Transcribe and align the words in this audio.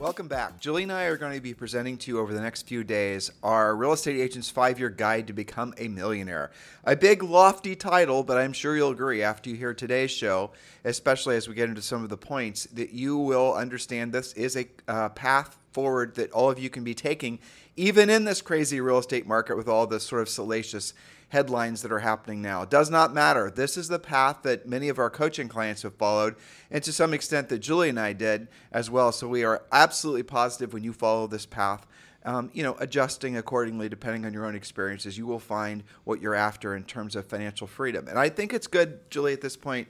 Welcome 0.00 0.28
back. 0.28 0.58
Julie 0.58 0.84
and 0.84 0.92
I 0.92 1.04
are 1.04 1.18
going 1.18 1.34
to 1.34 1.42
be 1.42 1.52
presenting 1.52 1.98
to 1.98 2.10
you 2.10 2.20
over 2.20 2.32
the 2.32 2.40
next 2.40 2.62
few 2.62 2.82
days 2.82 3.30
our 3.42 3.76
Real 3.76 3.92
Estate 3.92 4.18
Agent's 4.18 4.48
Five 4.48 4.78
Year 4.78 4.88
Guide 4.88 5.26
to 5.26 5.34
Become 5.34 5.74
a 5.76 5.88
Millionaire. 5.88 6.52
A 6.84 6.96
big, 6.96 7.22
lofty 7.22 7.76
title, 7.76 8.22
but 8.22 8.38
I'm 8.38 8.54
sure 8.54 8.74
you'll 8.74 8.92
agree 8.92 9.22
after 9.22 9.50
you 9.50 9.56
hear 9.56 9.74
today's 9.74 10.10
show, 10.10 10.52
especially 10.86 11.36
as 11.36 11.50
we 11.50 11.54
get 11.54 11.68
into 11.68 11.82
some 11.82 12.02
of 12.02 12.08
the 12.08 12.16
points, 12.16 12.64
that 12.72 12.94
you 12.94 13.18
will 13.18 13.52
understand 13.52 14.10
this 14.10 14.32
is 14.32 14.56
a 14.56 14.66
uh, 14.88 15.10
path 15.10 15.58
forward 15.72 16.14
that 16.14 16.32
all 16.32 16.50
of 16.50 16.58
you 16.58 16.70
can 16.70 16.82
be 16.82 16.94
taking, 16.94 17.38
even 17.76 18.08
in 18.08 18.24
this 18.24 18.40
crazy 18.40 18.80
real 18.80 19.00
estate 19.00 19.26
market 19.26 19.54
with 19.54 19.68
all 19.68 19.86
this 19.86 20.04
sort 20.04 20.22
of 20.22 20.30
salacious 20.30 20.94
headlines 21.30 21.82
that 21.82 21.90
are 21.90 22.00
happening 22.00 22.42
now. 22.42 22.62
It 22.62 22.70
does 22.70 22.90
not 22.90 23.14
matter. 23.14 23.50
This 23.50 23.76
is 23.76 23.88
the 23.88 23.98
path 23.98 24.38
that 24.42 24.68
many 24.68 24.88
of 24.88 24.98
our 24.98 25.10
coaching 25.10 25.48
clients 25.48 25.82
have 25.82 25.94
followed, 25.94 26.36
and 26.70 26.82
to 26.84 26.92
some 26.92 27.14
extent 27.14 27.48
that 27.48 27.58
Julie 27.60 27.88
and 27.88 27.98
I 27.98 28.12
did 28.12 28.48
as 28.72 28.90
well. 28.90 29.12
So 29.12 29.26
we 29.28 29.44
are 29.44 29.62
absolutely 29.72 30.24
positive 30.24 30.72
when 30.72 30.84
you 30.84 30.92
follow 30.92 31.26
this 31.26 31.46
path. 31.46 31.86
Um, 32.24 32.50
you 32.52 32.62
know, 32.62 32.76
adjusting 32.80 33.36
accordingly 33.38 33.88
depending 33.88 34.26
on 34.26 34.34
your 34.34 34.44
own 34.44 34.54
experiences, 34.54 35.16
you 35.16 35.24
will 35.24 35.38
find 35.38 35.82
what 36.04 36.20
you're 36.20 36.34
after 36.34 36.76
in 36.76 36.84
terms 36.84 37.16
of 37.16 37.24
financial 37.26 37.66
freedom. 37.66 38.08
And 38.08 38.18
I 38.18 38.28
think 38.28 38.52
it's 38.52 38.66
good, 38.66 39.08
Julie, 39.10 39.32
at 39.32 39.40
this 39.40 39.56
point 39.56 39.88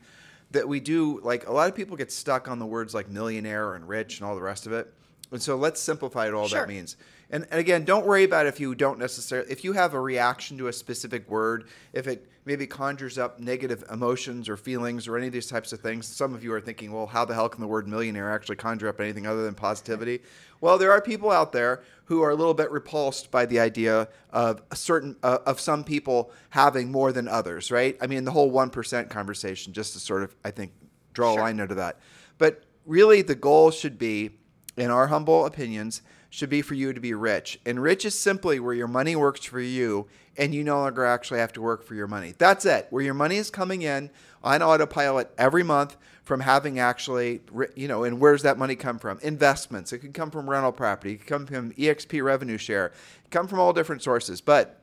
that 0.53 0.69
we 0.69 0.79
do 0.79 1.21
like 1.25 1.49
a 1.49 1.53
lot 1.53 1.69
of 1.69 1.75
people 1.75 1.97
get 1.97 2.13
stuck 2.13 2.49
on 2.49 2.59
the 2.59 2.67
words 2.67 2.95
like 2.95 3.09
millionaire 3.09 3.75
and 3.75 3.89
rich 3.89 4.21
and 4.21 4.29
all 4.29 4.35
the 4.37 4.43
rest 4.43 4.67
of 4.67 4.73
it. 4.73 4.93
And 5.33 5.41
so 5.41 5.57
let's 5.57 5.81
simplify 5.81 6.27
it 6.29 6.35
all 6.35 6.47
Sure. 6.49 6.61
that 6.61 6.69
means. 6.69 6.97
And, 7.31 7.47
and 7.51 7.61
again, 7.61 7.85
don't 7.85 8.07
worry 8.07 8.25
about 8.25 8.47
if 8.47 8.59
you 8.59 8.75
don't 8.75 8.99
necessarily, 8.99 9.51
if 9.51 9.65
you 9.65 9.73
have 9.73 9.95
a 9.95 10.01
reaction 10.01 10.59
to 10.59 10.69
a 10.69 10.73
specific 10.73 11.29
word, 11.31 11.69
if 11.93 12.07
it 12.07 12.27
maybe 12.45 12.67
conjures 12.67 13.19
up 13.19 13.39
negative 13.39 13.85
emotions 13.93 14.49
or 14.49 14.57
feelings 14.57 15.07
or 15.07 15.17
any 15.17 15.27
of 15.27 15.33
these 15.33 15.47
types 15.47 15.73
of 15.73 15.81
things. 15.81 16.07
Some 16.07 16.35
of 16.35 16.43
you 16.43 16.53
are 16.53 16.61
thinking, 16.61 16.91
well, 16.91 17.07
how 17.07 17.25
the 17.25 17.35
hell 17.35 17.49
can 17.49 17.61
the 17.61 17.67
word 17.67 17.87
millionaire 17.87 18.33
actually 18.33 18.57
conjure 18.57 18.89
up 18.89 19.01
anything 19.01 19.27
other 19.27 19.45
than 19.45 19.55
positivity? 19.55 20.21
Well, 20.61 20.79
there 20.79 20.91
are 20.91 21.01
people 21.01 21.31
out 21.31 21.53
there 21.53 21.83
who 22.07 22.23
are 22.23 22.31
a 22.31 22.35
little 22.35 22.55
bit 22.55 22.71
repulsed 22.71 23.31
by 23.31 23.47
the 23.47 23.61
idea 23.61 24.09
of 24.31 24.63
a 24.71 24.77
certain, 24.77 25.17
uh, 25.23 25.39
of 25.47 25.61
some 25.61 25.85
people 25.85 26.33
having 26.49 26.91
more 26.91 27.13
than 27.13 27.29
others, 27.29 27.71
right? 27.71 27.97
I 28.01 28.07
mean, 28.07 28.25
the 28.25 28.33
whole 28.33 28.51
1% 28.51 29.11
conversation, 29.11 29.73
just 29.73 29.93
to 29.93 30.01
sort 30.01 30.23
of, 30.23 30.35
I 30.45 30.51
think, 30.51 30.73
draw 31.13 31.33
Sure. 31.33 31.41
a 31.41 31.43
line 31.45 31.61
under 31.61 31.75
that. 31.75 32.01
But 32.39 32.65
really, 32.87 33.23
the 33.23 33.35
goal 33.35 33.71
should 33.71 33.99
be, 33.99 34.31
in 34.77 34.91
our 34.91 35.09
humble 35.09 35.45
opinions, 35.47 36.03
should 36.31 36.49
be 36.49 36.63
for 36.63 36.75
you 36.75 36.93
to 36.93 37.01
be 37.01 37.13
rich. 37.13 37.61
And 37.67 37.83
rich 37.83 38.05
is 38.05 38.19
simply 38.19 38.61
where 38.61 38.73
your 38.73 38.89
money 38.89 39.17
works 39.17 39.45
for 39.45 39.61
you 39.61 40.07
and 40.37 40.55
you 40.55 40.63
no 40.63 40.79
longer 40.79 41.05
actually 41.05 41.41
have 41.41 41.53
to 41.55 41.61
work 41.61 41.85
for 41.85 41.95
your 41.95 42.07
money. 42.07 42.35
That's 42.39 42.65
it. 42.65 42.87
Where 42.91 43.03
your 43.03 43.15
money 43.15 43.37
is 43.37 43.51
coming 43.51 43.83
in 43.83 44.11
on 44.43 44.63
autopilot 44.63 45.31
every 45.37 45.65
month 45.65 45.97
from 46.23 46.41
having 46.41 46.79
actually, 46.79 47.41
you 47.75 47.89
know, 47.89 48.05
and 48.05 48.21
where's 48.21 48.43
that 48.43 48.57
money 48.57 48.77
come 48.77 48.99
from? 48.99 49.19
Investments. 49.23 49.93
It 49.93 49.99
could 49.99 50.15
come 50.15 50.31
from 50.31 50.49
rental 50.49 50.73
property. 50.73 51.15
It 51.15 51.19
could 51.19 51.27
come 51.27 51.47
from 51.47 51.73
EXP 51.73 52.23
revenue 52.23 52.57
share. 52.59 52.87
It 52.87 53.31
come 53.31 53.49
from 53.49 53.59
all 53.59 53.73
different 53.73 54.03
sources. 54.03 54.41
But 54.41 54.81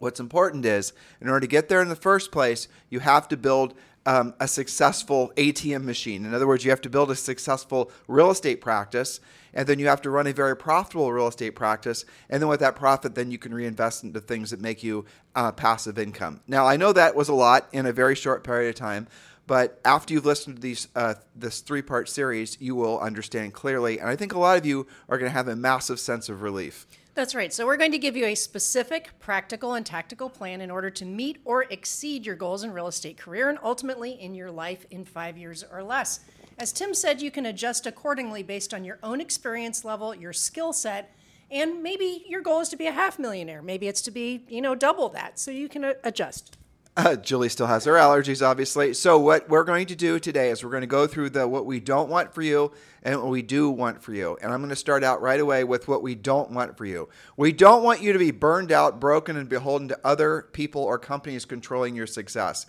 What's 0.00 0.18
important 0.18 0.64
is, 0.64 0.94
in 1.20 1.28
order 1.28 1.40
to 1.40 1.46
get 1.46 1.68
there 1.68 1.82
in 1.82 1.90
the 1.90 1.94
first 1.94 2.32
place, 2.32 2.68
you 2.88 3.00
have 3.00 3.28
to 3.28 3.36
build 3.36 3.74
um, 4.06 4.34
a 4.40 4.48
successful 4.48 5.32
ATM 5.36 5.84
machine. 5.84 6.24
In 6.24 6.34
other 6.34 6.46
words, 6.46 6.64
you 6.64 6.70
have 6.70 6.80
to 6.82 6.90
build 6.90 7.10
a 7.10 7.16
successful 7.16 7.90
real 8.08 8.30
estate 8.30 8.60
practice, 8.60 9.20
and 9.52 9.66
then 9.66 9.78
you 9.78 9.88
have 9.88 10.02
to 10.02 10.10
run 10.10 10.26
a 10.26 10.32
very 10.32 10.56
profitable 10.56 11.12
real 11.12 11.28
estate 11.28 11.54
practice. 11.54 12.04
And 12.28 12.40
then 12.40 12.48
with 12.48 12.60
that 12.60 12.76
profit, 12.76 13.14
then 13.14 13.30
you 13.30 13.38
can 13.38 13.52
reinvest 13.52 14.04
into 14.04 14.20
things 14.20 14.50
that 14.50 14.60
make 14.60 14.82
you 14.82 15.04
uh, 15.34 15.52
passive 15.52 15.98
income. 15.98 16.40
Now, 16.46 16.66
I 16.66 16.76
know 16.76 16.92
that 16.92 17.14
was 17.14 17.28
a 17.28 17.34
lot 17.34 17.68
in 17.72 17.86
a 17.86 17.92
very 17.92 18.14
short 18.14 18.44
period 18.44 18.70
of 18.70 18.74
time. 18.76 19.08
But 19.46 19.80
after 19.84 20.14
you've 20.14 20.26
listened 20.26 20.56
to 20.56 20.62
these 20.62 20.86
uh, 20.94 21.14
this 21.34 21.60
three 21.60 21.82
part 21.82 22.08
series, 22.08 22.56
you 22.60 22.76
will 22.76 23.00
understand 23.00 23.52
clearly, 23.52 23.98
and 23.98 24.08
I 24.08 24.14
think 24.14 24.32
a 24.32 24.38
lot 24.38 24.56
of 24.56 24.64
you 24.64 24.86
are 25.08 25.18
going 25.18 25.28
to 25.28 25.36
have 25.36 25.48
a 25.48 25.56
massive 25.56 25.98
sense 25.98 26.28
of 26.28 26.42
relief. 26.42 26.86
That's 27.14 27.34
right. 27.34 27.52
So, 27.52 27.66
we're 27.66 27.76
going 27.76 27.92
to 27.92 27.98
give 27.98 28.16
you 28.16 28.26
a 28.26 28.34
specific, 28.36 29.10
practical, 29.18 29.74
and 29.74 29.84
tactical 29.84 30.30
plan 30.30 30.60
in 30.60 30.70
order 30.70 30.90
to 30.90 31.04
meet 31.04 31.38
or 31.44 31.64
exceed 31.64 32.24
your 32.24 32.36
goals 32.36 32.62
in 32.62 32.72
real 32.72 32.86
estate 32.86 33.18
career 33.18 33.48
and 33.48 33.58
ultimately 33.64 34.12
in 34.12 34.34
your 34.34 34.50
life 34.50 34.86
in 34.90 35.04
five 35.04 35.36
years 35.36 35.64
or 35.72 35.82
less. 35.82 36.20
As 36.56 36.72
Tim 36.72 36.94
said, 36.94 37.20
you 37.20 37.30
can 37.30 37.46
adjust 37.46 37.86
accordingly 37.86 38.42
based 38.44 38.72
on 38.72 38.84
your 38.84 38.98
own 39.02 39.20
experience 39.20 39.84
level, 39.84 40.14
your 40.14 40.32
skill 40.32 40.72
set, 40.72 41.12
and 41.50 41.82
maybe 41.82 42.24
your 42.28 42.42
goal 42.42 42.60
is 42.60 42.68
to 42.68 42.76
be 42.76 42.86
a 42.86 42.92
half 42.92 43.18
millionaire. 43.18 43.60
Maybe 43.60 43.88
it's 43.88 44.02
to 44.02 44.12
be, 44.12 44.44
you 44.48 44.60
know, 44.60 44.76
double 44.76 45.08
that. 45.08 45.38
So, 45.40 45.50
you 45.50 45.68
can 45.68 45.94
adjust. 46.04 46.56
Uh, 46.96 47.14
Julie 47.14 47.48
still 47.48 47.68
has 47.68 47.84
her 47.84 47.94
allergies, 47.94 48.44
obviously. 48.44 48.92
So 48.94 49.18
what 49.18 49.48
we're 49.48 49.64
going 49.64 49.86
to 49.86 49.96
do 49.96 50.18
today 50.18 50.50
is 50.50 50.64
we're 50.64 50.70
going 50.70 50.82
to 50.82 50.88
go 50.88 51.06
through 51.06 51.30
the 51.30 51.46
what 51.46 51.64
we 51.64 51.78
don't 51.78 52.10
want 52.10 52.34
for 52.34 52.42
you 52.42 52.72
and 53.02 53.16
what 53.22 53.30
we 53.30 53.42
do 53.42 53.70
want 53.70 54.02
for 54.02 54.12
you. 54.12 54.36
And 54.42 54.52
I'm 54.52 54.58
going 54.58 54.70
to 54.70 54.76
start 54.76 55.04
out 55.04 55.22
right 55.22 55.38
away 55.38 55.62
with 55.62 55.86
what 55.86 56.02
we 56.02 56.16
don't 56.16 56.50
want 56.50 56.76
for 56.76 56.84
you. 56.84 57.08
We 57.36 57.52
don't 57.52 57.84
want 57.84 58.02
you 58.02 58.12
to 58.12 58.18
be 58.18 58.32
burned 58.32 58.72
out, 58.72 58.98
broken, 58.98 59.36
and 59.36 59.48
beholden 59.48 59.88
to 59.88 59.98
other 60.04 60.48
people 60.52 60.82
or 60.82 60.98
companies 60.98 61.44
controlling 61.44 61.94
your 61.94 62.08
success. 62.08 62.66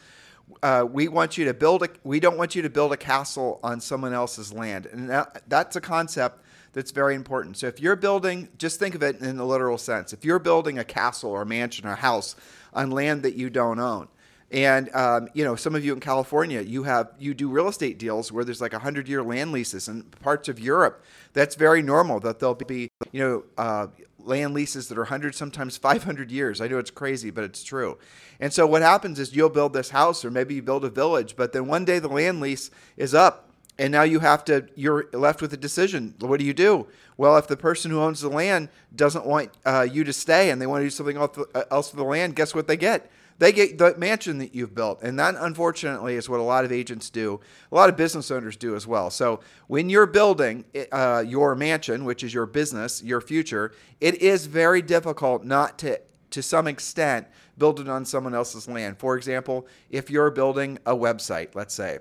Uh, 0.62 0.86
we 0.90 1.08
want 1.08 1.38
you 1.38 1.46
to 1.46 1.54
build 1.54 1.82
a. 1.82 1.90
We 2.04 2.20
don't 2.20 2.38
want 2.38 2.56
you 2.56 2.62
to 2.62 2.70
build 2.70 2.94
a 2.94 2.98
castle 2.98 3.60
on 3.64 3.82
someone 3.82 4.14
else's 4.14 4.54
land, 4.54 4.86
and 4.86 5.10
that, 5.10 5.42
that's 5.48 5.76
a 5.76 5.82
concept 5.82 6.44
that's 6.74 6.92
very 6.92 7.16
important. 7.16 7.58
So 7.58 7.68
if 7.68 7.80
you're 7.80 7.96
building, 7.96 8.50
just 8.58 8.80
think 8.80 8.96
of 8.96 9.04
it 9.04 9.20
in 9.20 9.38
the 9.38 9.46
literal 9.46 9.78
sense. 9.78 10.14
If 10.14 10.24
you're 10.24 10.40
building 10.40 10.80
a 10.80 10.84
castle 10.84 11.32
or 11.32 11.42
a 11.42 11.46
mansion 11.46 11.86
or 11.86 11.94
a 11.94 11.98
house 11.98 12.36
on 12.74 12.92
land 12.92 13.24
that 13.24 13.36
you 13.36 13.50
don't 13.50 13.80
own, 13.80 14.08
and 14.52 14.94
um, 14.94 15.30
you 15.34 15.46
know 15.46 15.56
some 15.56 15.76
of 15.76 15.86
you 15.86 15.94
in 15.94 16.00
California, 16.00 16.62
you 16.62 16.84
have 16.84 17.12
you 17.20 17.34
do 17.34 17.50
real 17.50 17.68
estate 17.68 17.98
deals 17.98 18.32
where 18.32 18.44
there's 18.44 18.62
like 18.62 18.74
hundred 18.74 19.08
year 19.08 19.24
land 19.24 19.52
leases. 19.52 19.88
In 19.88 20.04
parts 20.04 20.50
of 20.50 20.60
Europe, 20.60 21.04
that's 21.34 21.56
very 21.56 21.82
normal 21.82 22.20
that 22.22 22.40
there'll 22.40 22.56
be 22.56 22.90
you 23.12 23.22
know 23.22 23.44
uh, 23.58 23.88
land 24.26 24.54
leases 24.54 24.88
that 24.88 24.98
are 24.98 25.02
100 25.02 25.36
sometimes 25.36 25.78
500 25.78 26.32
years 26.32 26.62
i 26.62 26.68
know 26.68 26.78
it's 26.78 26.92
crazy 26.92 27.32
but 27.32 27.44
it's 27.44 27.64
true 27.64 27.98
and 28.40 28.54
so 28.54 28.68
what 28.68 28.82
happens 28.82 29.20
is 29.20 29.36
you'll 29.36 29.50
build 29.50 29.74
this 29.74 29.90
house 29.90 30.24
or 30.24 30.32
maybe 30.32 30.56
you 30.56 30.62
build 30.62 30.86
a 30.86 30.90
village 30.90 31.36
but 31.36 31.54
then 31.54 31.68
one 31.68 31.86
day 31.86 32.00
the 32.00 32.08
land 32.08 32.40
lease 32.40 32.70
is 32.98 33.14
up 33.14 33.51
and 33.82 33.92
now 33.92 34.04
you 34.04 34.20
have 34.20 34.46
to 34.46 34.68
you're 34.76 35.08
left 35.12 35.42
with 35.42 35.52
a 35.54 35.58
decision. 35.58 36.14
What 36.20 36.40
do 36.40 36.46
you 36.46 36.54
do? 36.54 36.88
Well 37.18 37.36
if 37.38 37.48
the 37.48 37.58
person 37.58 37.90
who 37.90 38.00
owns 38.00 38.22
the 38.22 38.30
land 38.30 38.70
doesn't 38.96 39.26
want 39.26 39.50
uh, 39.66 39.88
you 39.92 40.04
to 40.04 40.14
stay 40.14 40.52
and 40.52 40.62
they 40.62 40.68
want 40.68 40.82
to 40.82 40.86
do 40.86 40.92
something 40.92 41.18
else 41.18 41.38
uh, 41.56 41.64
else 41.72 41.92
with 41.92 41.98
the 41.98 42.06
land 42.06 42.36
guess 42.36 42.54
what 42.54 42.68
they 42.68 42.78
get? 42.78 43.12
They 43.40 43.52
get 43.52 43.80
the 43.80 43.96
mansion 43.98 44.38
that 44.38 44.54
you've 44.54 44.76
built. 44.76 45.02
And 45.02 45.18
that 45.18 45.34
unfortunately 45.36 46.14
is 46.14 46.30
what 46.30 46.40
a 46.40 46.44
lot 46.44 46.64
of 46.64 46.72
agents 46.72 47.10
do. 47.10 47.40
A 47.72 47.76
lot 47.76 47.90
of 47.90 47.98
business 47.98 48.30
owners 48.30 48.56
do 48.56 48.76
as 48.76 48.86
well. 48.86 49.10
So 49.10 49.40
when 49.66 49.90
you're 49.90 50.06
building 50.06 50.64
uh, 50.92 51.24
your 51.26 51.56
mansion 51.56 52.06
which 52.06 52.24
is 52.24 52.36
your 52.36 52.46
business 52.46 53.02
your 53.02 53.20
future 53.20 53.74
it 54.00 54.22
is 54.22 54.46
very 54.46 54.84
difficult 54.84 55.44
not 55.44 55.80
to 55.80 56.00
to 56.30 56.44
some 56.44 56.68
extent 56.68 57.26
build 57.58 57.80
it 57.80 57.90
on 57.90 58.06
someone 58.06 58.36
else's 58.36 58.68
land. 58.68 59.00
For 59.00 59.18
example 59.18 59.66
if 59.90 60.12
you're 60.12 60.30
building 60.30 60.78
a 60.86 60.96
website 60.96 61.56
let's 61.56 61.74
say 61.74 61.98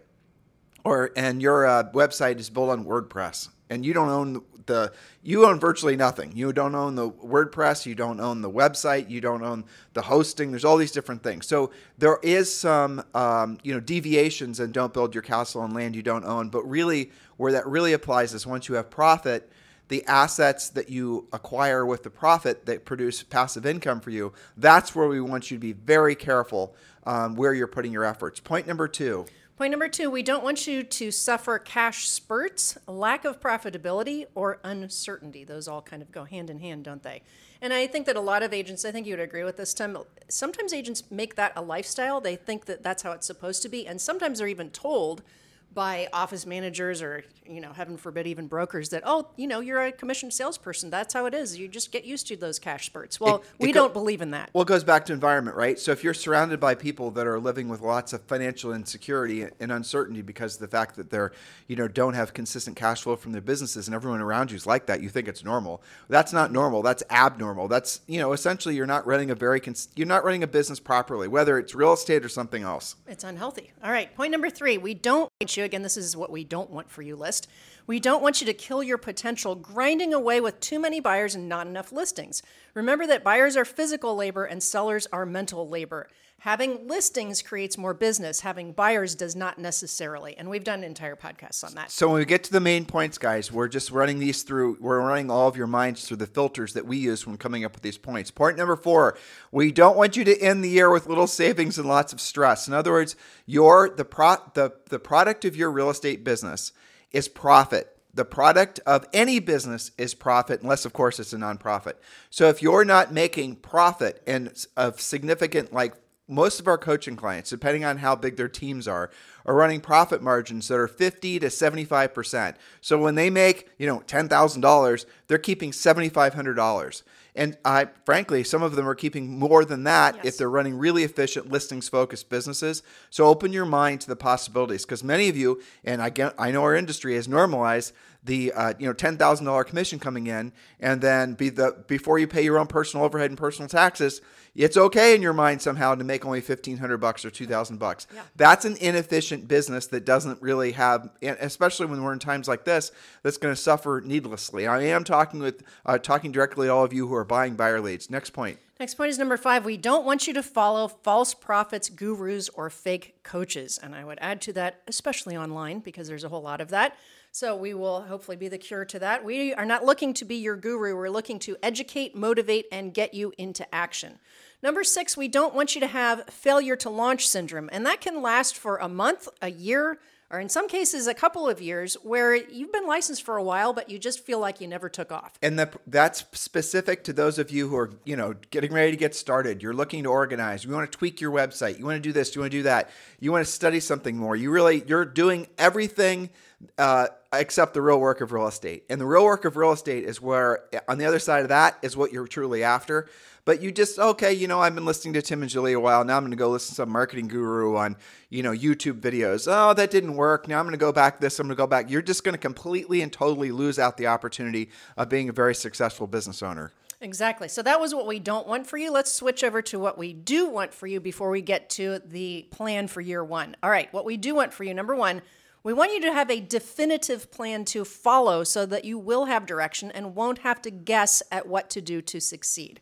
or 0.84 1.10
and 1.16 1.42
your 1.42 1.66
uh, 1.66 1.84
website 1.92 2.38
is 2.38 2.50
built 2.50 2.70
on 2.70 2.84
WordPress, 2.84 3.48
and 3.68 3.84
you 3.84 3.92
don't 3.92 4.08
own 4.08 4.42
the 4.66 4.92
you 5.22 5.44
own 5.46 5.58
virtually 5.60 5.96
nothing. 5.96 6.32
You 6.34 6.52
don't 6.52 6.74
own 6.74 6.94
the 6.94 7.10
WordPress, 7.10 7.86
you 7.86 7.94
don't 7.94 8.20
own 8.20 8.40
the 8.40 8.50
website, 8.50 9.10
you 9.10 9.20
don't 9.20 9.42
own 9.42 9.64
the 9.92 10.02
hosting. 10.02 10.50
There's 10.50 10.64
all 10.64 10.76
these 10.76 10.92
different 10.92 11.22
things. 11.22 11.46
So 11.46 11.70
there 11.98 12.18
is 12.22 12.54
some 12.54 13.04
um, 13.14 13.58
you 13.62 13.74
know 13.74 13.80
deviations, 13.80 14.60
and 14.60 14.72
don't 14.72 14.94
build 14.94 15.14
your 15.14 15.22
castle 15.22 15.60
on 15.62 15.74
land 15.74 15.96
you 15.96 16.02
don't 16.02 16.24
own. 16.24 16.48
But 16.48 16.62
really, 16.64 17.10
where 17.36 17.52
that 17.52 17.66
really 17.66 17.92
applies 17.92 18.32
is 18.32 18.46
once 18.46 18.68
you 18.68 18.76
have 18.76 18.90
profit. 18.90 19.50
The 19.88 20.04
assets 20.06 20.68
that 20.70 20.88
you 20.88 21.26
acquire 21.32 21.84
with 21.84 22.04
the 22.04 22.10
profit 22.10 22.64
that 22.66 22.84
produce 22.84 23.24
passive 23.24 23.66
income 23.66 23.98
for 23.98 24.10
you, 24.10 24.32
that's 24.56 24.94
where 24.94 25.08
we 25.08 25.20
want 25.20 25.50
you 25.50 25.56
to 25.56 25.60
be 25.60 25.72
very 25.72 26.14
careful 26.14 26.76
um, 27.04 27.34
where 27.34 27.52
you're 27.54 27.66
putting 27.66 27.92
your 27.92 28.04
efforts. 28.04 28.38
Point 28.38 28.68
number 28.68 28.86
two. 28.86 29.26
Point 29.60 29.72
number 29.72 29.88
two, 29.88 30.10
we 30.10 30.22
don't 30.22 30.42
want 30.42 30.66
you 30.66 30.82
to 30.82 31.10
suffer 31.10 31.58
cash 31.58 32.08
spurts, 32.08 32.78
lack 32.86 33.26
of 33.26 33.40
profitability, 33.40 34.24
or 34.34 34.58
uncertainty. 34.64 35.44
Those 35.44 35.68
all 35.68 35.82
kind 35.82 36.00
of 36.00 36.10
go 36.10 36.24
hand 36.24 36.48
in 36.48 36.60
hand, 36.60 36.84
don't 36.84 37.02
they? 37.02 37.20
And 37.60 37.74
I 37.74 37.86
think 37.86 38.06
that 38.06 38.16
a 38.16 38.22
lot 38.22 38.42
of 38.42 38.54
agents, 38.54 38.86
I 38.86 38.90
think 38.90 39.06
you 39.06 39.12
would 39.12 39.20
agree 39.20 39.44
with 39.44 39.58
this, 39.58 39.74
Tim. 39.74 39.98
Sometimes 40.30 40.72
agents 40.72 41.02
make 41.10 41.34
that 41.34 41.52
a 41.56 41.60
lifestyle. 41.60 42.22
They 42.22 42.36
think 42.36 42.64
that 42.64 42.82
that's 42.82 43.02
how 43.02 43.12
it's 43.12 43.26
supposed 43.26 43.60
to 43.60 43.68
be. 43.68 43.86
And 43.86 44.00
sometimes 44.00 44.38
they're 44.38 44.48
even 44.48 44.70
told 44.70 45.22
by 45.72 46.08
office 46.12 46.46
managers 46.46 47.00
or 47.00 47.22
you 47.46 47.60
know 47.60 47.72
heaven 47.72 47.96
forbid 47.96 48.26
even 48.26 48.46
brokers 48.48 48.88
that 48.88 49.02
oh 49.06 49.28
you 49.36 49.46
know 49.46 49.60
you're 49.60 49.80
a 49.82 49.92
commissioned 49.92 50.32
salesperson 50.32 50.90
that's 50.90 51.14
how 51.14 51.26
it 51.26 51.34
is 51.34 51.56
you 51.58 51.68
just 51.68 51.92
get 51.92 52.04
used 52.04 52.26
to 52.26 52.36
those 52.36 52.58
cash 52.58 52.86
spurts 52.86 53.20
well 53.20 53.36
It- 53.36 53.42
it 53.60 53.66
we 53.66 53.72
go- 53.72 53.82
don't 53.82 53.92
believe 53.92 54.20
in 54.20 54.32
that 54.32 54.50
Well, 54.52 54.62
it 54.62 54.68
goes 54.68 54.82
back 54.84 55.04
to 55.06 55.12
environment, 55.12 55.56
right? 55.56 55.78
So 55.78 55.92
if 55.92 56.02
you're 56.02 56.14
surrounded 56.14 56.58
by 56.60 56.74
people 56.74 57.10
that 57.12 57.26
are 57.26 57.38
living 57.38 57.68
with 57.68 57.80
lots 57.80 58.12
of 58.12 58.22
financial 58.22 58.72
insecurity 58.72 59.46
and 59.60 59.70
uncertainty 59.72 60.22
because 60.22 60.54
of 60.54 60.60
the 60.60 60.68
fact 60.68 60.96
that 60.96 61.10
they're, 61.10 61.32
you 61.68 61.76
know, 61.76 61.86
don't 61.88 62.14
have 62.14 62.34
consistent 62.34 62.76
cash 62.76 63.02
flow 63.02 63.14
from 63.16 63.32
their 63.32 63.40
businesses 63.40 63.86
and 63.86 63.94
everyone 63.94 64.20
around 64.20 64.50
you 64.50 64.56
is 64.56 64.66
like 64.66 64.86
that, 64.86 65.00
you 65.02 65.08
think 65.08 65.28
it's 65.28 65.44
normal. 65.44 65.82
That's 66.08 66.32
not 66.32 66.50
normal. 66.52 66.82
That's 66.82 67.02
abnormal. 67.10 67.68
That's, 67.68 68.00
you 68.06 68.18
know, 68.18 68.32
essentially 68.32 68.74
you're 68.74 68.86
not 68.86 69.06
running 69.06 69.30
a 69.30 69.34
very 69.34 69.60
cons- 69.60 69.88
you're 69.94 70.06
not 70.06 70.24
running 70.24 70.42
a 70.42 70.46
business 70.48 70.80
properly, 70.80 71.28
whether 71.28 71.58
it's 71.58 71.74
real 71.74 71.92
estate 71.92 72.24
or 72.24 72.28
something 72.28 72.62
else. 72.62 72.96
It's 73.06 73.24
unhealthy. 73.24 73.72
All 73.84 73.92
right, 73.92 74.12
point 74.16 74.32
number 74.32 74.50
three. 74.50 74.78
We 74.78 74.94
don't 74.94 75.30
you, 75.60 75.64
again, 75.64 75.82
this 75.82 75.96
is 75.96 76.16
what 76.16 76.32
we 76.32 76.42
don't 76.42 76.70
want 76.70 76.90
for 76.90 77.02
you 77.02 77.14
list. 77.14 77.46
We 77.86 78.00
don't 78.00 78.22
want 78.22 78.40
you 78.40 78.46
to 78.46 78.54
kill 78.54 78.82
your 78.82 78.98
potential 78.98 79.54
grinding 79.54 80.12
away 80.12 80.40
with 80.40 80.60
too 80.60 80.78
many 80.78 81.00
buyers 81.00 81.34
and 81.34 81.48
not 81.48 81.66
enough 81.66 81.92
listings. 81.92 82.42
Remember 82.74 83.06
that 83.06 83.22
buyers 83.22 83.56
are 83.56 83.64
physical 83.64 84.16
labor 84.16 84.44
and 84.44 84.62
sellers 84.62 85.06
are 85.12 85.26
mental 85.26 85.68
labor. 85.68 86.08
Having 86.40 86.88
listings 86.88 87.42
creates 87.42 87.76
more 87.76 87.92
business, 87.92 88.40
having 88.40 88.72
buyers 88.72 89.14
does 89.14 89.36
not 89.36 89.58
necessarily. 89.58 90.38
And 90.38 90.48
we've 90.48 90.64
done 90.64 90.82
entire 90.82 91.14
podcasts 91.14 91.62
on 91.62 91.74
that. 91.74 91.90
So 91.90 92.08
when 92.08 92.16
we 92.16 92.24
get 92.24 92.44
to 92.44 92.52
the 92.52 92.60
main 92.60 92.86
points, 92.86 93.18
guys, 93.18 93.52
we're 93.52 93.68
just 93.68 93.90
running 93.90 94.18
these 94.18 94.42
through. 94.42 94.78
We're 94.80 95.00
running 95.00 95.30
all 95.30 95.48
of 95.48 95.56
your 95.58 95.66
minds 95.66 96.08
through 96.08 96.16
the 96.16 96.26
filters 96.26 96.72
that 96.72 96.86
we 96.86 96.96
use 96.96 97.26
when 97.26 97.36
coming 97.36 97.62
up 97.62 97.74
with 97.74 97.82
these 97.82 97.98
points. 97.98 98.30
Point 98.30 98.56
number 98.56 98.74
four: 98.74 99.18
we 99.52 99.70
don't 99.70 99.98
want 99.98 100.16
you 100.16 100.24
to 100.24 100.40
end 100.40 100.64
the 100.64 100.70
year 100.70 100.90
with 100.90 101.06
little 101.06 101.26
savings 101.26 101.76
and 101.76 101.86
lots 101.86 102.14
of 102.14 102.22
stress. 102.22 102.66
In 102.66 102.72
other 102.72 102.92
words, 102.92 103.16
your 103.44 103.90
the 103.90 104.06
pro 104.06 104.36
the 104.54 104.72
the 104.88 104.98
product 104.98 105.44
of 105.44 105.56
your 105.56 105.70
real 105.70 105.90
estate 105.90 106.24
business 106.24 106.72
is 107.12 107.28
profit. 107.28 107.98
The 108.14 108.24
product 108.24 108.80
of 108.86 109.06
any 109.12 109.40
business 109.40 109.92
is 109.98 110.14
profit, 110.14 110.62
unless, 110.62 110.84
of 110.84 110.92
course, 110.92 111.20
it's 111.20 111.32
a 111.32 111.36
nonprofit. 111.36 111.94
So 112.28 112.48
if 112.48 112.60
you're 112.60 112.84
not 112.84 113.12
making 113.12 113.56
profit 113.56 114.22
and 114.26 114.52
of 114.76 115.00
significant, 115.00 115.72
like 115.72 115.94
most 116.30 116.60
of 116.60 116.68
our 116.68 116.78
coaching 116.78 117.16
clients, 117.16 117.50
depending 117.50 117.84
on 117.84 117.98
how 117.98 118.14
big 118.16 118.36
their 118.36 118.48
teams 118.48 118.86
are, 118.88 119.10
are 119.44 119.54
running 119.54 119.80
profit 119.80 120.22
margins 120.22 120.68
that 120.68 120.78
are 120.78 120.88
50 120.88 121.40
to 121.40 121.46
75%. 121.48 122.54
So 122.80 122.98
when 122.98 123.14
they 123.16 123.30
make, 123.30 123.68
you 123.78 123.86
know, 123.86 124.00
$10,000, 124.06 125.04
they're 125.26 125.38
keeping 125.38 125.72
$7,500. 125.72 127.02
And 127.34 127.56
I, 127.64 127.86
frankly, 128.04 128.42
some 128.42 128.62
of 128.62 128.74
them 128.74 128.88
are 128.88 128.94
keeping 128.94 129.38
more 129.38 129.64
than 129.64 129.84
that 129.84 130.16
Yes. 130.16 130.24
if 130.26 130.36
they're 130.38 130.50
running 130.50 130.76
really 130.76 131.04
efficient 131.04 131.50
listings 131.50 131.88
focused 131.88 132.28
businesses. 132.28 132.82
So 133.08 133.26
open 133.26 133.52
your 133.52 133.64
mind 133.66 134.00
to 134.02 134.08
the 134.08 134.16
possibilities 134.16 134.84
because 134.84 135.04
many 135.04 135.28
of 135.28 135.36
you, 135.36 135.60
and 135.84 136.02
I 136.02 136.10
get, 136.10 136.34
I 136.38 136.50
know 136.50 136.62
our 136.62 136.74
industry 136.74 137.14
has 137.14 137.28
normalized 137.28 137.92
the 138.24 138.52
uh, 138.52 138.74
you 138.78 138.86
know 138.86 138.92
ten 138.92 139.16
thousand 139.16 139.46
dollar 139.46 139.64
commission 139.64 139.98
coming 139.98 140.26
in, 140.26 140.52
and 140.78 141.00
then 141.00 141.34
be 141.34 141.48
the 141.48 141.84
before 141.86 142.18
you 142.18 142.26
pay 142.26 142.42
your 142.42 142.58
own 142.58 142.66
personal 142.66 143.04
overhead 143.04 143.30
and 143.30 143.38
personal 143.38 143.68
taxes, 143.68 144.20
it's 144.54 144.76
okay 144.76 145.14
in 145.14 145.22
your 145.22 145.32
mind 145.32 145.62
somehow 145.62 145.94
to 145.94 146.04
make 146.04 146.24
only 146.24 146.40
fifteen 146.40 146.76
hundred 146.76 146.98
bucks 146.98 147.24
or 147.24 147.30
two 147.30 147.46
thousand 147.46 147.78
bucks. 147.78 148.06
That's 148.36 148.64
an 148.64 148.76
inefficient 148.76 149.48
business 149.48 149.86
that 149.88 150.04
doesn't 150.04 150.42
really 150.42 150.72
have, 150.72 151.08
especially 151.22 151.86
when 151.86 152.02
we're 152.02 152.12
in 152.12 152.18
times 152.18 152.46
like 152.46 152.64
this, 152.64 152.92
that's 153.22 153.38
going 153.38 153.54
to 153.54 153.60
suffer 153.60 154.02
needlessly. 154.04 154.66
I 154.66 154.82
am 154.82 155.04
talking 155.04 155.40
with 155.40 155.62
uh, 155.86 155.98
talking 155.98 156.30
directly 156.30 156.66
to 156.66 156.72
all 156.72 156.84
of 156.84 156.92
you 156.92 157.08
who 157.08 157.14
are 157.14 157.24
buying 157.24 157.54
buyer 157.54 157.80
leads. 157.80 158.10
Next 158.10 158.30
point. 158.30 158.58
Next 158.78 158.94
point 158.94 159.10
is 159.10 159.18
number 159.18 159.36
five. 159.36 159.66
We 159.66 159.76
don't 159.76 160.06
want 160.06 160.26
you 160.26 160.32
to 160.32 160.42
follow 160.42 160.88
false 160.88 161.34
prophets, 161.34 161.90
gurus, 161.90 162.48
or 162.48 162.70
fake 162.70 163.14
coaches. 163.22 163.78
And 163.82 163.94
I 163.94 164.06
would 164.06 164.18
add 164.22 164.40
to 164.42 164.54
that, 164.54 164.80
especially 164.88 165.36
online, 165.36 165.80
because 165.80 166.08
there's 166.08 166.24
a 166.24 166.30
whole 166.30 166.40
lot 166.40 166.62
of 166.62 166.70
that. 166.70 166.96
So 167.32 167.54
we 167.54 167.74
will 167.74 168.02
hopefully 168.02 168.36
be 168.36 168.48
the 168.48 168.58
cure 168.58 168.84
to 168.86 168.98
that. 168.98 169.24
We 169.24 169.54
are 169.54 169.64
not 169.64 169.84
looking 169.84 170.14
to 170.14 170.24
be 170.24 170.36
your 170.36 170.56
guru. 170.56 170.96
We're 170.96 171.10
looking 171.10 171.38
to 171.40 171.56
educate, 171.62 172.16
motivate, 172.16 172.66
and 172.72 172.92
get 172.92 173.14
you 173.14 173.32
into 173.38 173.72
action. 173.72 174.18
Number 174.62 174.82
six, 174.82 175.16
we 175.16 175.28
don't 175.28 175.54
want 175.54 175.74
you 175.74 175.80
to 175.80 175.86
have 175.86 176.24
failure 176.28 176.76
to 176.76 176.90
launch 176.90 177.28
syndrome. 177.28 177.70
And 177.72 177.86
that 177.86 178.00
can 178.00 178.20
last 178.20 178.56
for 178.56 178.78
a 178.78 178.88
month, 178.88 179.28
a 179.40 179.50
year, 179.50 180.00
or 180.32 180.38
in 180.38 180.48
some 180.48 180.68
cases, 180.68 181.06
a 181.06 181.14
couple 181.14 181.48
of 181.48 181.60
years 181.60 181.94
where 182.02 182.34
you've 182.34 182.72
been 182.72 182.86
licensed 182.86 183.22
for 183.22 183.36
a 183.36 183.42
while, 183.42 183.72
but 183.72 183.88
you 183.90 183.98
just 183.98 184.20
feel 184.20 184.38
like 184.38 184.60
you 184.60 184.68
never 184.68 184.88
took 184.88 185.10
off. 185.10 185.32
And 185.42 185.58
the, 185.58 185.70
that's 185.86 186.24
specific 186.32 187.02
to 187.04 187.12
those 187.12 187.38
of 187.38 187.50
you 187.50 187.68
who 187.68 187.76
are, 187.76 187.90
you 188.04 188.16
know, 188.16 188.34
getting 188.50 188.72
ready 188.72 188.90
to 188.92 188.96
get 188.96 189.14
started. 189.14 189.62
You're 189.62 189.74
looking 189.74 190.04
to 190.04 190.10
organize. 190.10 190.64
You 190.64 190.70
want 190.70 190.90
to 190.90 190.98
tweak 190.98 191.20
your 191.20 191.32
website. 191.32 191.78
You 191.78 191.84
want 191.84 191.96
to 191.96 192.00
do 192.00 192.12
this. 192.12 192.34
You 192.34 192.42
want 192.42 192.52
to 192.52 192.58
do 192.58 192.62
that. 192.64 192.90
You 193.18 193.32
want 193.32 193.44
to 193.44 193.50
study 193.50 193.80
something 193.80 194.16
more. 194.16 194.36
You 194.36 194.50
really, 194.50 194.84
you're 194.86 195.04
doing 195.04 195.48
everything 195.58 196.30
uh, 196.78 197.08
except 197.32 197.74
the 197.74 197.82
real 197.82 198.00
work 198.00 198.20
of 198.20 198.32
real 198.32 198.48
estate. 198.48 198.84
And 198.90 199.00
the 199.00 199.06
real 199.06 199.24
work 199.24 199.44
of 199.44 199.56
real 199.56 199.72
estate 199.72 200.04
is 200.04 200.20
where, 200.20 200.64
on 200.88 200.98
the 200.98 201.04
other 201.04 201.18
side 201.18 201.42
of 201.42 201.48
that, 201.48 201.78
is 201.82 201.96
what 201.96 202.12
you're 202.12 202.26
truly 202.26 202.64
after. 202.64 203.08
But 203.44 203.62
you 203.62 203.72
just 203.72 203.98
okay, 203.98 204.32
you 204.32 204.46
know, 204.48 204.60
I've 204.60 204.74
been 204.74 204.84
listening 204.84 205.14
to 205.14 205.22
Tim 205.22 205.42
and 205.42 205.50
Julie 205.50 205.72
a 205.72 205.80
while. 205.80 206.04
Now 206.04 206.16
I'm 206.16 206.22
going 206.22 206.30
to 206.30 206.36
go 206.36 206.50
listen 206.50 206.70
to 206.70 206.74
some 206.74 206.90
marketing 206.90 207.28
guru 207.28 207.74
on, 207.76 207.96
you 208.28 208.42
know, 208.42 208.52
YouTube 208.52 209.00
videos. 209.00 209.48
Oh, 209.50 209.72
that 209.74 209.90
didn't 209.90 210.14
work. 210.14 210.46
Now 210.46 210.58
I'm 210.58 210.66
going 210.66 210.72
to 210.72 210.78
go 210.78 210.92
back 210.92 211.20
this. 211.20 211.38
I'm 211.38 211.46
going 211.46 211.56
to 211.56 211.60
go 211.60 211.66
back. 211.66 211.90
You're 211.90 212.02
just 212.02 212.22
going 212.22 212.34
to 212.34 212.38
completely 212.38 213.00
and 213.00 213.12
totally 213.12 213.50
lose 213.50 213.78
out 213.78 213.96
the 213.96 214.08
opportunity 214.08 214.70
of 214.96 215.08
being 215.08 215.28
a 215.28 215.32
very 215.32 215.54
successful 215.54 216.06
business 216.06 216.42
owner. 216.42 216.72
Exactly. 217.00 217.48
So 217.48 217.62
that 217.62 217.80
was 217.80 217.94
what 217.94 218.06
we 218.06 218.18
don't 218.18 218.46
want 218.46 218.66
for 218.66 218.76
you. 218.76 218.92
Let's 218.92 219.10
switch 219.10 219.42
over 219.42 219.62
to 219.62 219.78
what 219.78 219.96
we 219.96 220.12
do 220.12 220.50
want 220.50 220.74
for 220.74 220.86
you 220.86 221.00
before 221.00 221.30
we 221.30 221.40
get 221.40 221.70
to 221.70 222.00
the 222.00 222.46
plan 222.50 222.88
for 222.88 223.00
year 223.00 223.24
one. 223.24 223.56
All 223.62 223.70
right. 223.70 223.90
What 223.92 224.04
we 224.04 224.18
do 224.18 224.34
want 224.34 224.52
for 224.52 224.64
you, 224.64 224.74
number 224.74 224.94
one, 224.94 225.22
we 225.62 225.72
want 225.72 225.92
you 225.92 226.00
to 226.00 226.12
have 226.12 226.30
a 226.30 226.40
definitive 226.40 227.30
plan 227.30 227.64
to 227.66 227.84
follow 227.84 228.44
so 228.44 228.64
that 228.66 228.84
you 228.84 228.98
will 228.98 229.26
have 229.26 229.44
direction 229.46 229.90
and 229.90 230.14
won't 230.14 230.38
have 230.38 230.62
to 230.62 230.70
guess 230.70 231.22
at 231.30 231.46
what 231.46 231.68
to 231.70 231.80
do 231.80 232.00
to 232.00 232.20
succeed. 232.20 232.80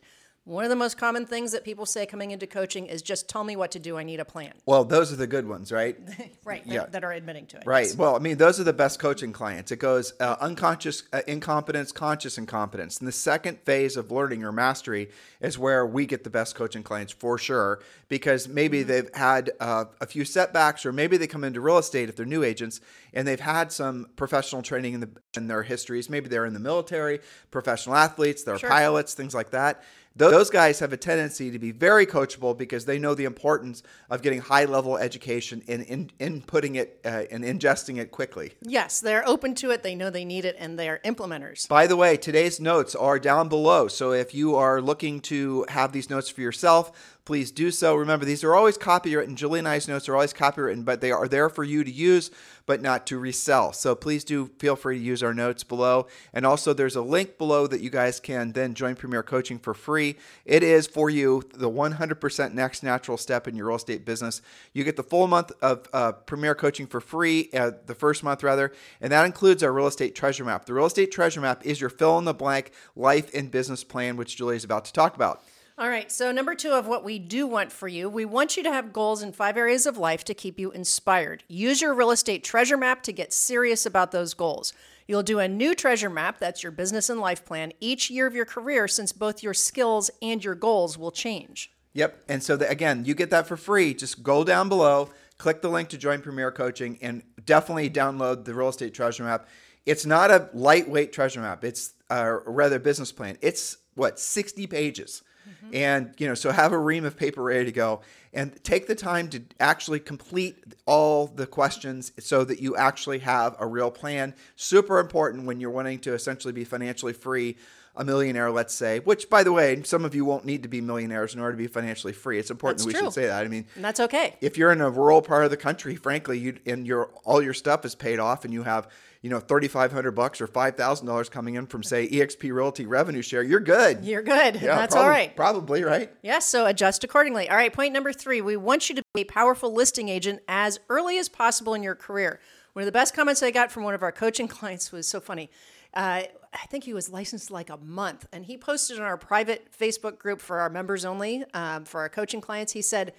One 0.49 0.63
of 0.63 0.71
the 0.71 0.75
most 0.75 0.97
common 0.97 1.27
things 1.27 1.51
that 1.51 1.63
people 1.63 1.85
say 1.85 2.07
coming 2.07 2.31
into 2.31 2.47
coaching 2.47 2.87
is 2.87 3.03
just 3.03 3.29
tell 3.29 3.43
me 3.43 3.55
what 3.55 3.69
to 3.73 3.79
do. 3.79 3.99
I 3.99 4.03
need 4.03 4.19
a 4.19 4.25
plan. 4.25 4.53
Well, 4.65 4.83
those 4.83 5.13
are 5.13 5.15
the 5.15 5.27
good 5.27 5.47
ones, 5.47 5.71
right? 5.71 5.95
Right. 6.43 6.63
Yeah. 6.65 6.79
That, 6.79 6.93
that 6.93 7.03
are 7.03 7.11
admitting 7.11 7.45
to 7.47 7.57
it. 7.57 7.63
Right. 7.67 7.85
yes. 7.85 7.95
Well, 7.95 8.15
I 8.15 8.19
mean, 8.19 8.37
those 8.37 8.59
are 8.59 8.63
the 8.63 8.73
best 8.73 8.97
coaching 8.97 9.31
clients. 9.31 9.71
It 9.71 9.75
goes 9.77 10.13
uh, 10.19 10.37
unconscious 10.41 11.03
uh, 11.13 11.21
incompetence, 11.27 11.91
conscious 11.91 12.39
incompetence. 12.39 12.97
And 12.97 13.07
the 13.07 13.11
second 13.11 13.59
phase 13.59 13.95
of 13.95 14.09
learning 14.09 14.43
or 14.43 14.51
mastery 14.51 15.09
is 15.41 15.59
where 15.59 15.85
we 15.85 16.07
get 16.07 16.23
the 16.23 16.31
best 16.31 16.55
coaching 16.55 16.81
clients 16.81 17.13
for 17.13 17.37
sure, 17.37 17.81
because 18.07 18.47
maybe 18.47 18.81
they've 18.81 19.13
had 19.13 19.51
uh, 19.59 19.85
a 20.01 20.07
few 20.07 20.25
setbacks, 20.25 20.87
or 20.87 20.91
maybe 20.91 21.17
they 21.17 21.27
come 21.27 21.43
into 21.43 21.61
real 21.61 21.77
estate 21.77 22.09
if 22.09 22.15
they're 22.15 22.25
new 22.25 22.43
agents 22.43 22.81
and 23.13 23.27
they've 23.27 23.39
had 23.39 23.71
some 23.71 24.07
professional 24.15 24.63
training 24.63 24.95
in, 24.95 24.99
the, 25.01 25.09
in 25.37 25.45
their 25.47 25.61
histories. 25.61 26.09
Maybe 26.09 26.29
they're 26.29 26.45
in 26.47 26.53
the 26.53 26.59
military, 26.59 27.19
professional 27.51 27.95
athletes, 27.95 28.43
they're 28.43 28.57
Sure. 28.57 28.69
pilots, 28.69 29.13
things 29.13 29.35
like 29.35 29.51
that. 29.51 29.83
Tho- 30.19 30.29
Those 30.31 30.49
guys 30.49 30.79
have 30.79 30.91
a 30.91 30.97
tendency 30.97 31.49
to 31.49 31.57
be 31.57 31.71
very 31.71 32.05
coachable 32.05 32.55
because 32.57 32.83
they 32.83 32.99
know 32.99 33.15
the 33.15 33.23
importance 33.23 33.81
of 34.09 34.21
getting 34.21 34.41
high 34.41 34.65
level 34.65 34.97
education 34.97 35.63
and 35.67 35.83
in, 35.83 36.11
inputting 36.19 36.75
it 36.75 36.99
uh, 37.05 37.23
and 37.31 37.43
ingesting 37.45 37.97
it 37.99 38.11
quickly. 38.11 38.51
Yes, 38.61 38.99
they're 38.99 39.25
open 39.27 39.55
to 39.55 39.71
it. 39.71 39.81
They 39.81 39.95
know 39.95 40.09
they 40.09 40.25
need 40.25 40.43
it 40.43 40.57
and 40.59 40.77
they're 40.77 40.99
implementers. 41.05 41.67
By 41.69 41.87
the 41.87 41.95
way, 41.95 42.17
today's 42.17 42.59
notes 42.59 42.95
are 42.95 43.17
down 43.17 43.47
below. 43.47 43.87
So 43.87 44.11
if 44.11 44.33
you 44.35 44.55
are 44.57 44.81
looking 44.81 45.21
to 45.21 45.65
have 45.69 45.93
these 45.93 46.09
notes 46.09 46.29
for 46.29 46.41
yourself, 46.41 46.91
please 47.29 47.51
do 47.51 47.69
so. 47.69 47.93
Remember, 47.93 48.25
these 48.25 48.43
are 48.43 48.55
always 48.55 48.75
copywritten. 48.75 49.35
Julie 49.35 49.59
and 49.59 49.67
I's 49.67 49.87
notes 49.87 50.09
are 50.09 50.15
always 50.15 50.33
copywritten, 50.33 50.83
but 50.83 50.99
they 50.99 51.11
are 51.11 51.27
there 51.27 51.47
for 51.47 51.63
you 51.63 51.83
to 51.83 51.91
use, 51.91 52.31
but 52.65 52.81
not 52.81 53.05
to 53.05 53.19
resell. 53.19 53.71
So 53.71 53.93
please 53.93 54.23
do 54.23 54.49
feel 54.57 54.75
free 54.75 54.97
to 54.97 55.03
use 55.03 55.21
our 55.21 55.31
notes 55.31 55.63
below. 55.63 56.07
And 56.33 56.43
also, 56.43 56.73
there's 56.73 56.95
a 56.95 57.03
link 57.03 57.37
below 57.37 57.67
that 57.67 57.81
you 57.81 57.91
guys 57.91 58.19
can 58.19 58.53
then 58.53 58.73
join 58.73 58.95
Premier 58.95 59.21
Coaching 59.21 59.59
for 59.59 59.75
free. 59.75 60.15
It 60.43 60.63
is 60.63 60.87
for 60.87 61.11
you 61.11 61.43
the 61.53 61.69
100% 61.69 62.53
next 62.55 62.81
natural 62.81 63.15
step 63.15 63.47
in 63.47 63.55
your 63.55 63.67
real 63.67 63.75
estate 63.75 64.05
business. 64.05 64.41
You 64.73 64.83
get 64.83 64.95
the 64.95 65.03
full 65.03 65.27
month 65.27 65.51
of 65.61 65.87
uh, 65.93 66.13
Premier 66.13 66.55
Coaching 66.55 66.87
for 66.87 66.99
free, 66.99 67.51
uh, 67.53 67.73
the 67.85 67.93
first 67.93 68.23
month 68.23 68.41
rather, 68.41 68.73
and 69.01 69.11
that 69.11 69.27
includes 69.27 69.61
our 69.61 69.71
real 69.71 69.85
estate 69.85 70.15
treasure 70.15 70.45
map. 70.45 70.65
The 70.65 70.73
real 70.73 70.87
estate 70.87 71.11
treasure 71.11 71.41
map 71.41 71.63
is 71.63 71.79
your 71.79 71.91
fill 71.91 72.17
in 72.17 72.25
the 72.25 72.33
blank 72.33 72.71
life 72.95 73.31
and 73.35 73.51
business 73.51 73.83
plan, 73.83 74.17
which 74.17 74.35
Julie 74.35 74.55
is 74.55 74.63
about 74.63 74.85
to 74.85 74.93
talk 74.93 75.15
about. 75.15 75.43
All 75.79 75.87
right, 75.87 76.11
so 76.11 76.33
number 76.33 76.55
two 76.55 76.71
of 76.71 76.87
what 76.87 77.05
we 77.05 77.19
do 77.19 77.47
want 77.47 77.71
for 77.71 77.87
you, 77.87 78.09
we 78.09 78.25
want 78.25 78.57
you 78.57 78.63
to 78.63 78.73
have 78.73 78.91
goals 78.91 79.23
in 79.23 79.31
five 79.31 79.55
areas 79.55 79.85
of 79.85 79.97
life 79.97 80.25
to 80.25 80.33
keep 80.33 80.59
you 80.59 80.71
inspired. 80.71 81.45
Use 81.47 81.79
your 81.81 81.93
real 81.93 82.11
estate 82.11 82.43
treasure 82.43 82.75
map 82.75 83.01
to 83.03 83.13
get 83.13 83.31
serious 83.31 83.85
about 83.85 84.11
those 84.11 84.33
goals. 84.33 84.73
You'll 85.07 85.23
do 85.23 85.39
a 85.39 85.47
new 85.47 85.73
treasure 85.73 86.09
map, 86.09 86.37
that's 86.37 86.63
your 86.63 86.73
business 86.73 87.09
and 87.09 87.21
life 87.21 87.45
plan, 87.45 87.71
each 87.79 88.09
year 88.09 88.27
of 88.27 88.35
your 88.35 88.43
career 88.43 88.89
since 88.89 89.13
both 89.13 89.41
your 89.41 89.53
skills 89.53 90.11
and 90.21 90.43
your 90.43 90.53
goals 90.53 90.97
will 90.97 91.11
change. 91.11 91.71
Yep. 91.93 92.25
And 92.27 92.43
so, 92.43 92.57
the, 92.57 92.69
again, 92.69 93.05
you 93.05 93.13
get 93.13 93.29
that 93.29 93.47
for 93.47 93.55
free. 93.55 93.93
Just 93.93 94.21
go 94.21 94.43
down 94.43 94.67
below, 94.67 95.09
click 95.37 95.61
the 95.61 95.69
link 95.69 95.87
to 95.89 95.97
join 95.97 96.21
Premier 96.21 96.51
Coaching, 96.51 96.99
and 97.01 97.23
definitely 97.45 97.89
download 97.89 98.43
the 98.43 98.53
real 98.53 98.67
estate 98.67 98.93
treasure 98.93 99.23
map. 99.23 99.47
It's 99.85 100.05
not 100.05 100.29
a 100.29 100.49
lightweight 100.53 101.13
treasure 101.13 101.39
map, 101.39 101.63
it's 101.63 101.93
uh, 102.11 102.39
a 102.45 102.51
rather 102.51 102.79
business 102.79 103.13
plan. 103.13 103.37
It's 103.39 103.77
what, 103.95 104.19
60 104.19 104.67
pages. 104.67 105.23
Mm-hmm. 105.47 105.75
And, 105.75 106.13
you 106.17 106.27
know, 106.27 106.35
so 106.35 106.51
have 106.51 106.71
a 106.71 106.77
ream 106.77 107.05
of 107.05 107.17
paper 107.17 107.41
ready 107.43 107.65
to 107.65 107.71
go 107.71 108.01
and 108.33 108.63
take 108.63 108.87
the 108.87 108.95
time 108.95 109.29
to 109.29 109.41
actually 109.59 109.99
complete 109.99 110.57
all 110.85 111.27
the 111.27 111.47
questions 111.47 112.11
so 112.19 112.43
that 112.43 112.59
you 112.59 112.75
actually 112.75 113.19
have 113.19 113.55
a 113.59 113.65
real 113.65 113.91
plan. 113.91 114.35
Super 114.55 114.99
important 114.99 115.45
when 115.45 115.59
you're 115.59 115.71
wanting 115.71 115.99
to 115.99 116.13
essentially 116.13 116.53
be 116.53 116.63
financially 116.63 117.13
free 117.13 117.57
a 117.99 118.03
millionaire, 118.05 118.49
let's 118.49 118.73
say, 118.73 118.99
which, 118.99 119.29
by 119.29 119.43
the 119.43 119.51
way, 119.51 119.83
some 119.83 120.05
of 120.05 120.15
you 120.15 120.23
won't 120.25 120.45
need 120.45 120.63
to 120.63 120.69
be 120.69 120.79
millionaires 120.81 121.35
in 121.35 121.39
order 121.41 121.51
to 121.51 121.57
be 121.57 121.67
financially 121.67 122.13
free. 122.13 122.39
It's 122.39 122.49
important 122.49 122.77
That's 122.79 122.85
that 122.85 122.87
we 122.87 122.93
true. 122.93 123.07
should 123.07 123.13
say 123.13 123.27
that. 123.27 123.45
I 123.45 123.47
mean, 123.49 123.65
And 123.75 123.83
that's 123.83 123.99
okay. 123.99 124.35
if 124.41 124.57
you're 124.57 124.71
in 124.71 124.79
a 124.81 124.89
rural 124.89 125.21
part 125.21 125.43
of 125.43 125.51
the 125.51 125.57
country, 125.57 125.95
frankly, 125.95 126.39
you 126.39 126.57
and 126.65 126.87
your 126.87 127.11
all 127.25 127.41
your 127.43 127.53
stuff 127.53 127.85
is 127.85 127.93
paid 127.95 128.17
off, 128.19 128.45
and 128.45 128.53
you 128.53 128.63
have 128.63 128.87
you 129.21 129.29
know 129.29 129.41
thirty 129.41 129.67
five 129.67 129.91
hundred 129.91 130.11
bucks 130.11 130.39
or 130.39 130.47
five 130.47 130.77
thousand 130.77 131.07
dollars 131.07 131.27
coming 131.27 131.55
in 131.55 131.67
from 131.67 131.83
say 131.83 132.07
EXP 132.07 132.53
Realty 132.53 132.85
revenue 132.85 133.21
share, 133.21 133.43
you're 133.43 133.59
good. 133.59 134.05
You're 134.05 134.21
good. 134.23 134.55
Yeah, 134.61 134.75
that's 134.77 134.95
probably- 134.95 135.03
all 135.03 135.09
right. 135.09 135.35
Probably 135.35 135.83
right. 135.83 136.09
Yes, 136.23 136.45
so 136.45 136.65
adjust 136.65 137.03
accordingly. 137.03 137.49
All 137.49 137.57
right, 137.57 137.73
point 137.73 137.91
number 137.93 138.13
three 138.13 138.39
we 138.39 138.55
want 138.55 138.87
you 138.89 138.95
to 138.95 139.03
be 139.13 139.21
a 139.21 139.25
powerful 139.25 139.73
listing 139.73 140.07
agent 140.07 140.39
as 140.47 140.79
early 140.89 141.17
as 141.19 141.27
possible 141.27 141.73
in 141.73 141.83
your 141.83 141.95
career. 141.95 142.39
One 142.73 142.83
of 142.83 142.85
the 142.85 142.93
best 142.93 143.13
comments 143.13 143.43
I 143.43 143.51
got 143.51 143.73
from 143.73 143.83
one 143.83 143.93
of 143.93 144.03
our 144.03 144.13
coaching 144.13 144.47
clients 144.57 144.91
was 144.93 145.05
so 145.05 145.19
funny. 145.19 145.49
Uh, 145.93 146.23
I 146.53 146.65
think 146.67 146.83
he 146.83 146.93
was 146.93 147.09
licensed 147.09 147.51
like 147.51 147.69
a 147.69 147.77
month, 147.77 148.25
and 148.31 148.45
he 148.45 148.57
posted 148.57 148.97
on 148.99 149.05
our 149.05 149.17
private 149.17 149.67
Facebook 149.77 150.17
group 150.17 150.41
for 150.41 150.59
our 150.59 150.69
members 150.69 151.05
only, 151.05 151.43
um, 151.53 151.85
for 151.85 152.01
our 152.01 152.09
coaching 152.09 152.41
clients. 152.41 152.73
He 152.73 152.81
said, 152.81 153.13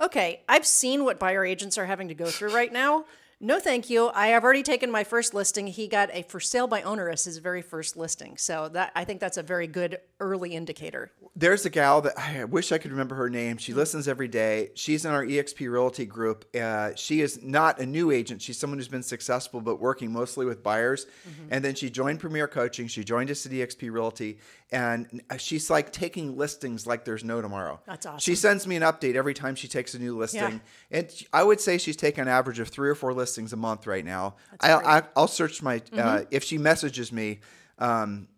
Okay, 0.00 0.42
I've 0.48 0.66
seen 0.66 1.04
what 1.04 1.18
buyer 1.18 1.44
agents 1.44 1.78
are 1.78 1.86
having 1.86 2.08
to 2.08 2.14
go 2.14 2.26
through 2.26 2.54
right 2.54 2.72
now. 2.72 3.06
No, 3.38 3.60
thank 3.60 3.90
you. 3.90 4.08
I 4.14 4.28
have 4.28 4.44
already 4.44 4.62
taken 4.62 4.90
my 4.90 5.04
first 5.04 5.34
listing. 5.34 5.66
He 5.66 5.88
got 5.88 6.08
a 6.14 6.22
for 6.22 6.40
sale 6.40 6.66
by 6.66 6.80
owner 6.82 7.10
as 7.10 7.24
his 7.24 7.36
very 7.36 7.60
first 7.60 7.94
listing. 7.94 8.38
So 8.38 8.70
that 8.70 8.92
I 8.96 9.04
think 9.04 9.20
that's 9.20 9.36
a 9.36 9.42
very 9.42 9.66
good 9.66 9.98
early 10.20 10.54
indicator. 10.54 11.10
There's 11.38 11.66
a 11.66 11.70
gal 11.70 12.00
that 12.00 12.18
I 12.18 12.44
wish 12.44 12.72
I 12.72 12.78
could 12.78 12.92
remember 12.92 13.14
her 13.16 13.28
name. 13.28 13.58
She 13.58 13.74
listens 13.74 14.08
every 14.08 14.28
day. 14.28 14.70
She's 14.74 15.04
in 15.04 15.10
our 15.12 15.22
EXP 15.22 15.70
Realty 15.70 16.06
group. 16.06 16.46
Uh, 16.56 16.92
she 16.94 17.20
is 17.20 17.42
not 17.42 17.78
a 17.78 17.84
new 17.84 18.10
agent. 18.10 18.40
She's 18.40 18.56
someone 18.58 18.78
who's 18.78 18.88
been 18.88 19.02
successful, 19.02 19.60
but 19.60 19.80
working 19.80 20.10
mostly 20.10 20.46
with 20.46 20.62
buyers. 20.62 21.04
Mm-hmm. 21.28 21.48
And 21.50 21.62
then 21.62 21.74
she 21.74 21.90
joined 21.90 22.20
Premier 22.20 22.48
Coaching. 22.48 22.88
She 22.88 23.04
joined 23.04 23.30
us 23.30 23.44
at 23.44 23.52
EXP 23.52 23.92
Realty, 23.92 24.38
and 24.72 25.20
she's 25.36 25.68
like 25.68 25.92
taking 25.92 26.38
listings 26.38 26.86
like 26.86 27.04
there's 27.04 27.22
no 27.22 27.42
tomorrow. 27.42 27.80
That's 27.86 28.06
awesome. 28.06 28.20
She 28.20 28.34
sends 28.34 28.66
me 28.66 28.76
an 28.76 28.82
update 28.82 29.14
every 29.14 29.34
time 29.34 29.56
she 29.56 29.68
takes 29.68 29.92
a 29.92 29.98
new 29.98 30.16
listing, 30.16 30.62
Yeah. 30.90 30.98
and 30.98 31.22
I 31.34 31.42
would 31.44 31.60
say 31.60 31.76
she's 31.76 31.96
taking 31.96 32.22
an 32.22 32.28
average 32.28 32.60
of 32.60 32.68
three 32.68 32.88
or 32.88 32.94
four 32.94 33.12
listings 33.12 33.25
a 33.52 33.56
month 33.56 33.86
right 33.86 34.04
now. 34.04 34.36
I. 34.60 34.68
Mm-hmm. 34.68 34.86
I, 34.86 35.02
I'll 35.16 35.28
search 35.28 35.62
my 35.62 35.82
uh, 35.96 36.22
if 36.30 36.44
she 36.44 36.58
messages 36.58 37.12
me. 37.12 37.40
Um, 37.78 38.28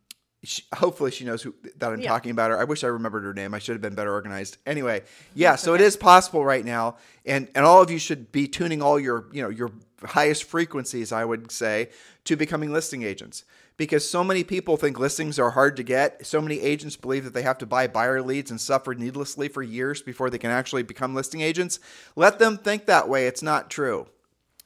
she, 0.44 0.62
hopefully 0.74 1.10
she 1.10 1.24
knows 1.24 1.42
who 1.42 1.54
that 1.76 1.92
I'm 1.92 2.00
Yeah. 2.00 2.08
talking 2.08 2.30
about 2.30 2.50
her. 2.50 2.58
I 2.58 2.64
wish 2.64 2.84
I 2.84 2.88
remembered 2.88 3.24
her 3.24 3.34
name. 3.34 3.54
I 3.54 3.58
should 3.58 3.74
have 3.74 3.82
been 3.82 3.94
better 3.94 4.12
organized. 4.12 4.58
Anyway, 4.66 5.02
yeah, 5.34 5.56
so 5.56 5.74
it 5.74 5.80
is 5.80 5.96
possible 5.96 6.44
right 6.44 6.64
now, 6.64 6.96
and 7.26 7.48
and 7.54 7.64
all 7.64 7.82
of 7.82 7.90
you 7.90 7.98
should 7.98 8.30
be 8.30 8.46
tuning 8.46 8.80
all 8.80 9.00
your 9.00 9.26
you 9.32 9.42
know 9.42 9.48
your 9.48 9.70
highest 10.04 10.44
frequencies, 10.44 11.10
I 11.12 11.24
would 11.24 11.50
say, 11.50 11.90
to 12.24 12.36
becoming 12.36 12.72
listing 12.72 13.02
agents. 13.02 13.44
Because 13.76 14.08
so 14.10 14.24
many 14.24 14.42
people 14.42 14.76
think 14.76 14.98
listings 14.98 15.38
are 15.38 15.50
hard 15.52 15.76
to 15.76 15.84
get. 15.84 16.26
So 16.26 16.40
many 16.40 16.58
agents 16.60 16.96
believe 16.96 17.22
that 17.22 17.32
they 17.32 17.42
have 17.42 17.58
to 17.58 17.66
buy 17.66 17.86
buyer 17.86 18.20
leads 18.20 18.50
and 18.50 18.60
suffer 18.60 18.92
needlessly 18.92 19.46
for 19.46 19.62
years 19.62 20.02
before 20.02 20.30
they 20.30 20.38
can 20.38 20.50
actually 20.50 20.82
become 20.82 21.14
listing 21.14 21.42
agents. 21.42 21.78
Let 22.16 22.40
them 22.40 22.58
think 22.58 22.86
that 22.86 23.08
way. 23.08 23.28
It's 23.28 23.42
not 23.42 23.70
true. 23.70 24.08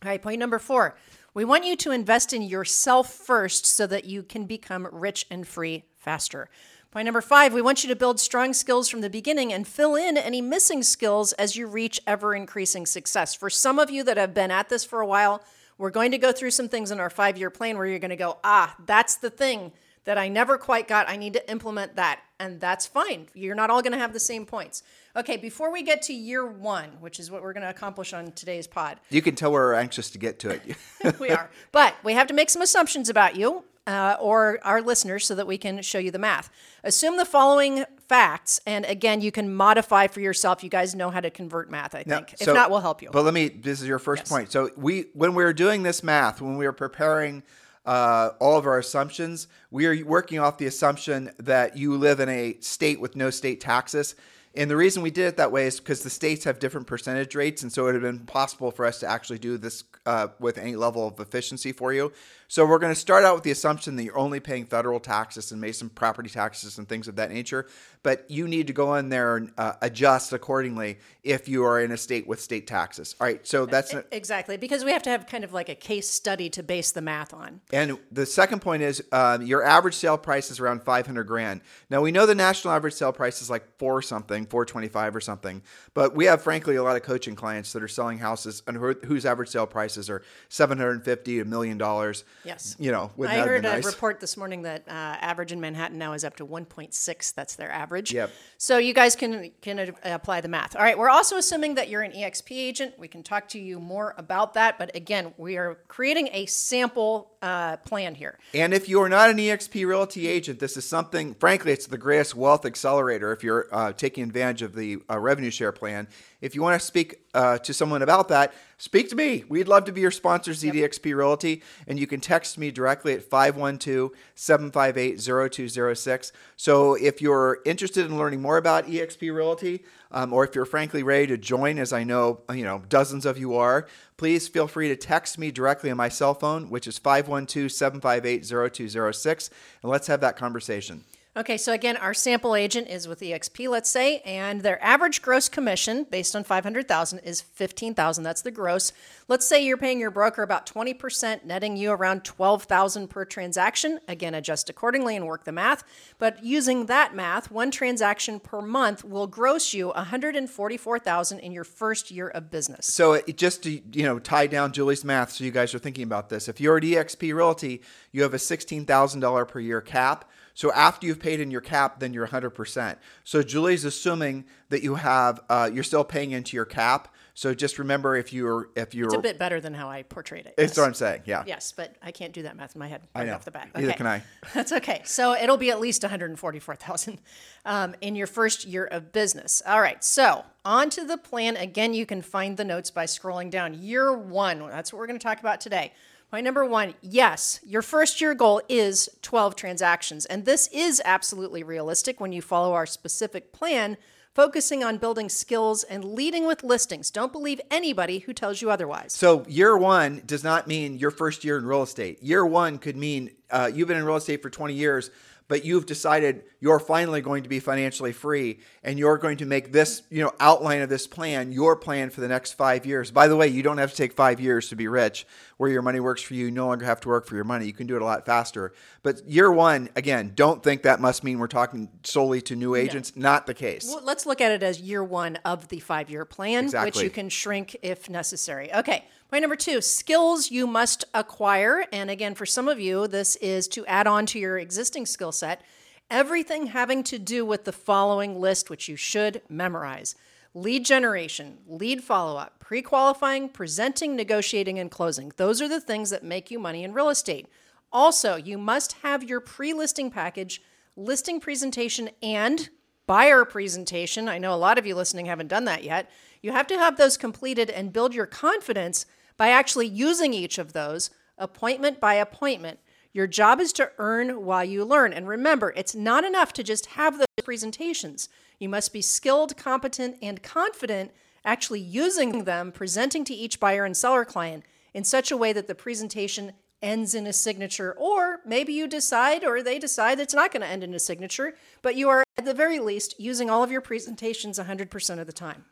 All 0.03 0.09
right, 0.09 0.21
point 0.21 0.41
number 0.41 0.59
four. 0.59 0.97
We 1.33 1.45
want 1.45 1.65
you 1.65 1.77
to 1.77 1.93
invest 1.93 2.33
in 2.33 2.43
yourself 2.43 3.13
first 3.13 3.67
so 3.67 3.87
that 3.87 4.05
you 4.05 4.25
can 4.25 4.47
become 4.47 4.89
rich 4.91 5.27
and 5.31 5.47
free 5.47 5.85
faster. 5.97 6.51
Point 6.91 7.05
number 7.05 7.21
five, 7.21 7.55
we 7.55 7.63
want 7.63 7.85
you 7.85 7.89
to 7.89 7.95
build 7.95 8.19
strong 8.19 8.53
skills 8.53 8.89
from 8.89 9.01
the 9.01 9.09
beginning 9.09 9.53
and 9.53 9.67
fill 9.67 9.95
in 9.95 10.17
any 10.19 10.41
missing 10.41 10.83
skills 10.83 11.33
as 11.35 11.57
you 11.57 11.69
reach 11.69 12.01
ever 12.05 12.35
increasing 12.35 12.85
success. 12.85 13.35
For 13.35 13.49
some 13.49 13.79
of 13.79 13.91
you 13.91 14.03
that 14.03 14.17
have 14.17 14.35
been 14.35 14.51
at 14.51 14.69
this 14.69 14.85
for 14.85 15.01
a 15.01 15.07
while, 15.07 15.41
we're 15.79 15.91
going 15.91 16.11
to 16.11 16.19
go 16.19 16.33
through 16.33 16.51
some 16.51 16.69
things 16.69 16.91
in 16.91 16.99
our 16.99 17.09
five 17.09 17.39
year 17.39 17.49
plan 17.49 17.79
where 17.79 17.87
you're 17.87 18.01
going 18.01 18.11
to 18.11 18.17
go, 18.17 18.39
ah, 18.43 18.75
that's 18.85 19.15
the 19.17 19.31
thing 19.31 19.71
that 20.05 20.19
I 20.19 20.29
never 20.29 20.59
quite 20.59 20.89
got. 20.89 21.09
I 21.09 21.17
need 21.17 21.33
to 21.35 21.51
implement 21.51 21.97
that. 21.97 22.21
And 22.41 22.61
that's 22.61 22.87
fine. 22.87 23.29
You're 23.35 23.55
not 23.55 23.71
all 23.71 23.83
going 23.83 23.93
to 23.93 23.99
have 23.99 24.13
the 24.13 24.21
same 24.21 24.47
points. 24.47 24.83
Okay, 25.15 25.37
before 25.37 25.71
we 25.73 25.83
get 25.83 26.03
to 26.03 26.13
year 26.13 26.45
one, 26.47 26.91
which 27.01 27.21
is 27.21 27.31
what 27.31 27.43
we're 27.43 27.53
going 27.53 27.63
to 27.63 27.71
accomplish 27.71 28.13
on 28.13 28.33
today's 28.33 28.67
pod, 28.67 28.99
You 29.11 29.23
can 29.23 29.35
tell 29.35 29.53
we're 29.53 29.75
anxious 29.75 30.11
to 30.11 30.19
get 30.19 30.39
to 30.41 30.51
it. 30.51 30.77
we 31.21 31.31
are. 31.31 31.51
But 31.71 31.95
we 32.03 32.15
have 32.15 32.27
to 32.29 32.35
make 32.35 32.51
some 32.51 32.63
assumptions 32.63 33.09
about 33.09 33.37
you 33.37 33.65
uh, 33.87 34.17
or 34.21 34.59
our 34.63 34.81
listeners 34.81 35.27
so 35.27 35.35
that 35.35 35.47
we 35.47 35.59
can 35.59 35.83
show 35.83 35.99
you 35.99 36.11
the 36.11 36.19
math. 36.19 36.51
Assume 36.83 37.17
the 37.17 37.25
following 37.25 37.85
facts, 38.09 38.61
and 38.67 38.85
again, 38.87 39.21
you 39.21 39.31
can 39.33 39.55
modify 39.55 40.07
for 40.07 40.21
yourself. 40.21 40.63
You 40.65 40.71
guys 40.71 40.95
know 40.95 41.11
how 41.11 41.21
to 41.21 41.31
convert 41.31 41.71
math, 41.71 41.95
I 41.95 42.03
think. 42.03 42.33
if 42.35 42.41
So- 42.41 42.55
not, 42.55 42.71
we'll 42.71 42.81
help 42.81 43.03
you. 43.03 43.11
But 43.13 43.25
let 43.25 43.35
me. 43.35 43.49
This 43.49 43.81
is 43.81 43.87
your 43.89 43.99
first 43.99 44.23
Yes. 44.23 44.29
point. 44.29 44.51
So 44.53 44.71
we, 44.77 45.07
when 45.15 45.35
we 45.35 45.45
were 45.45 45.53
doing 45.53 45.83
this 45.83 46.03
math, 46.03 46.41
when 46.41 46.57
we 46.57 46.65
were 46.67 46.73
preparing 46.73 47.43
uh, 47.85 48.31
all 48.41 48.57
of 48.57 48.67
our 48.67 48.79
assumptions, 48.79 49.49
we 49.71 49.87
are 49.87 50.05
working 50.05 50.39
off 50.39 50.59
the 50.59 50.67
assumption 50.67 51.31
that 51.39 51.77
you 51.77 51.97
live 51.97 52.21
in 52.21 52.29
a 52.29 52.57
state 52.61 53.01
with 53.01 53.17
no 53.17 53.31
state 53.31 53.61
taxes. 53.61 54.15
And 54.55 54.71
the 54.71 54.77
reason 54.77 55.03
we 55.03 55.11
did 55.11 55.29
it 55.29 55.37
that 55.39 55.51
way 55.51 55.67
is 55.67 55.81
because 55.81 56.03
the 56.03 56.11
states 56.11 56.45
have 56.45 56.59
different 56.59 56.87
percentage 56.87 57.35
rates, 57.35 57.63
and 57.63 57.73
so 57.73 57.83
it 57.83 57.85
would 57.87 57.95
have 57.95 58.03
been 58.03 58.27
possible 58.27 58.71
for 58.71 58.85
us 58.85 59.01
to 59.01 59.07
actually 59.07 59.39
do 59.39 59.57
this 59.57 59.85
uh, 60.05 60.29
with 60.39 60.59
any 60.59 60.77
level 60.77 61.09
of 61.09 61.19
efficiency 61.21 61.73
for 61.73 61.93
you. 61.93 62.13
So 62.53 62.67
we're 62.67 62.79
going 62.79 62.93
to 62.93 63.01
start 63.01 63.25
out 63.25 63.35
with 63.35 63.45
the 63.45 63.51
assumption 63.51 63.97
that 63.97 64.05
you're 64.05 64.19
only 64.19 64.39
paying 64.39 64.67
federal 64.67 65.01
taxes 65.01 65.53
and 65.53 65.59
maybe 65.63 65.73
some 65.73 65.89
property 65.89 66.29
taxes 66.29 66.77
and 66.77 66.87
things 66.87 67.09
of 67.09 67.17
that 67.17 67.31
nature, 67.31 67.67
but 68.03 68.31
you 68.31 68.47
need 68.47 68.67
to 68.67 68.75
go 68.75 68.95
in 68.97 69.09
there 69.09 69.39
and 69.39 69.53
uh, 69.57 69.73
adjust 69.81 70.35
accordingly 70.35 70.99
if 71.23 71.49
you 71.49 71.65
are 71.65 71.81
in 71.81 71.93
a 71.93 71.97
state 71.97 72.27
with 72.27 72.43
state 72.43 72.67
taxes. 72.67 73.17
All 73.19 73.27
right, 73.27 73.41
so 73.47 73.65
that's 73.65 73.95
exactly, 74.11 74.59
because 74.59 74.85
we 74.85 74.93
have 74.93 75.03
to 75.05 75.09
have 75.09 75.27
kind 75.27 75.45
of 75.45 75.55
like 75.55 75.71
a 75.71 75.75
case 75.75 76.11
study 76.11 76.51
to 76.51 76.63
base 76.63 76.93
the 76.93 77.01
math 77.01 77.33
on. 77.33 77.63
and 77.73 77.99
the 78.11 78.27
second 78.27 78.61
point 78.61 78.83
is 78.83 79.03
um, 79.13 79.41
your 79.41 79.65
average 79.65 79.95
sale 79.95 80.19
price 80.19 80.51
is 80.51 80.61
around 80.61 80.83
500 80.83 81.25
grand. 81.25 81.63
Now 81.89 82.03
we 82.03 82.13
know 82.13 82.27
the 82.27 82.35
national 82.35 82.75
average 82.75 82.93
sale 82.93 83.15
price 83.15 83.41
is 83.41 83.49
like 83.49 83.65
four 83.79 84.03
something, 84.03 84.45
425 84.45 85.17
or 85.17 85.23
something. 85.23 85.63
But 85.95 86.15
we 86.15 86.27
have 86.27 86.43
frankly 86.43 86.77
a 86.77 86.83
lot 86.83 86.97
of 86.97 87.03
coaching 87.03 87.35
clients 87.35 87.73
that 87.73 87.83
are 87.83 87.89
selling 87.89 88.19
houses 88.19 88.63
and 88.67 88.77
whose 88.77 89.25
average 89.25 89.49
sale 89.49 89.67
prices 89.67 90.11
are 90.11 90.21
750 90.51 91.41
a 91.41 91.47
million 91.47 91.79
dollars. 91.79 92.25
Yes. 92.45 92.77
You 92.79 92.91
know, 92.91 93.11
I 93.19 93.37
that 93.37 93.47
heard 93.47 93.63
been 93.63 93.71
a 93.71 93.75
nice? 93.77 93.87
report 93.87 94.21
this 94.21 94.37
morning 94.37 94.63
that 94.63 94.85
uh, 94.89 94.91
average 94.91 95.53
in 95.53 95.61
Manhattan 95.61 95.99
now 95.99 96.13
is 96.13 96.25
up 96.25 96.37
to 96.37 96.47
1.6. 96.47 97.35
That's 97.35 97.57
their 97.57 97.71
average. 97.71 98.13
Yep. 98.13 98.31
So 98.59 98.79
you 98.79 98.95
guys 98.95 99.17
can 99.17 99.51
can 99.61 99.95
apply 100.05 100.41
the 100.41 100.49
math. 100.49 100.75
All 100.77 100.83
right. 100.83 100.99
We're 100.99 101.11
also 101.11 101.37
assuming 101.37 101.77
that 101.77 101.89
you're 101.89 102.03
an 102.03 102.13
EXP 102.13 102.51
agent. 102.51 102.99
We 102.99 103.09
can 103.09 103.23
talk 103.23 103.49
to 103.49 103.59
you 103.59 103.79
more 103.79 104.15
about 104.19 104.55
that. 104.55 104.79
But 104.79 104.95
again, 104.97 105.35
we 105.37 105.57
are 105.57 105.79
creating 105.89 106.29
a 106.33 106.47
sample 106.47 107.33
uh, 107.43 107.77
plan 107.79 108.15
here. 108.15 108.39
And 108.55 108.73
if 108.73 108.89
you 108.89 109.01
are 109.01 109.09
not 109.09 109.31
an 109.31 109.37
EXP 109.37 109.87
Realty 109.87 110.29
agent, 110.29 110.61
this 110.61 110.77
is 110.77 110.89
something, 110.89 111.35
frankly, 111.35 111.73
it's 111.73 111.87
the 111.87 111.99
greatest 111.99 112.37
wealth 112.37 112.65
accelerator 112.65 113.33
if 113.33 113.43
you're 113.43 113.67
uh, 113.73 113.93
taking 113.93 114.25
advantage 114.25 114.63
of 114.63 114.75
the 114.75 114.99
uh, 115.11 115.19
revenue 115.19 115.51
share 115.51 115.73
plan. 115.73 116.07
If 116.41 116.55
you 116.55 116.63
want 116.63 116.81
to 116.81 116.87
speak 116.87 117.17
uh, 117.35 117.59
to 117.59 117.75
someone 117.75 118.03
about 118.03 118.29
that, 118.29 118.55
speak 118.83 119.09
to 119.09 119.15
me. 119.15 119.45
We'd 119.49 119.69
love 119.69 119.85
to 119.85 119.93
be 119.93 120.01
your 120.01 120.11
sponsor, 120.11 120.51
ZDXP 120.51 121.15
Realty. 121.15 121.63
And 121.87 122.01
you 122.01 122.09
can 122.09 122.19
text 122.19 122.59
me 122.59 122.73
directly 122.73 123.13
at 123.13 123.23
512 123.23 124.11
758 124.35 125.21
0206. 125.21 126.33
So 126.57 126.95
if 126.95 127.23
you're 127.23 127.61
interested 127.65 128.07
in 128.07 128.19
learning 128.19 128.43
more 128.43 128.57
about 128.57 128.89
EXP 128.89 129.33
Realty, 129.33 129.85
um, 130.11 130.33
or 130.33 130.45
if 130.45 130.57
you're 130.57 130.65
frankly 130.65 131.05
ready 131.05 131.29
to 131.29 131.39
join, 131.39 131.79
as 131.79 131.93
I 131.93 132.03
know, 132.03 132.41
you 132.53 132.65
know, 132.65 132.83
dozens 132.89 133.25
of 133.25 133.39
you 133.39 133.55
are, 133.55 133.87
please 134.17 134.49
feel 134.49 134.67
free 134.67 134.89
to 134.89 134.97
text 134.97 135.39
me 135.39 135.53
directly 135.53 135.93
on 135.93 135.97
my 135.97 136.09
cell 136.09 136.35
phone, 136.35 136.69
which 136.69 136.89
is 136.89 136.99
512-758-0206, 136.99 139.51
and 139.83 139.93
let's 139.93 140.09
have 140.09 140.21
that 140.23 140.37
conversation. 140.37 141.05
Okay, 141.35 141.57
so 141.57 141.73
again, 141.73 141.97
our 141.97 142.13
sample 142.13 142.55
agent 142.55 142.89
is 142.89 143.09
with 143.09 143.21
EXP, 143.21 143.67
let's 143.67 143.89
say, 143.89 144.19
and 144.19 144.61
their 144.61 144.83
average 144.85 145.23
gross 145.23 145.49
commission 145.49 146.05
based 146.11 146.37
on 146.37 146.45
500,000 146.45 147.21
is 147.21 147.41
15,000. 147.41 148.23
That's 148.23 148.43
the 148.43 148.51
gross. 148.51 148.93
Let's 149.29 149.47
say 149.47 149.65
you're 149.65 149.79
paying 149.79 149.99
your 149.99 150.11
broker 150.11 150.43
about 150.43 150.67
20%, 150.67 151.47
netting 151.47 151.79
you 151.79 151.91
around 151.91 152.25
12,000 152.25 153.09
per 153.09 153.25
transaction. 153.25 153.99
Again, 154.07 154.35
adjust 154.35 154.69
accordingly 154.69 155.17
and 155.17 155.27
work 155.27 155.45
the 155.45 155.53
math. 155.53 155.85
But 156.19 156.45
using 156.45 156.85
that 156.87 157.15
math, 157.15 157.51
one 157.51 157.71
transaction 157.71 158.39
per 158.39 158.61
month 158.61 159.03
will 159.03 159.27
gross 159.27 159.73
you 159.73 159.89
144,000 159.89 161.39
in 161.39 161.51
your 161.51 161.65
first 161.65 162.11
year 162.11 162.29
of 162.29 162.51
business. 162.51 162.85
So 162.85 163.15
it, 163.15 163.39
just 163.39 163.63
to 163.63 163.71
you 163.71 164.03
know 164.03 164.19
tie 164.19 164.49
down 164.49 164.73
Julie's 164.73 165.03
math, 165.03 165.33
so 165.33 165.45
you 165.45 165.51
guys 165.51 165.75
are 165.75 165.79
thinking 165.79 166.05
about 166.05 166.29
this. 166.29 166.47
If 166.47 166.61
you're 166.61 166.77
at 166.77 166.83
EXP 166.83 167.35
Realty, 167.35 167.81
you 168.11 168.23
have 168.23 168.35
a 168.35 168.39
$16,000 168.39 169.49
per 169.49 169.61
year 169.61 169.81
cap. 169.81 170.27
So 170.55 170.73
after 170.73 171.07
you've 171.07 171.21
paid 171.21 171.41
in 171.41 171.51
your 171.51 171.61
cap, 171.61 171.99
then 172.01 172.13
you're 172.13 172.27
100%. 172.27 172.97
So 173.25 173.43
Julie's 173.43 173.85
assuming 173.85 174.45
that 174.69 174.83
you 174.83 174.97
have, 174.97 175.41
uh, 175.49 175.71
you're 175.73 175.85
still 175.85 176.05
paying 176.05 176.33
into 176.33 176.57
your 176.57 176.65
cap. 176.67 177.09
So 177.35 177.55
just 177.55 177.79
remember 177.79 178.15
if 178.17 178.31
you're, 178.35 178.69
if 178.77 178.95
you're, 178.95 179.07
It's 179.07 179.15
a 179.15 179.19
bit 179.19 179.39
better 179.39 179.59
than 179.59 179.73
how 179.73 179.89
I 179.89 180.03
portrayed 180.03 180.45
it. 180.45 180.55
it's 180.59 180.73
yes. 180.73 180.77
what 180.79 180.85
I'm 180.87 180.93
saying. 180.95 181.23
Yeah. 181.25 181.45
Yes, 181.47 181.73
but 181.75 181.97
I 182.03 182.11
can't 182.11 182.35
do 182.35 182.43
that 182.43 182.57
math 182.57 182.75
in 182.75 182.79
my 182.79 182.89
head 182.89 183.01
I 183.15 183.25
know. 183.25 183.35
off 183.35 183.47
the 183.47 183.51
bat. 183.51 183.71
Neither 183.75 183.89
Okay. 183.89 183.97
can 183.97 184.07
I. 184.07 184.23
That's 184.55 184.71
okay. 184.73 185.01
So 185.07 185.35
it'll 185.35 185.57
be 185.57 185.71
at 185.71 185.81
least 185.81 186.03
144,000 186.03 187.19
um, 187.65 187.95
in 188.03 188.17
your 188.17 188.27
first 188.27 188.67
year 188.67 188.85
of 188.85 189.13
business. 189.13 189.63
All 189.67 189.81
right. 189.81 190.05
So 190.05 190.45
on 190.67 190.91
to 190.91 191.05
the 191.07 191.17
plan. 191.17 191.57
Again, 191.57 191.95
you 191.95 192.05
can 192.05 192.21
find 192.21 192.59
the 192.59 192.65
notes 192.65 192.91
by 192.91 193.07
scrolling 193.07 193.51
down. 193.51 193.75
Year 193.83 194.13
one. 194.13 194.59
That's 194.69 194.93
what 194.93 194.99
we're 194.99 195.07
going 195.07 195.19
to 195.19 195.25
talk 195.25 195.41
about 195.41 195.61
today. 195.61 195.93
Point 196.33 196.47
number 196.47 196.65
one 196.65 196.95
yes, 197.03 197.61
your 197.63 197.83
first 197.83 198.23
year 198.23 198.33
goal 198.33 198.63
is 198.67 199.11
12 199.21 199.55
transactions. 199.55 200.25
And 200.25 200.47
this 200.47 200.67
is 200.73 201.03
absolutely 201.05 201.63
realistic 201.63 202.23
when 202.23 202.33
you 202.33 202.41
follow 202.41 202.73
our 202.73 202.87
specific 202.87 203.53
plan, 203.53 203.99
focusing 204.35 204.83
on 204.83 204.97
building 204.97 205.29
skills 205.29 205.83
and 205.83 206.03
leading 206.03 206.47
with 206.47 206.65
listings. 206.65 207.11
Don't 207.11 207.33
believe 207.33 207.61
anybody 207.71 208.21
who 208.21 208.33
tells 208.33 208.63
you 208.63 208.71
otherwise. 208.71 209.13
So 209.13 209.45
year 209.47 209.77
one 209.77 210.23
does 210.25 210.43
not 210.43 210.67
mean 210.67 210.97
your 210.97 211.11
first 211.11 211.45
year 211.45 211.59
in 211.59 211.67
real 211.67 211.83
estate. 211.83 212.23
Year 212.23 212.47
one 212.47 212.79
could 212.79 212.97
mean 212.97 213.33
uh, 213.51 213.71
you've 213.71 213.89
been 213.89 213.99
in 213.99 214.05
real 214.05 214.17
estate 214.17 214.41
for 214.41 214.49
20 214.49 214.73
years, 214.73 215.11
but 215.53 215.67
you've 215.67 215.85
decided 215.85 216.45
you're 216.61 216.79
finally 216.79 217.21
going 217.21 217.43
to 217.43 217.49
be 217.51 217.61
financially 217.61 218.11
free 218.11 218.59
and 218.83 218.99
you're 218.99 219.19
going 219.19 219.37
to 219.37 219.45
make 219.45 219.71
this, 219.71 220.03
you 220.09 220.23
know, 220.23 220.33
outline 220.41 220.81
of 220.81 220.89
this 220.89 221.07
plan 221.07 221.53
your 221.53 221.77
plan 221.77 222.09
for 222.09 222.23
the 222.23 222.29
next 222.29 222.55
five 222.55 222.87
years. 222.87 223.11
By 223.11 223.29
the 223.29 223.37
way, 223.37 223.49
you 223.49 223.63
don't 223.63 223.77
have 223.77 223.91
to 223.91 223.97
take 223.97 224.15
five 224.15 224.41
years 224.41 224.71
to 224.71 224.77
be 224.77 224.89
rich. 224.89 225.27
Where 225.59 225.71
your 225.71 225.83
money 225.83 226.01
works 226.01 226.23
for 226.23 226.33
you, 226.33 226.47
you 226.47 226.51
no 226.51 226.69
longer 226.69 226.87
have 226.87 227.03
to 227.03 227.09
work 227.09 227.27
for 227.27 227.35
your 227.35 227.45
money. 227.45 227.67
You 227.67 227.75
can 227.75 227.87
do 227.87 227.97
it 227.97 228.01
a 228.01 228.05
lot 228.07 228.25
faster. 228.25 228.73
But 229.03 229.29
year 229.29 229.53
one, 229.53 229.91
again, 229.95 230.33
don't 230.35 230.63
think 230.63 230.85
that 230.85 231.03
must 231.03 231.23
mean 231.23 231.39
we're 231.39 231.49
talking 231.49 231.91
solely 232.03 232.41
to 232.41 232.57
new 232.57 232.75
agents. 232.75 233.13
Not 233.15 233.47
the 233.47 233.53
case. 233.53 233.85
Well, 233.87 234.01
let's 234.03 234.25
look 234.25 234.41
at 234.41 234.53
it 234.53 234.63
as 234.63 234.81
year 234.81 235.05
one 235.05 235.37
of 235.45 235.69
the 235.69 235.81
five 235.81 236.09
year 236.09 236.25
plan, 236.25 236.71
which 236.71 237.03
you 237.03 237.11
can 237.11 237.29
shrink 237.29 237.77
if 237.83 238.09
necessary. 238.09 238.73
Okay. 238.73 239.05
Point 239.33 239.45
number 239.45 239.57
two 239.57 239.81
skills 239.81 240.51
you 240.51 240.67
must 240.67 241.07
acquire. 241.15 241.87
And 241.91 242.11
again, 242.11 242.35
for 242.35 242.45
some 242.45 242.69
of 242.69 242.79
you, 242.79 243.09
this 243.09 243.35
is 243.37 243.67
to 243.69 243.87
add 243.87 244.07
on 244.07 244.27
to 244.27 244.39
your 244.39 244.59
existing 244.59 245.07
skill 245.07 245.33
set. 245.33 245.63
Everything 246.11 246.67
having 246.67 247.03
to 247.05 247.19
do 247.19 247.47
with 247.47 247.65
the 247.65 247.73
following 247.73 248.39
list, 248.39 248.69
which 248.69 248.91
you 248.91 248.97
should 248.97 249.41
memorize 249.49 250.15
lead 250.53 250.85
generation, 250.85 251.57
lead 251.67 252.05
follow 252.05 252.37
up, 252.37 252.61
pre 252.61 252.83
qualifying, 252.83 253.49
presenting, 253.49 254.15
negotiating, 254.15 254.79
and 254.79 254.91
closing. 254.91 255.33
Those 255.39 255.63
are 255.63 255.69
the 255.69 255.81
things 255.81 256.11
that 256.11 256.23
make 256.23 256.51
you 256.51 256.59
money 256.59 256.85
in 256.85 256.93
real 256.93 257.09
estate. 257.09 257.49
Also, 257.91 258.37
you 258.37 258.59
must 258.59 258.93
have 259.03 259.25
your 259.25 259.41
pre 259.41 259.73
listing 259.73 260.11
package, 260.11 260.61
listing 260.95 261.41
presentation, 261.41 262.11
and 262.23 262.69
buyer 263.07 263.47
presentation. 263.47 264.29
I 264.29 264.37
know 264.37 264.53
a 264.53 264.57
lot 264.57 264.77
of 264.77 264.85
you 264.85 264.95
listening 264.95 265.25
haven't 265.25 265.49
done 265.49 265.65
that 265.65 265.85
yet. 265.85 266.11
You 266.43 266.53
have 266.53 266.67
to 266.67 266.77
have 266.77 266.99
those 266.99 267.17
completed 267.17 267.71
and 267.71 267.95
build 267.95 268.13
your 268.13 268.27
confidence 268.27 269.07
by 269.43 269.49
actually 269.49 269.89
using 269.89 270.33
each 270.33 270.57
of 270.57 270.73
those 270.73 271.11
appointment 271.37 271.99
by 271.99 272.15
appointment. 272.15 272.79
Your 273.13 273.27
job 273.27 273.59
is 273.59 273.73
to 273.73 273.91
earn 273.99 274.45
while 274.45 274.63
you 274.65 274.85
learn. 274.85 275.13
And 275.13 275.27
remember, 275.27 275.73
it's 275.75 275.97
not 275.97 276.23
enough 276.23 276.53
to 276.53 276.63
just 276.63 276.87
have 276.87 277.19
those 277.19 277.27
presentations. 277.43 278.29
You 278.61 278.69
must 278.69 278.93
be 278.93 279.03
skilled, 279.03 279.57
competent, 279.57 280.17
and 280.23 280.45
confident 280.45 281.11
actually 281.45 281.81
using 281.81 282.45
them, 282.45 282.71
presenting 282.71 283.25
to 283.25 283.35
each 283.35 283.59
buyer 283.59 283.85
and 283.85 283.97
seller 283.97 284.25
client 284.25 284.63
in 284.95 285.03
such 285.03 285.33
a 285.33 285.37
way 285.37 285.53
that 285.53 285.67
the 285.67 285.75
presentation 285.75 286.53
ends 286.81 287.13
in 287.13 287.27
a 287.27 287.33
signature, 287.33 287.97
or 287.99 288.43
maybe 288.47 288.73
you 288.73 288.87
decide 288.87 289.45
or 289.45 289.61
they 289.61 289.81
decide 289.81 290.21
it's 290.21 290.35
not 290.35 290.53
going 290.53 290.61
to 290.61 290.69
end 290.69 290.85
in 290.85 290.95
a 290.95 291.01
signature, 291.01 291.57
but 291.83 291.97
you 291.97 292.09
are 292.09 292.23
at 292.39 292.45
the 292.45 292.55
very 292.55 292.79
least 292.79 293.19
using 293.19 293.51
all 293.51 293.65
of 293.65 293.73
your 293.73 293.81
presentations 293.81 294.57
100% 294.57 295.19
of 295.19 295.27
the 295.27 295.33
time. 295.33 295.65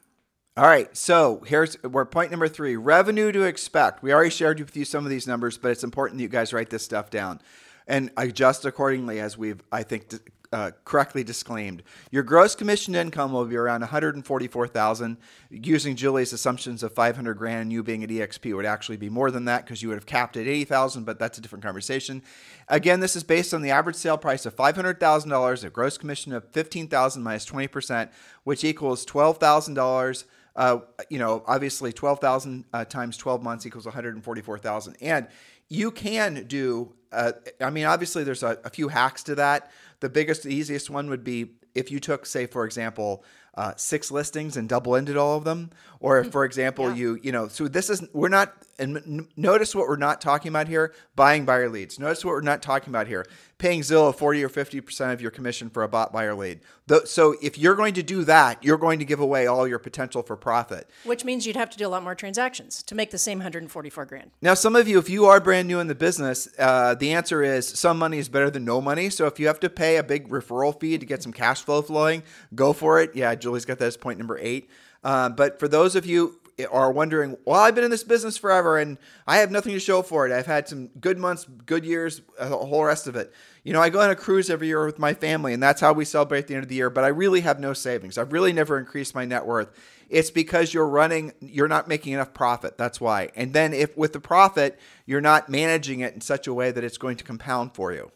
All 0.57 0.67
right, 0.67 0.95
so 0.97 1.43
here's 1.47 1.81
we're 1.83 2.05
point 2.05 2.31
number 2.31 2.49
three: 2.49 2.77
revenue 2.77 3.31
to 3.33 3.43
expect. 3.43 4.03
We 4.03 4.13
already 4.13 4.31
shared 4.31 4.59
with 4.59 4.77
you 4.77 4.85
some 4.85 5.05
of 5.05 5.11
these 5.11 5.27
numbers, 5.27 5.57
but 5.57 5.71
it's 5.71 5.85
important 5.85 6.19
that 6.19 6.23
you 6.23 6.29
guys 6.29 6.53
write 6.53 6.71
this 6.71 6.83
stuff 6.83 7.09
down 7.09 7.41
and 7.87 8.11
adjust 8.17 8.65
accordingly, 8.65 9.21
as 9.21 9.39
we've 9.39 9.63
I 9.71 9.85
think 9.85 10.09
uh, 10.53 10.73
correctly 10.85 11.23
disclaimed. 11.23 11.83
Your 12.11 12.23
gross 12.23 12.55
commission 12.55 12.95
income 12.95 13.33
will 13.33 13.45
be 13.45 13.57
around 13.57 13.81
144 13.81 14.67
thousand. 14.69 15.17
Using 15.51 15.97
Julie's 15.97 16.33
assumptions 16.33 16.83
of 16.83 16.93
500 16.93 17.35
grand, 17.35 17.63
and 17.63 17.73
you 17.73 17.83
being 17.83 18.05
at 18.05 18.11
EXP 18.11 18.55
would 18.55 18.67
actually 18.67 18.97
be 18.97 19.09
more 19.09 19.31
than 19.31 19.45
that 19.47 19.65
because 19.65 19.83
you 19.83 19.89
would 19.89 19.97
have 19.97 20.07
capped 20.07 20.37
at 20.37 20.47
80 20.47 20.65
thousand. 20.65 21.05
But 21.05 21.19
that's 21.19 21.39
a 21.39 21.41
different 21.41 21.65
conversation. 21.65 22.23
Again, 22.69 23.01
this 23.01 23.17
is 23.17 23.23
based 23.23 23.55
on 23.55 23.63
the 23.63 23.71
average 23.71 23.97
sale 23.97 24.19
price 24.19 24.47
of 24.47 24.55
$500,000, 24.57 25.65
a 25.65 25.71
gross 25.71 25.99
commission 25.99 26.33
of 26.33 26.45
15,000 26.53 27.23
minus 27.23 27.31
minus 27.31 27.45
20 27.45 27.69
percent, 27.69 28.11
which 28.45 28.65
equals 28.65 29.07
$12,000 29.07 30.25
uh, 30.57 30.81
you 31.09 31.19
know, 31.19 31.43
obviously 31.47 31.93
12,000 31.93 32.65
uh, 32.73 32.85
times 32.85 33.17
12 33.17 33.43
months 33.43 33.67
equals 33.67 33.85
144,000. 33.85 34.97
And 35.01 35.29
you 35.69 35.91
can 35.91 36.45
do, 36.49 36.93
uh, 37.13 37.33
I 37.61 37.71
mean, 37.71 37.87
obviously 37.87 38.25
there's 38.25 38.43
a, 38.43 38.59
a 38.65 38.71
few 38.71 38.89
hacks 38.89 39.23
to 39.25 39.35
that. 39.37 39.71
The 40.01 40.09
biggest, 40.09 40.43
the 40.45 40.55
easiest 40.55 40.91
one 40.91 41.09
would 41.11 41.25
be 41.25 41.53
if 41.75 41.91
you 41.91 42.01
took, 42.01 42.27
say, 42.27 42.47
for 42.47 42.65
example, 42.65 43.25
uh, 43.55 43.75
six 43.77 44.11
listings 44.11 44.57
and 44.57 44.69
double 44.69 44.97
ended 44.97 45.17
all 45.17 45.37
of 45.37 45.45
them, 45.45 45.71
or 46.01 46.21
if, 46.21 46.31
for 46.33 46.45
example, 46.45 46.89
Yeah. 46.89 46.95
you, 46.95 47.19
you 47.23 47.33
know, 47.33 47.49
so 47.49 47.69
this 47.69 47.91
is, 47.91 48.03
we're 48.13 48.29
not, 48.29 48.55
and 48.81 48.97
n- 48.97 49.29
notice 49.37 49.75
what 49.75 49.87
we're 49.87 49.97
not 49.97 50.21
talking 50.21 50.49
about 50.49 50.67
here 50.69 50.93
buying 51.15 51.45
buyer 51.45 51.69
leads. 51.69 51.99
Notice 51.99 52.25
what 52.25 52.33
we're 52.33 52.41
not 52.41 52.63
talking 52.63 52.89
about 52.91 53.07
here 53.07 53.25
paying 53.59 53.83
Zillow 53.83 54.15
40 54.15 54.43
or 54.43 54.49
50% 54.49 55.13
of 55.13 55.21
your 55.21 55.31
commission 55.31 55.69
for 55.69 55.83
a 55.83 55.89
bot 55.89 56.13
buyer 56.15 56.35
lead. 56.35 56.61
Tho- 56.87 57.05
So 57.05 57.37
if 57.43 57.59
you're 57.59 57.75
going 57.75 57.93
to 57.95 58.03
do 58.03 58.25
that, 58.25 58.65
you're 58.65 58.79
going 58.79 58.99
to 59.01 59.05
give 59.05 59.21
away 59.21 59.47
all 59.47 59.69
your 59.69 59.79
potential 59.79 60.23
for 60.23 60.35
profit. 60.35 60.89
Which 61.05 61.27
means 61.27 61.47
you'd 61.47 61.57
have 61.57 61.69
to 61.71 61.77
do 61.77 61.87
a 61.87 61.91
lot 61.91 62.03
more 62.03 62.15
transactions 62.15 62.83
to 62.85 62.95
make 62.95 63.11
the 63.11 63.19
same 63.19 63.39
144 63.39 64.07
grand. 64.07 64.31
Now, 64.41 64.55
some 64.55 64.75
of 64.77 64.89
you, 64.89 64.99
if 64.99 65.11
you 65.11 65.27
are 65.27 65.41
brand 65.41 65.69
new 65.69 65.79
in 65.79 65.89
the 65.89 65.95
business, 65.95 66.49
uh, 66.59 66.95
the 66.95 67.13
answer 67.13 67.43
is 67.43 67.69
some 67.69 67.99
money 67.99 68.17
is 68.17 68.31
better 68.31 68.49
than 68.49 68.65
no 68.65 68.81
money. 68.81 69.11
So 69.11 69.27
if 69.27 69.39
you 69.39 69.47
have 69.49 69.61
to 69.61 69.69
pay 69.69 69.99
a 69.99 70.03
big 70.03 70.31
referral 70.31 70.81
fee 70.81 70.97
to 70.97 71.05
get 71.05 71.23
some 71.23 71.33
cash 71.33 71.63
flow 71.63 71.83
flowing, 71.83 72.23
go 72.55 72.73
for 72.73 72.99
it. 73.03 73.15
Yeah, 73.15 73.35
Julie's 73.35 73.67
got 73.67 73.79
that 73.81 73.85
as 73.87 73.99
point 73.99 74.19
number 74.19 74.39
eight. 74.41 74.71
Uh, 75.05 75.29
but 75.29 75.59
for 75.61 75.69
those 75.69 75.97
of 75.97 76.07
you 76.07 76.40
are 76.67 76.91
wondering, 76.91 77.37
well, 77.45 77.61
I've 77.61 77.75
been 77.75 77.85
in 77.85 77.91
this 77.91 78.05
business 78.05 78.37
forever 78.37 78.79
and 78.79 78.99
I 79.27 79.39
have 79.39 79.51
nothing 79.51 79.73
to 79.73 79.81
show 79.81 80.03
for 80.03 80.27
it. 80.27 80.33
I've 80.33 80.47
had 80.47 80.69
some 80.69 80.89
good 81.01 81.19
months, 81.19 81.47
good 81.67 81.85
years, 81.85 82.23
uh, 82.41 82.47
a 82.47 82.67
whole 82.67 82.85
rest 82.85 83.07
of 83.07 83.17
it. 83.17 83.33
You 83.65 83.73
know, 83.73 83.81
I 83.81 83.91
go 83.91 84.01
on 84.01 84.11
a 84.11 84.17
cruise 84.17 84.49
every 84.49 84.69
year 84.69 84.85
with 84.87 84.99
my 84.99 85.13
family, 85.13 85.53
and 85.53 85.63
that's 85.63 85.83
how 85.83 85.93
we 85.93 86.07
celebrate 86.07 86.47
the 86.47 86.55
end 86.55 86.63
of 86.63 86.69
the 86.69 86.77
year. 86.77 86.89
But 86.89 87.05
I 87.05 87.09
really 87.09 87.43
have 87.43 87.61
no 87.61 87.75
savings. 87.75 88.17
I've 88.17 88.33
really 88.33 88.53
never 88.53 88.79
increased 88.79 89.15
my 89.15 89.27
net 89.27 89.45
worth. 89.45 89.69
It's 90.09 90.31
because 90.31 90.73
you're 90.73 90.89
running, 90.89 91.33
you're 91.41 91.69
not 91.69 91.87
making 91.87 92.15
enough 92.15 92.33
profit. 92.33 92.79
That's 92.79 93.01
why. 93.01 93.31
And 93.37 93.53
then 93.53 93.75
if 93.75 93.97
with 93.97 94.13
the 94.13 94.21
profit, 94.21 94.79
you're 95.05 95.21
not 95.21 95.49
managing 95.49 96.01
it 96.01 96.15
in 96.15 96.21
such 96.21 96.47
a 96.47 96.55
way 96.55 96.71
that 96.71 96.83
it's 96.83 96.99
going 96.99 97.17
to 97.19 97.25
compound 97.25 97.75
for 97.75 97.93
you. 97.93 98.11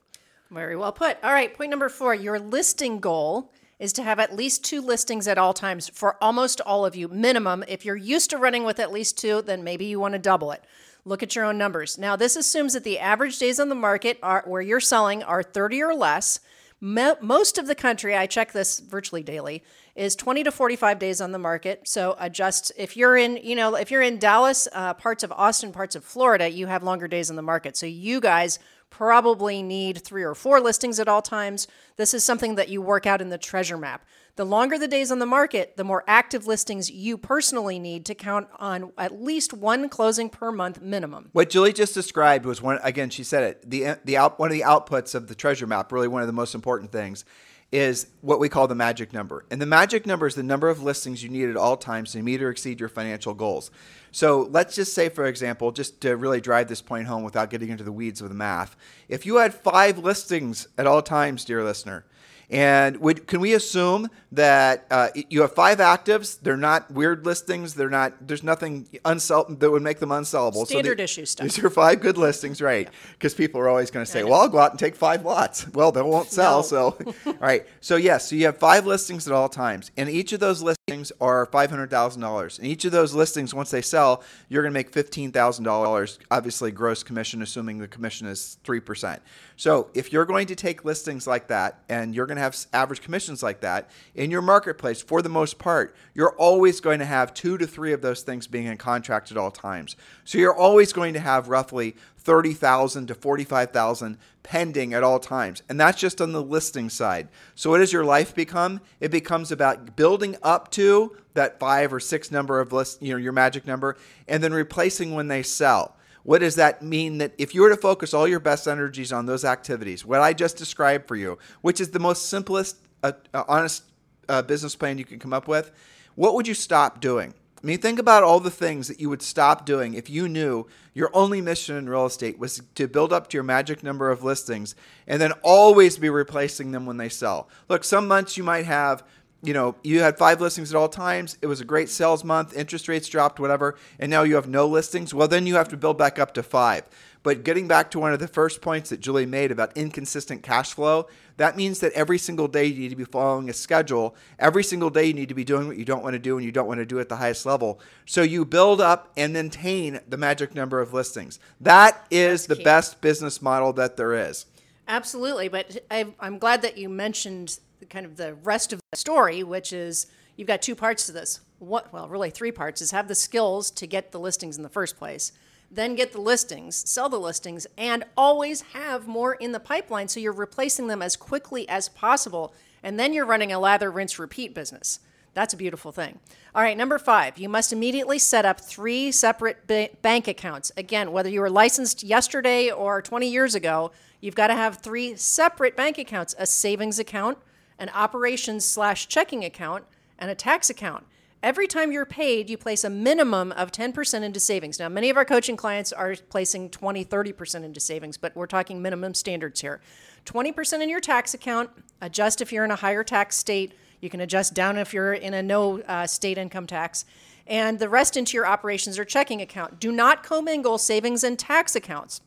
Very 0.50 0.76
well 0.76 0.92
put. 0.92 1.18
All 1.22 1.32
right, 1.32 1.52
point 1.54 1.70
number 1.70 1.88
four 1.88 2.14
your 2.14 2.38
listing 2.38 3.00
goal 3.00 3.52
is 3.78 3.92
to 3.94 4.02
have 4.02 4.18
at 4.18 4.36
least 4.36 4.64
two 4.64 4.80
listings 4.80 5.26
at 5.26 5.38
all 5.38 5.52
times 5.52 5.88
for 5.88 6.16
almost 6.22 6.60
all 6.60 6.86
of 6.86 6.94
you, 6.96 7.08
minimum. 7.08 7.64
If 7.66 7.84
you're 7.84 7.96
used 7.96 8.30
to 8.30 8.38
running 8.38 8.64
with 8.64 8.78
at 8.78 8.92
least 8.92 9.18
two, 9.18 9.42
then 9.42 9.64
maybe 9.64 9.84
you 9.84 9.98
want 9.98 10.12
to 10.12 10.18
double 10.18 10.52
it. 10.52 10.62
Look 11.04 11.22
at 11.22 11.36
your 11.36 11.44
own 11.44 11.58
numbers. 11.58 11.98
Now, 11.98 12.16
this 12.16 12.36
assumes 12.36 12.72
that 12.72 12.84
the 12.84 12.98
average 12.98 13.38
days 13.38 13.60
on 13.60 13.68
the 13.68 13.74
market 13.74 14.18
are, 14.22 14.42
where 14.46 14.62
you're 14.62 14.80
selling 14.80 15.22
are 15.22 15.42
30 15.42 15.82
or 15.82 15.94
less. 15.94 16.40
Mo- 16.80 17.16
most 17.20 17.58
of 17.58 17.66
the 17.66 17.74
country, 17.74 18.16
I 18.16 18.26
check 18.26 18.52
this 18.52 18.78
virtually 18.78 19.22
daily, 19.22 19.62
is 19.94 20.16
20 20.16 20.44
to 20.44 20.52
45 20.52 20.98
days 20.98 21.20
on 21.20 21.32
the 21.32 21.38
market. 21.38 21.86
So 21.86 22.16
adjust 22.18 22.72
if 22.76 22.96
you're 22.96 23.16
in, 23.16 23.36
you 23.36 23.54
know, 23.54 23.76
if 23.76 23.90
you're 23.90 24.02
in 24.02 24.18
Dallas, 24.18 24.66
uh, 24.72 24.94
parts 24.94 25.22
of 25.22 25.32
Austin, 25.32 25.72
parts 25.72 25.94
of 25.94 26.04
Florida, 26.04 26.50
you 26.50 26.66
have 26.66 26.82
longer 26.82 27.06
days 27.06 27.30
on 27.30 27.36
the 27.36 27.42
market. 27.42 27.76
So 27.76 27.86
you 27.86 28.20
guys 28.20 28.58
probably 28.90 29.60
need 29.60 29.98
three 29.98 30.22
or 30.22 30.34
four 30.36 30.60
listings 30.60 31.00
at 31.00 31.08
all 31.08 31.20
times. 31.22 31.66
This 31.96 32.14
is 32.14 32.22
something 32.22 32.54
that 32.54 32.68
you 32.68 32.80
work 32.80 33.06
out 33.06 33.20
in 33.20 33.28
the 33.28 33.38
treasure 33.38 33.76
map. 33.76 34.04
The 34.36 34.44
longer 34.44 34.78
the 34.78 34.88
days 34.88 35.12
on 35.12 35.20
the 35.20 35.26
market, 35.26 35.76
the 35.76 35.84
more 35.84 36.04
active 36.06 36.46
listings 36.46 36.90
you 36.90 37.16
personally 37.16 37.78
need 37.78 38.04
to 38.06 38.14
count 38.14 38.48
on 38.58 38.92
at 38.98 39.20
least 39.20 39.52
one 39.52 39.88
closing 39.88 40.28
per 40.28 40.52
month 40.52 40.80
minimum. 40.80 41.28
What 41.32 41.50
Julie 41.50 41.72
just 41.72 41.94
described 41.94 42.44
was 42.44 42.60
one 42.62 42.78
again. 42.82 43.10
She 43.10 43.24
said 43.24 43.42
it. 43.42 43.70
the 43.70 43.98
the 44.04 44.16
out, 44.16 44.38
One 44.38 44.48
of 44.48 44.52
the 44.52 44.62
outputs 44.62 45.14
of 45.14 45.28
the 45.28 45.34
treasure 45.34 45.66
map, 45.66 45.90
really 45.92 46.08
one 46.08 46.22
of 46.22 46.26
the 46.26 46.32
most 46.32 46.54
important 46.54 46.90
things, 46.90 47.24
is 47.72 48.06
what 48.20 48.38
we 48.38 48.48
call 48.48 48.68
the 48.68 48.74
magic 48.74 49.12
number. 49.12 49.44
And 49.50 49.60
the 49.60 49.66
magic 49.66 50.06
number 50.06 50.26
is 50.26 50.34
the 50.34 50.42
number 50.42 50.68
of 50.68 50.82
listings 50.82 51.22
you 51.22 51.28
need 51.28 51.48
at 51.48 51.56
all 51.56 51.76
times 51.76 52.12
to 52.12 52.22
meet 52.22 52.42
or 52.42 52.50
exceed 52.50 52.78
your 52.78 52.88
financial 52.88 53.34
goals. 53.34 53.70
So 54.12 54.48
let's 54.50 54.76
just 54.76 54.94
say, 54.94 55.08
for 55.08 55.26
example, 55.26 55.72
just 55.72 56.00
to 56.02 56.16
really 56.16 56.40
drive 56.40 56.68
this 56.68 56.80
point 56.80 57.08
home 57.08 57.24
without 57.24 57.50
getting 57.50 57.70
into 57.70 57.82
the 57.82 57.90
weeds 57.90 58.20
of 58.20 58.28
the 58.28 58.34
math, 58.34 58.76
if 59.08 59.26
you 59.26 59.36
had 59.36 59.54
five 59.54 59.98
listings 59.98 60.68
at 60.78 60.86
all 60.86 61.02
times, 61.02 61.44
dear 61.44 61.64
listener, 61.64 62.04
And 62.50 62.98
would, 62.98 63.26
can 63.26 63.40
we 63.40 63.54
assume 63.54 64.08
that 64.32 64.86
uh, 64.90 65.08
you 65.14 65.40
have 65.42 65.54
five 65.54 65.78
actives? 65.78 66.38
They're 66.40 66.56
not 66.56 66.90
weird 66.90 67.24
listings. 67.24 67.74
They're 67.74 67.90
not. 67.90 68.26
There's 68.26 68.42
nothing 68.42 68.88
unsell 69.04 69.58
that 69.58 69.70
would 69.70 69.82
make 69.82 69.98
them 69.98 70.10
unsellable. 70.10 70.66
Standard 70.66 70.98
the- 70.98 71.04
issue 71.04 71.24
stuff. 71.24 71.44
These 71.44 71.58
are 71.64 71.70
five 71.70 72.00
good 72.00 72.18
listings, 72.18 72.60
right? 72.60 72.88
Because 73.12 73.34
people 73.34 73.60
are 73.60 73.68
always 73.68 73.90
going 73.90 74.04
to 74.04 74.10
say, 74.10 74.24
"Well, 74.24 74.34
I'll 74.34 74.48
go 74.48 74.58
out 74.58 74.70
and 74.70 74.78
take 74.78 74.94
five 74.94 75.24
lots." 75.24 75.66
Well, 75.68 75.90
they 75.92 76.02
won't 76.02 76.28
sell. 76.30 76.58
No. 76.58 76.62
So, 76.62 76.98
all 77.26 77.34
right. 77.40 77.66
So 77.80 77.96
yes, 77.96 78.28
so 78.28 78.36
you 78.36 78.46
have 78.46 78.58
five 78.58 78.86
listings 78.86 79.26
at 79.26 79.32
all 79.32 79.48
times, 79.48 79.90
and 79.96 80.08
each 80.08 80.32
of 80.32 80.40
those 80.40 80.60
listings 80.62 80.83
are 81.20 81.48
hundred 81.52 81.90
thousand 81.90 82.22
dollars. 82.22 82.58
And 82.58 82.66
each 82.66 82.84
of 82.84 82.92
those 82.92 83.14
listings, 83.14 83.54
once 83.54 83.70
they 83.70 83.82
sell, 83.82 84.22
you're 84.48 84.62
going 84.62 84.72
to 84.72 84.78
make 84.78 84.90
fifteen 84.92 85.32
thousand 85.32 85.64
dollars. 85.64 86.18
Obviously, 86.30 86.70
gross 86.70 87.02
commission, 87.02 87.42
assuming 87.42 87.78
the 87.78 87.88
commission 87.88 88.26
is 88.26 88.58
three 88.64 88.80
percent. 88.80 89.22
So, 89.56 89.88
if 89.94 90.12
you're 90.12 90.24
going 90.24 90.46
to 90.48 90.56
take 90.56 90.84
listings 90.84 91.26
like 91.26 91.48
that, 91.48 91.80
and 91.88 92.14
you're 92.14 92.26
going 92.26 92.36
to 92.36 92.42
have 92.42 92.56
average 92.72 93.00
commissions 93.00 93.42
like 93.42 93.60
that 93.60 93.90
in 94.14 94.30
your 94.30 94.42
marketplace, 94.42 95.00
for 95.00 95.22
the 95.22 95.28
most 95.28 95.58
part, 95.58 95.94
you're 96.14 96.36
always 96.36 96.80
going 96.80 96.98
to 96.98 97.04
have 97.04 97.32
two 97.34 97.56
to 97.58 97.66
three 97.66 97.92
of 97.92 98.02
those 98.02 98.22
things 98.22 98.46
being 98.46 98.66
in 98.66 98.76
contract 98.76 99.30
at 99.30 99.36
all 99.36 99.50
times. 99.50 99.96
So, 100.24 100.38
you're 100.38 100.54
always 100.54 100.92
going 100.92 101.14
to 101.14 101.20
have 101.20 101.48
roughly 101.48 101.96
30,000 102.24 103.06
to 103.08 103.14
45,000 103.14 104.18
pending 104.42 104.94
at 104.94 105.02
all 105.02 105.18
times. 105.18 105.62
And 105.68 105.78
that's 105.78 106.00
just 106.00 106.20
on 106.20 106.32
the 106.32 106.42
listing 106.42 106.88
side. 106.88 107.28
So 107.54 107.70
what 107.70 107.78
does 107.78 107.92
your 107.92 108.04
life 108.04 108.34
become? 108.34 108.80
It 109.00 109.10
becomes 109.10 109.52
about 109.52 109.94
building 109.94 110.36
up 110.42 110.70
to 110.72 111.16
that 111.34 111.60
5 111.60 111.92
or 111.92 112.00
6 112.00 112.30
number 112.30 112.60
of 112.60 112.72
list, 112.72 113.02
you 113.02 113.12
know, 113.12 113.18
your 113.18 113.32
magic 113.32 113.66
number 113.66 113.96
and 114.26 114.42
then 114.42 114.52
replacing 114.52 115.14
when 115.14 115.28
they 115.28 115.42
sell. 115.42 115.96
What 116.22 116.38
does 116.38 116.54
that 116.54 116.82
mean 116.82 117.18
that 117.18 117.34
if 117.36 117.54
you 117.54 117.60
were 117.60 117.68
to 117.68 117.76
focus 117.76 118.14
all 118.14 118.26
your 118.26 118.40
best 118.40 118.66
energies 118.66 119.12
on 119.12 119.26
those 119.26 119.44
activities, 119.44 120.06
what 120.06 120.20
I 120.20 120.32
just 120.32 120.56
described 120.56 121.06
for 121.06 121.16
you, 121.16 121.38
which 121.60 121.80
is 121.80 121.90
the 121.90 121.98
most 121.98 122.30
simplest 122.30 122.78
uh, 123.02 123.12
uh, 123.34 123.44
honest 123.46 123.84
uh, 124.28 124.40
business 124.40 124.74
plan 124.74 124.96
you 124.96 125.04
can 125.04 125.18
come 125.18 125.34
up 125.34 125.46
with, 125.46 125.70
what 126.14 126.34
would 126.34 126.48
you 126.48 126.54
stop 126.54 127.00
doing? 127.00 127.34
I 127.64 127.66
mean, 127.66 127.78
think 127.78 127.98
about 127.98 128.22
all 128.22 128.40
the 128.40 128.50
things 128.50 128.88
that 128.88 129.00
you 129.00 129.08
would 129.08 129.22
stop 129.22 129.64
doing 129.64 129.94
if 129.94 130.10
you 130.10 130.28
knew 130.28 130.66
your 130.92 131.10
only 131.14 131.40
mission 131.40 131.76
in 131.76 131.88
real 131.88 132.04
estate 132.04 132.38
was 132.38 132.60
to 132.74 132.86
build 132.86 133.10
up 133.10 133.28
to 133.28 133.38
your 133.38 133.42
magic 133.42 133.82
number 133.82 134.10
of 134.10 134.22
listings 134.22 134.74
and 135.06 135.18
then 135.18 135.32
always 135.42 135.96
be 135.96 136.10
replacing 136.10 136.72
them 136.72 136.84
when 136.84 136.98
they 136.98 137.08
sell. 137.08 137.48
Look, 137.70 137.82
some 137.82 138.06
months 138.06 138.36
you 138.36 138.44
might 138.44 138.66
have, 138.66 139.02
you 139.42 139.54
know, 139.54 139.76
you 139.82 140.00
had 140.00 140.18
five 140.18 140.42
listings 140.42 140.74
at 140.74 140.76
all 140.76 140.90
times. 140.90 141.38
It 141.40 141.46
was 141.46 141.62
a 141.62 141.64
great 141.64 141.88
sales 141.88 142.22
month, 142.22 142.54
interest 142.54 142.86
rates 142.86 143.08
dropped, 143.08 143.40
whatever, 143.40 143.76
and 143.98 144.10
now 144.10 144.24
you 144.24 144.34
have 144.34 144.46
no 144.46 144.66
listings. 144.66 145.14
Well, 145.14 145.26
then 145.26 145.46
you 145.46 145.54
have 145.54 145.70
to 145.70 145.78
build 145.78 145.96
back 145.96 146.18
up 146.18 146.34
to 146.34 146.42
five. 146.42 146.82
But 147.24 147.42
getting 147.42 147.66
back 147.66 147.90
to 147.90 147.98
one 147.98 148.12
of 148.12 148.20
the 148.20 148.28
first 148.28 148.60
points 148.60 148.90
that 148.90 149.00
Julie 149.00 149.24
made 149.24 149.50
about 149.50 149.76
inconsistent 149.76 150.42
cash 150.42 150.74
flow, 150.74 151.08
that 151.38 151.56
means 151.56 151.80
that 151.80 151.92
every 151.94 152.18
single 152.18 152.46
day 152.46 152.66
you 152.66 152.78
need 152.78 152.90
to 152.90 152.96
be 152.96 153.04
following 153.04 153.48
a 153.48 153.54
schedule. 153.54 154.14
Every 154.38 154.62
single 154.62 154.90
day 154.90 155.06
you 155.06 155.14
need 155.14 155.30
to 155.30 155.34
be 155.34 155.42
doing 155.42 155.66
what 155.66 155.78
you 155.78 155.86
don't 155.86 156.02
want 156.02 156.12
to 156.12 156.18
do 156.18 156.36
and 156.36 156.44
you 156.44 156.52
don't 156.52 156.68
want 156.68 156.78
to 156.78 156.86
do 156.86 157.00
at 157.00 157.08
the 157.08 157.16
highest 157.16 157.46
level. 157.46 157.80
So 158.04 158.20
you 158.20 158.44
build 158.44 158.82
up 158.82 159.10
and 159.16 159.32
maintain 159.32 160.00
the 160.06 160.18
magic 160.18 160.54
number 160.54 160.80
of 160.80 160.92
listings. 160.92 161.40
That 161.62 162.06
is 162.10 162.46
the 162.46 162.56
key. 162.56 162.62
best 162.62 163.00
business 163.00 163.40
model 163.40 163.72
that 163.72 163.96
there 163.96 164.12
is. 164.12 164.44
Absolutely, 164.86 165.48
but 165.48 165.78
I, 165.90 166.12
I'm 166.20 166.38
glad 166.38 166.60
that 166.60 166.76
you 166.76 166.90
mentioned 166.90 167.58
kind 167.88 168.04
of 168.04 168.16
the 168.16 168.34
rest 168.34 168.74
of 168.74 168.80
the 168.90 168.98
story, 168.98 169.42
which 169.42 169.72
is 169.72 170.08
you've 170.36 170.48
got 170.48 170.60
two 170.60 170.74
parts 170.74 171.06
to 171.06 171.12
this. 171.12 171.40
What, 171.58 171.90
well, 171.90 172.06
really 172.06 172.28
three 172.28 172.52
parts: 172.52 172.82
is 172.82 172.90
have 172.90 173.08
the 173.08 173.14
skills 173.14 173.70
to 173.70 173.86
get 173.86 174.12
the 174.12 174.20
listings 174.20 174.58
in 174.58 174.62
the 174.62 174.68
first 174.68 174.98
place, 174.98 175.32
then 175.70 175.94
get 175.94 176.12
the 176.12 176.20
listings, 176.20 176.88
sell 176.88 177.08
the 177.08 177.18
listings, 177.18 177.66
and 177.76 178.04
always 178.16 178.60
have 178.72 179.06
more 179.06 179.34
in 179.34 179.52
the 179.52 179.60
pipeline, 179.60 180.08
so 180.08 180.20
you're 180.20 180.32
replacing 180.32 180.86
them 180.86 181.02
as 181.02 181.16
quickly 181.16 181.68
as 181.68 181.88
possible, 181.88 182.54
and 182.82 182.98
then 182.98 183.12
you're 183.12 183.26
running 183.26 183.52
a 183.52 183.58
lather, 183.58 183.90
rinse, 183.90 184.18
repeat 184.18 184.54
business. 184.54 185.00
That's 185.34 185.52
a 185.52 185.56
beautiful 185.56 185.90
thing. 185.90 186.20
All 186.54 186.62
right, 186.62 186.76
number 186.76 186.98
five, 186.98 187.38
you 187.38 187.48
must 187.48 187.72
immediately 187.72 188.20
set 188.20 188.44
up 188.44 188.60
three 188.60 189.10
separate 189.10 189.66
ba- 189.66 189.90
bank 190.00 190.28
accounts. 190.28 190.70
Again, 190.76 191.10
whether 191.10 191.28
you 191.28 191.40
were 191.40 191.50
licensed 191.50 192.04
yesterday 192.04 192.70
or 192.70 193.02
20 193.02 193.28
years 193.28 193.56
ago, 193.56 193.90
you've 194.20 194.36
got 194.36 194.46
to 194.46 194.54
have 194.54 194.76
three 194.76 195.16
separate 195.16 195.76
bank 195.76 195.98
accounts 195.98 196.34
a 196.38 196.46
savings 196.46 197.00
account, 197.00 197.38
an 197.80 197.90
operations 197.90 198.64
slash 198.64 199.08
checking 199.08 199.44
account, 199.44 199.84
and 200.18 200.30
a 200.30 200.34
tax 200.36 200.70
account. 200.70 201.04
Every 201.44 201.66
time 201.66 201.92
you're 201.92 202.06
paid, 202.06 202.48
you 202.48 202.56
place 202.56 202.84
a 202.84 202.88
minimum 202.88 203.52
of 203.52 203.70
10% 203.70 204.22
into 204.22 204.40
savings. 204.40 204.78
Now, 204.78 204.88
many 204.88 205.10
of 205.10 205.18
our 205.18 205.26
coaching 205.26 205.58
clients 205.58 205.92
are 205.92 206.16
placing 206.30 206.70
20, 206.70 207.04
30% 207.04 207.64
into 207.64 207.80
savings, 207.80 208.16
but 208.16 208.34
we're 208.34 208.46
talking 208.46 208.80
minimum 208.80 209.12
standards 209.12 209.60
here. 209.60 209.82
20% 210.24 210.80
in 210.80 210.88
your 210.88 211.00
tax 211.00 211.34
account, 211.34 211.68
adjust 212.00 212.40
if 212.40 212.50
you're 212.50 212.64
in 212.64 212.70
a 212.70 212.76
higher 212.76 213.04
tax 213.04 213.36
state. 213.36 213.74
You 214.00 214.08
can 214.08 214.22
adjust 214.22 214.54
down 214.54 214.78
if 214.78 214.94
you're 214.94 215.12
in 215.12 215.34
a 215.34 215.42
no 215.42 215.82
uh, 215.82 216.06
state 216.06 216.38
income 216.38 216.66
tax. 216.66 217.04
And 217.46 217.78
the 217.78 217.90
rest 217.90 218.16
into 218.16 218.38
your 218.38 218.46
operations 218.46 218.98
or 218.98 219.04
checking 219.04 219.42
account. 219.42 219.78
Do 219.78 219.92
not 219.92 220.22
commingle 220.22 220.78
savings 220.78 221.22
and 221.22 221.38
tax 221.38 221.76
accounts. 221.76 222.22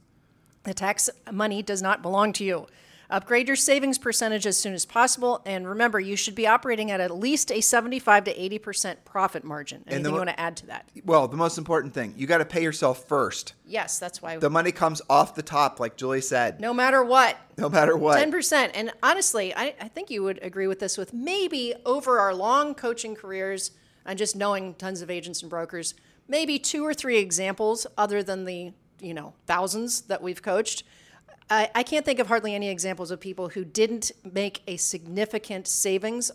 The 0.61 0.75
tax 0.75 1.09
money 1.31 1.63
does 1.63 1.81
not 1.81 2.03
belong 2.03 2.33
to 2.33 2.43
you. 2.43 2.67
Upgrade 3.09 3.47
your 3.47 3.55
savings 3.55 3.97
percentage 3.97 4.45
as 4.45 4.57
soon 4.57 4.73
as 4.73 4.85
possible. 4.85 5.41
And 5.45 5.67
remember, 5.67 5.99
you 5.99 6.17
should 6.17 6.35
be 6.35 6.45
operating 6.45 6.91
at 6.91 6.99
at 6.99 7.15
least 7.15 7.51
a 7.51 7.61
75 7.61 8.25
to 8.25 8.33
80% 8.33 8.97
profit 9.05 9.45
margin. 9.45 9.83
Anything 9.87 10.03
the 10.03 10.09
you 10.09 10.15
want 10.15 10.29
to 10.29 10.39
add 10.39 10.57
to 10.57 10.67
that? 10.67 10.89
Well, 11.05 11.27
the 11.29 11.37
most 11.37 11.57
important 11.57 11.93
thing, 11.93 12.13
you 12.17 12.27
got 12.27 12.39
to 12.39 12.45
pay 12.45 12.61
yourself 12.61 13.05
first. 13.05 13.53
Yes, 13.65 13.97
that's 13.97 14.21
why. 14.21 14.37
The 14.37 14.49
money 14.49 14.73
comes 14.73 15.01
off 15.09 15.35
the 15.35 15.41
top, 15.41 15.79
like 15.79 15.95
Julie 15.95 16.19
said, 16.19 16.59
no 16.59 16.73
matter 16.73 17.01
what, 17.01 17.37
no 17.57 17.69
matter 17.69 17.95
what. 17.95 18.19
10%. 18.19 18.71
And 18.73 18.91
honestly, 19.01 19.55
I, 19.55 19.73
I 19.79 19.87
think 19.87 20.09
you 20.09 20.23
would 20.23 20.39
agree 20.41 20.67
with 20.67 20.79
this 20.79 20.97
with 20.97 21.13
maybe 21.13 21.75
over 21.85 22.19
our 22.19 22.33
long 22.33 22.75
coaching 22.75 23.15
careers 23.15 23.71
and 24.05 24.19
just 24.19 24.35
knowing 24.35 24.73
tons 24.73 25.01
of 25.01 25.09
agents 25.09 25.41
and 25.41 25.49
brokers, 25.49 25.93
maybe 26.27 26.59
two 26.59 26.85
or 26.85 26.93
three 26.93 27.17
examples 27.17 27.87
other 27.97 28.21
than 28.21 28.43
the, 28.43 28.73
you 28.99 29.13
know, 29.13 29.33
thousands 29.45 30.01
that 30.01 30.21
we've 30.21 30.41
coached. 30.41 30.83
I, 31.49 31.69
I 31.75 31.83
can't 31.83 32.05
think 32.05 32.19
of 32.19 32.27
hardly 32.27 32.53
any 32.55 32.69
examples 32.69 33.11
of 33.11 33.19
people 33.19 33.49
who 33.49 33.63
didn't 33.63 34.11
make 34.31 34.61
a 34.67 34.77
significant 34.77 35.67
savings 35.67 36.31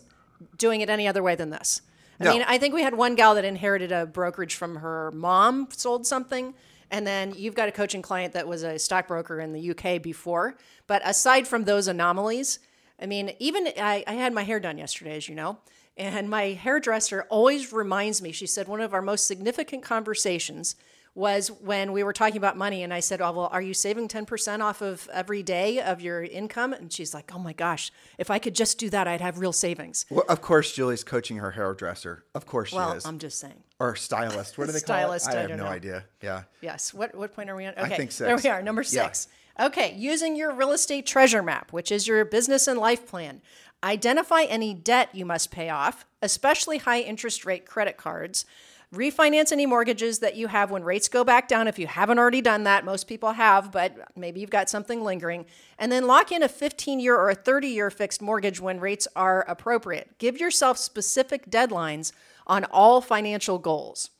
doing 0.57 0.81
it 0.81 0.89
any 0.89 1.07
other 1.07 1.23
way 1.23 1.35
than 1.35 1.49
this. 1.49 1.81
I 2.19 2.25
No. 2.25 2.33
mean, 2.33 2.43
I 2.47 2.57
think 2.57 2.73
we 2.73 2.83
had 2.83 2.95
one 2.95 3.15
gal 3.15 3.35
that 3.35 3.45
inherited 3.45 3.91
a 3.91 4.05
brokerage 4.05 4.55
from 4.55 4.77
her 4.77 5.11
mom, 5.13 5.67
sold 5.71 6.05
something, 6.05 6.53
and 6.91 7.07
then 7.07 7.33
you've 7.35 7.55
got 7.55 7.69
a 7.69 7.71
coaching 7.71 8.01
client 8.01 8.33
that 8.33 8.47
was 8.47 8.63
a 8.63 8.77
stockbroker 8.77 9.39
in 9.39 9.51
the 9.53 9.71
UK 9.71 10.01
before. 10.01 10.55
But 10.87 11.01
aside 11.05 11.47
from 11.47 11.63
those 11.63 11.87
anomalies, 11.87 12.59
I 13.01 13.05
mean, 13.05 13.33
even 13.39 13.67
I, 13.79 14.03
I 14.05 14.13
had 14.13 14.33
my 14.33 14.43
hair 14.43 14.59
done 14.59 14.77
yesterday, 14.77 15.15
as 15.17 15.27
you 15.27 15.35
know, 15.35 15.57
and 15.97 16.29
my 16.29 16.49
hairdresser 16.51 17.25
always 17.29 17.71
reminds 17.73 18.21
me. 18.21 18.31
She 18.31 18.47
said 18.47 18.67
one 18.67 18.81
of 18.81 18.93
our 18.93 19.01
most 19.01 19.25
significant 19.27 19.83
conversations 19.83 20.75
was 21.15 21.49
when 21.51 21.91
we 21.91 22.03
were 22.03 22.13
talking 22.13 22.37
about 22.37 22.57
money, 22.57 22.81
and 22.83 22.93
I 22.93 22.99
said, 22.99 23.21
"Oh 23.21 23.31
well, 23.31 23.49
are 23.51 23.61
you 23.61 23.73
saving 23.73 24.07
ten 24.07 24.25
percent 24.25 24.61
off 24.63 24.81
of 24.81 25.07
every 25.13 25.43
day 25.43 25.79
of 25.79 26.01
your 26.01 26.23
income?" 26.23 26.73
And 26.73 26.91
she's 26.91 27.13
like, 27.13 27.31
"Oh 27.35 27.39
my 27.39 27.53
gosh, 27.53 27.91
if 28.17 28.31
I 28.31 28.39
could 28.39 28.55
just 28.55 28.79
do 28.79 28.89
that, 28.89 29.07
I'd 29.07 29.21
have 29.21 29.37
real 29.37 29.53
savings." 29.53 30.05
Well, 30.09 30.25
of 30.27 30.41
course, 30.41 30.73
Julie's 30.73 31.03
coaching 31.03 31.37
her 31.37 31.51
hairdresser. 31.51 32.23
Of 32.33 32.45
course 32.47 32.69
she 32.69 32.75
Well, 32.75 32.93
is. 32.93 33.05
I'm 33.05 33.19
just 33.19 33.39
saying. 33.39 33.61
or 33.79 33.95
stylist. 33.95 34.57
What 34.57 34.65
do 34.65 34.71
they 34.71 34.79
Stylist, 34.79 35.27
call 35.27 35.35
it? 35.35 35.37
I 35.37 35.39
I 35.39 35.41
have 35.49 35.57
no 35.57 35.65
know. 35.65 35.69
idea. 35.69 36.05
Yeah. 36.21 36.43
Yes. 36.61 36.93
What 36.93 37.13
what 37.13 37.33
point 37.35 37.49
are 37.49 37.55
we 37.55 37.65
on? 37.65 37.73
Okay. 37.77 37.95
think 37.97 38.11
There 38.15 38.35
we 38.35 38.49
are. 38.49 38.61
Number 38.63 38.81
Yeah. 38.81 39.05
six. 39.05 39.27
Okay. 39.59 39.93
Using 39.95 40.35
your 40.35 40.51
real 40.51 40.71
estate 40.71 41.05
treasure 41.05 41.43
map, 41.43 41.71
which 41.71 41.91
is 41.91 42.07
your 42.07 42.25
business 42.25 42.67
and 42.67 42.79
life 42.79 43.05
plan. 43.05 43.41
Identify 43.83 44.43
any 44.43 44.73
debt 44.73 45.09
you 45.13 45.25
must 45.25 45.51
pay 45.51 45.69
off, 45.69 46.05
especially 46.21 46.77
high 46.79 47.01
interest 47.01 47.45
rate 47.45 47.65
credit 47.67 47.97
cards. 47.97 48.45
Refinance 48.93 49.51
any 49.51 49.65
mortgages 49.65 50.19
that 50.19 50.35
you 50.35 50.47
have 50.47 50.69
when 50.69 50.83
rates 50.83 51.07
go 51.07 51.23
back 51.23 51.47
down. 51.47 51.67
If 51.67 51.79
you 51.79 51.87
haven't 51.87 52.19
already 52.19 52.41
done 52.41 52.63
that, 52.65 52.85
most 52.85 53.07
people 53.07 53.31
have, 53.31 53.71
but 53.71 53.97
maybe 54.15 54.39
you've 54.39 54.51
got 54.51 54.69
something 54.69 55.03
lingering. 55.03 55.47
And 55.79 55.91
then 55.91 56.05
lock 56.05 56.31
in 56.31 56.43
a 56.43 56.47
15 56.47 56.99
year 56.99 57.15
or 57.15 57.31
a 57.31 57.35
30 57.35 57.69
year 57.69 57.89
fixed 57.89 58.21
mortgage 58.21 58.61
when 58.61 58.79
rates 58.79 59.07
are 59.15 59.45
appropriate. 59.47 60.19
Give 60.19 60.39
yourself 60.39 60.77
specific 60.77 61.49
deadlines 61.49 62.11
on 62.45 62.65
all 62.65 63.01
financial 63.01 63.57
goals. 63.57 64.11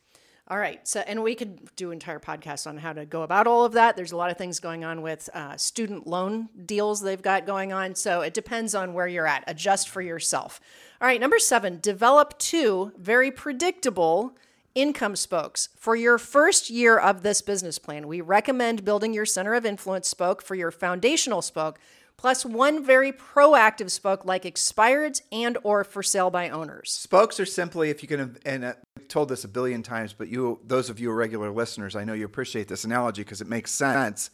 All 0.48 0.58
right. 0.58 0.86
So, 0.88 1.02
and 1.02 1.24
we 1.24 1.36
could 1.36 1.74
do 1.76 1.92
entire 1.92 2.20
podcasts 2.20 2.68
on 2.68 2.78
how 2.78 2.94
to 2.94 3.06
go 3.06 3.22
about 3.22 3.48
all 3.48 3.64
of 3.66 3.74
that. 3.74 3.96
There's 3.96 4.12
a 4.12 4.18
lot 4.18 4.30
of 4.30 4.38
things 4.38 4.60
going 4.60 4.84
on 4.84 5.02
with 5.02 5.30
uh, 5.34 5.56
student 5.56 6.06
loan 6.06 6.50
deals 6.66 7.00
they've 7.00 7.22
got 7.22 7.46
going 7.46 7.72
on. 7.72 7.96
So 7.96 8.22
it 8.22 8.34
depends 8.34 8.76
on 8.76 8.94
where 8.94 9.08
you're 9.08 9.28
at. 9.28 9.44
Adjust 9.48 9.88
for 9.88 10.02
yourself. 10.02 10.60
All 11.00 11.08
right. 11.08 11.22
Number 11.22 11.40
seven, 11.40 11.80
develop 11.80 12.38
two 12.40 12.92
very 12.98 13.32
predictable 13.32 14.36
income 14.76 15.16
spokes. 15.16 15.70
For 15.78 15.96
your 15.96 16.18
first 16.18 16.70
year 16.70 16.98
of 16.98 17.24
this 17.24 17.42
business 17.42 17.80
plan, 17.80 18.08
we 18.08 18.22
recommend 18.22 18.86
building 18.86 19.14
your 19.14 19.26
center 19.26 19.54
of 19.54 19.66
influence 19.66 20.08
spoke 20.08 20.42
for 20.42 20.56
your 20.56 20.72
foundational 20.72 21.42
spoke, 21.42 21.80
plus 22.18 22.46
one 22.46 22.84
very 22.84 23.12
proactive 23.12 23.90
spoke 23.90 24.26
like 24.26 24.44
expireds 24.44 25.22
and 25.32 25.58
or 25.64 25.84
for 25.84 26.04
sale 26.04 26.30
by 26.30 26.50
owners. 26.50 26.92
Spokes 26.92 27.40
are 27.40 27.46
simply, 27.46 27.90
if 27.90 28.02
you 28.02 28.08
can, 28.08 28.38
and 28.46 28.66
uh, 28.66 28.74
I've 28.98 29.08
told 29.08 29.30
this 29.30 29.44
a 29.44 29.48
billion 29.48 29.84
times, 29.84 30.14
but 30.14 30.28
you, 30.28 30.60
those 30.66 30.90
of 30.90 31.00
you 31.00 31.12
regular 31.12 31.52
listeners, 31.52 31.96
I 31.96 32.04
know 32.04 32.14
you 32.14 32.26
appreciate 32.26 32.68
this 32.68 32.84
analogy 32.84 33.24
because 33.24 33.42
it 33.42 33.48
makes 33.48 33.72
sense. 33.72 34.30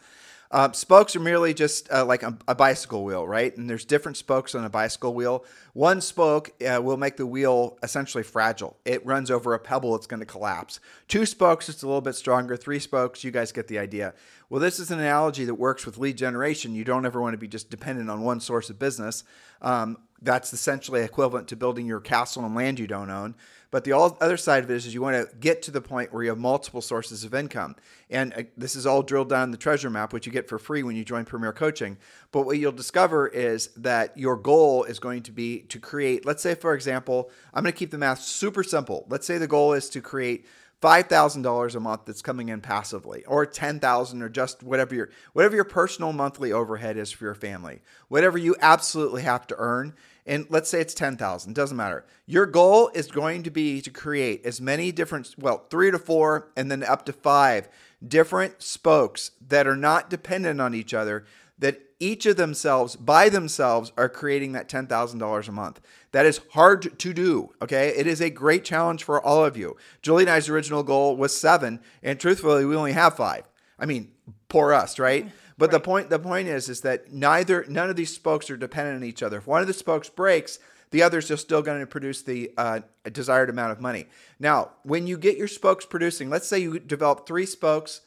Uh, 0.51 0.71
spokes 0.71 1.15
are 1.15 1.19
merely 1.19 1.53
just 1.53 1.91
uh, 1.91 2.03
like 2.03 2.23
a, 2.23 2.35
a, 2.47 2.55
bicycle 2.55 3.03
wheel, 3.03 3.27
right? 3.27 3.55
And 3.55 3.69
there's 3.69 3.85
different 3.85 4.17
spokes 4.17 4.55
on 4.55 4.65
a 4.65 4.69
bicycle 4.69 5.13
wheel. 5.13 5.45
One 5.73 6.01
spoke 6.01 6.51
uh, 6.63 6.81
will 6.81 6.97
make 6.97 7.17
the 7.17 7.27
wheel 7.27 7.77
essentially 7.83 8.23
fragile. 8.23 8.75
It 8.83 9.05
runs 9.05 9.29
over 9.29 9.53
a 9.53 9.59
pebble, 9.59 9.95
it's 9.95 10.07
going 10.07 10.21
to 10.21 10.25
collapse. 10.25 10.79
Two 11.07 11.27
spokes, 11.27 11.69
it's 11.69 11.83
a 11.83 11.85
little 11.85 12.01
bit 12.01 12.15
stronger. 12.15 12.57
Three 12.57 12.79
spokes, 12.79 13.23
you 13.23 13.29
guys 13.29 13.51
get 13.51 13.67
the 13.67 13.77
idea. 13.77 14.15
Well, 14.49 14.59
this 14.59 14.79
is 14.79 14.89
an 14.89 14.99
analogy 14.99 15.45
that 15.45 15.53
works 15.53 15.85
with 15.85 15.99
lead 15.99 16.17
generation. 16.17 16.73
You 16.73 16.83
don't 16.83 17.05
ever 17.05 17.21
want 17.21 17.33
to 17.33 17.37
be 17.37 17.47
just 17.47 17.69
dependent 17.69 18.09
on 18.09 18.21
one 18.21 18.39
source 18.39 18.71
of 18.71 18.79
business. 18.79 19.23
Um, 19.61 19.99
that's 20.21 20.53
essentially 20.53 21.01
equivalent 21.01 21.47
to 21.49 21.55
building 21.55 21.85
your 21.85 21.99
castle 21.99 22.43
on 22.43 22.55
land 22.55 22.79
you 22.79 22.87
don't 22.87 23.09
own. 23.09 23.35
But 23.71 23.83
the 23.83 23.93
other 23.93 24.37
side 24.37 24.63
of 24.63 24.71
it 24.71 24.75
is, 24.75 24.91
you 24.93 25.01
want 25.01 25.29
to 25.29 25.35
get 25.35 25.61
to 25.63 25.71
the 25.71 25.81
point 25.81 26.11
where 26.11 26.23
you 26.23 26.29
have 26.29 26.39
multiple 26.39 26.81
sources 26.81 27.23
of 27.23 27.35
income. 27.35 27.75
And 28.09 28.33
uh, 28.33 28.43
this 28.57 28.75
is 28.75 28.87
all 28.87 29.03
drilled 29.03 29.29
down 29.29 29.43
in 29.43 29.51
the 29.51 29.57
treasure 29.57 29.91
map, 29.91 30.11
which 30.11 30.25
you 30.25 30.31
get 30.31 30.49
for 30.49 30.57
free 30.57 30.81
when 30.81 30.95
you 30.95 31.05
join 31.05 31.23
Premier 31.23 31.53
Coaching. 31.53 31.97
But 32.31 32.47
what 32.47 32.57
you'll 32.57 32.71
discover 32.71 33.27
is 33.27 33.67
that 33.77 34.17
your 34.17 34.37
goal 34.37 34.85
is 34.85 34.97
going 34.97 35.21
to 35.23 35.31
be 35.31 35.59
to 35.69 35.79
create, 35.79 36.25
let's 36.25 36.41
say, 36.41 36.55
for 36.55 36.73
example, 36.73 37.29
I'm 37.53 37.63
going 37.63 37.71
to 37.71 37.77
keep 37.77 37.91
the 37.91 37.99
math 37.99 38.21
super 38.21 38.63
simple. 38.63 39.05
Let's 39.07 39.27
say 39.27 39.37
the 39.37 39.47
goal 39.47 39.73
is 39.73 39.87
to 39.89 40.01
create 40.01 40.47
$5,000 40.81 41.75
a 41.75 41.79
month 41.79 42.05
that's 42.05 42.21
coming 42.21 42.49
in 42.49 42.61
passively 42.61 43.25
or 43.25 43.45
10,000 43.45 44.21
or 44.21 44.29
just 44.29 44.63
whatever 44.63 44.95
your 44.95 45.09
whatever 45.33 45.55
your 45.55 45.65
personal 45.65 46.13
monthly 46.13 46.53
overhead 46.53 46.95
is 46.97 47.11
for 47.11 47.25
your 47.25 47.35
family. 47.35 47.81
Whatever 48.07 48.37
you 48.37 48.55
absolutely 48.61 49.23
have 49.23 49.45
to 49.47 49.55
earn 49.57 49.93
and 50.25 50.45
let's 50.49 50.69
say 50.69 50.79
it's 50.79 50.93
10,000, 50.93 51.53
doesn't 51.53 51.75
matter. 51.75 52.05
Your 52.25 52.45
goal 52.45 52.91
is 52.93 53.07
going 53.07 53.43
to 53.43 53.49
be 53.49 53.81
to 53.81 53.89
create 53.89 54.45
as 54.45 54.61
many 54.61 54.91
different 54.91 55.35
well, 55.37 55.65
3 55.69 55.91
to 55.91 55.99
4 55.99 56.51
and 56.55 56.71
then 56.71 56.83
up 56.83 57.05
to 57.05 57.13
5 57.13 57.67
different 58.07 58.61
spokes 58.61 59.31
that 59.45 59.67
are 59.67 59.75
not 59.75 60.09
dependent 60.09 60.61
on 60.61 60.73
each 60.73 60.93
other 60.93 61.25
that 61.57 61.81
each 61.99 62.25
of 62.25 62.37
themselves 62.37 62.95
by 62.95 63.29
themselves 63.29 63.91
are 63.97 64.09
creating 64.09 64.53
that 64.53 64.69
$10,000 64.69 65.47
a 65.47 65.51
month. 65.51 65.81
That 66.11 66.25
is 66.25 66.41
hard 66.51 66.97
to 66.99 67.13
do, 67.13 67.53
okay? 67.61 67.89
It 67.89 68.07
is 68.07 68.21
a 68.21 68.29
great 68.29 68.63
challenge 68.63 69.03
for 69.03 69.21
all 69.21 69.43
of 69.43 69.57
you. 69.57 69.75
Julie 70.01 70.23
and 70.23 70.31
I's 70.31 70.49
original 70.49 70.83
goal 70.83 71.17
was 71.17 71.39
7, 71.39 71.79
and 72.01 72.19
truthfully, 72.19 72.65
we 72.65 72.75
only 72.75 72.93
have 72.93 73.15
5. 73.15 73.43
I 73.77 73.85
mean, 73.85 74.11
poor 74.47 74.73
us, 74.73 74.97
right? 74.97 75.29
But 75.57 75.67
right. 75.67 75.71
the 75.71 75.79
point 75.79 76.09
the 76.09 76.19
point 76.19 76.47
is 76.47 76.69
is 76.69 76.81
that 76.81 77.11
neither 77.11 77.65
none 77.67 77.89
of 77.89 77.95
these 77.95 78.13
spokes 78.13 78.49
are 78.49 78.57
dependent 78.57 78.97
on 78.97 79.03
each 79.03 79.21
other. 79.21 79.37
If 79.37 79.47
one 79.47 79.61
of 79.61 79.67
the 79.67 79.73
spokes 79.73 80.09
breaks, 80.09 80.59
the 80.91 81.03
others 81.03 81.29
are 81.31 81.37
still 81.37 81.61
going 81.61 81.81
to 81.81 81.85
produce 81.85 82.21
the 82.21 82.51
uh, 82.57 82.79
desired 83.11 83.49
amount 83.49 83.71
of 83.71 83.81
money. 83.81 84.07
Now, 84.39 84.71
when 84.83 85.05
you 85.05 85.17
get 85.17 85.37
your 85.37 85.47
spokes 85.47 85.85
producing, 85.85 86.29
let's 86.29 86.47
say 86.47 86.59
you 86.59 86.79
develop 86.79 87.27
three 87.27 87.45
spokes 87.45 88.01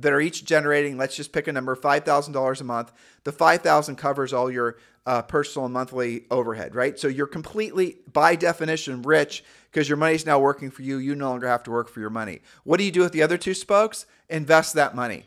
that 0.00 0.12
are 0.12 0.20
each 0.20 0.44
generating, 0.44 0.96
let's 0.96 1.16
just 1.16 1.32
pick 1.32 1.48
a 1.48 1.52
number, 1.52 1.74
$5,000 1.74 2.60
a 2.60 2.64
month. 2.64 2.92
The 3.24 3.32
5,000 3.32 3.96
covers 3.96 4.32
all 4.32 4.50
your 4.50 4.76
uh, 5.06 5.22
personal 5.22 5.64
and 5.64 5.72
monthly 5.72 6.24
overhead, 6.30 6.74
right? 6.74 6.98
So 6.98 7.08
you're 7.08 7.26
completely, 7.26 7.96
by 8.12 8.36
definition, 8.36 9.02
rich 9.02 9.42
because 9.70 9.88
your 9.88 9.96
money's 9.96 10.26
now 10.26 10.38
working 10.38 10.70
for 10.70 10.82
you. 10.82 10.98
You 10.98 11.14
no 11.14 11.30
longer 11.30 11.48
have 11.48 11.62
to 11.64 11.70
work 11.70 11.88
for 11.88 12.00
your 12.00 12.10
money. 12.10 12.40
What 12.64 12.78
do 12.78 12.84
you 12.84 12.90
do 12.90 13.00
with 13.00 13.12
the 13.12 13.22
other 13.22 13.38
two 13.38 13.54
spokes? 13.54 14.06
Invest 14.28 14.74
that 14.74 14.94
money. 14.94 15.24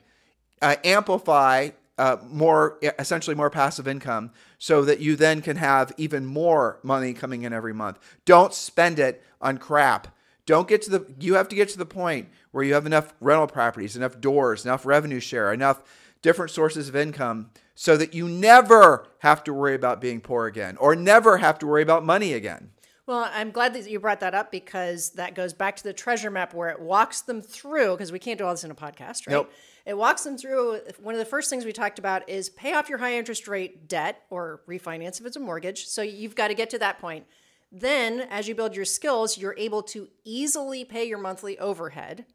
Uh, 0.62 0.76
amplify 0.84 1.70
uh, 1.98 2.18
more, 2.30 2.78
essentially 3.00 3.36
more 3.36 3.50
passive 3.50 3.88
income 3.88 4.32
so 4.58 4.84
that 4.86 5.00
you 5.00 5.16
then 5.16 5.42
can 5.42 5.58
have 5.58 5.92
even 5.98 6.26
more 6.26 6.80
money 6.84 7.14
coming 7.14 7.44
in 7.44 7.54
every 7.54 7.74
month. 7.74 8.00
Don't 8.26 8.54
spend 8.54 9.00
it 9.00 9.24
on 9.42 9.58
crap 9.58 10.16
don't 10.52 10.68
get 10.68 10.82
to 10.82 10.90
the 10.90 11.06
you 11.18 11.36
have 11.36 11.48
to 11.48 11.56
get 11.56 11.70
to 11.70 11.78
the 11.78 11.86
point 11.86 12.28
where 12.52 12.62
you 12.62 12.74
have 12.74 12.86
enough 12.86 13.14
rental 13.22 13.48
properties, 13.48 13.96
enough 13.96 14.20
doors, 14.20 14.66
enough 14.66 14.86
revenue 14.86 15.22
share, 15.22 15.54
enough 15.54 15.82
different 16.22 16.52
sources 16.52 16.90
of 16.90 16.96
income 16.96 17.52
so 17.74 17.96
that 17.96 18.14
you 18.14 18.28
never 18.28 19.08
have 19.20 19.46
to 19.46 19.54
worry 19.54 19.76
about 19.76 20.02
being 20.02 20.20
poor 20.20 20.48
again 20.48 20.76
or 20.76 20.94
never 20.94 21.38
have 21.38 21.58
to 21.58 21.66
worry 21.66 21.82
about 21.82 22.04
money 22.04 22.34
again. 22.34 22.70
Well, 23.08 23.30
I'm 23.34 23.52
glad 23.52 23.74
that 23.76 23.90
you 23.90 23.98
brought 23.98 24.20
that 24.20 24.36
up 24.36 24.52
because 24.52 25.12
that 25.12 25.36
goes 25.36 25.54
back 25.54 25.78
to 25.78 25.84
the 25.84 25.94
treasure 25.94 26.30
map 26.30 26.54
where 26.54 26.68
it 26.68 26.82
walks 26.82 27.22
them 27.22 27.42
through 27.42 27.92
because 27.92 28.12
we 28.12 28.20
can't 28.20 28.38
do 28.38 28.44
all 28.44 28.52
this 28.52 28.66
in 28.66 28.72
a 28.72 28.76
podcast, 28.76 29.26
right? 29.26 29.30
Nope. 29.30 29.54
It 29.86 29.98
walks 29.98 30.26
them 30.26 30.38
through. 30.38 30.82
One 31.00 31.16
of 31.16 31.20
the 31.20 31.26
first 31.26 31.50
things 31.50 31.64
we 31.64 31.72
talked 31.72 31.98
about 31.98 32.28
is 32.28 32.50
pay 32.50 32.74
off 32.74 32.90
your 32.90 32.98
high 32.98 33.18
interest 33.18 33.48
rate 33.48 33.88
debt 33.88 34.22
or 34.30 34.62
refinance 34.68 35.22
if 35.22 35.26
it's 35.26 35.38
a 35.38 35.40
mortgage. 35.40 35.88
So 35.88 36.02
you've 36.02 36.36
got 36.36 36.50
to 36.50 36.54
get 36.54 36.70
to 36.72 36.80
that 36.80 37.00
point. 37.00 37.26
Then, 37.72 38.22
as 38.30 38.48
you 38.48 38.56
build 38.56 38.76
your 38.76 38.86
skills, 38.86 39.38
you're 39.38 39.56
able 39.58 39.82
to 39.84 40.10
easily 40.26 40.84
pay 40.84 41.06
your 41.06 41.18
monthly 41.18 41.58
overhead. 41.58 42.26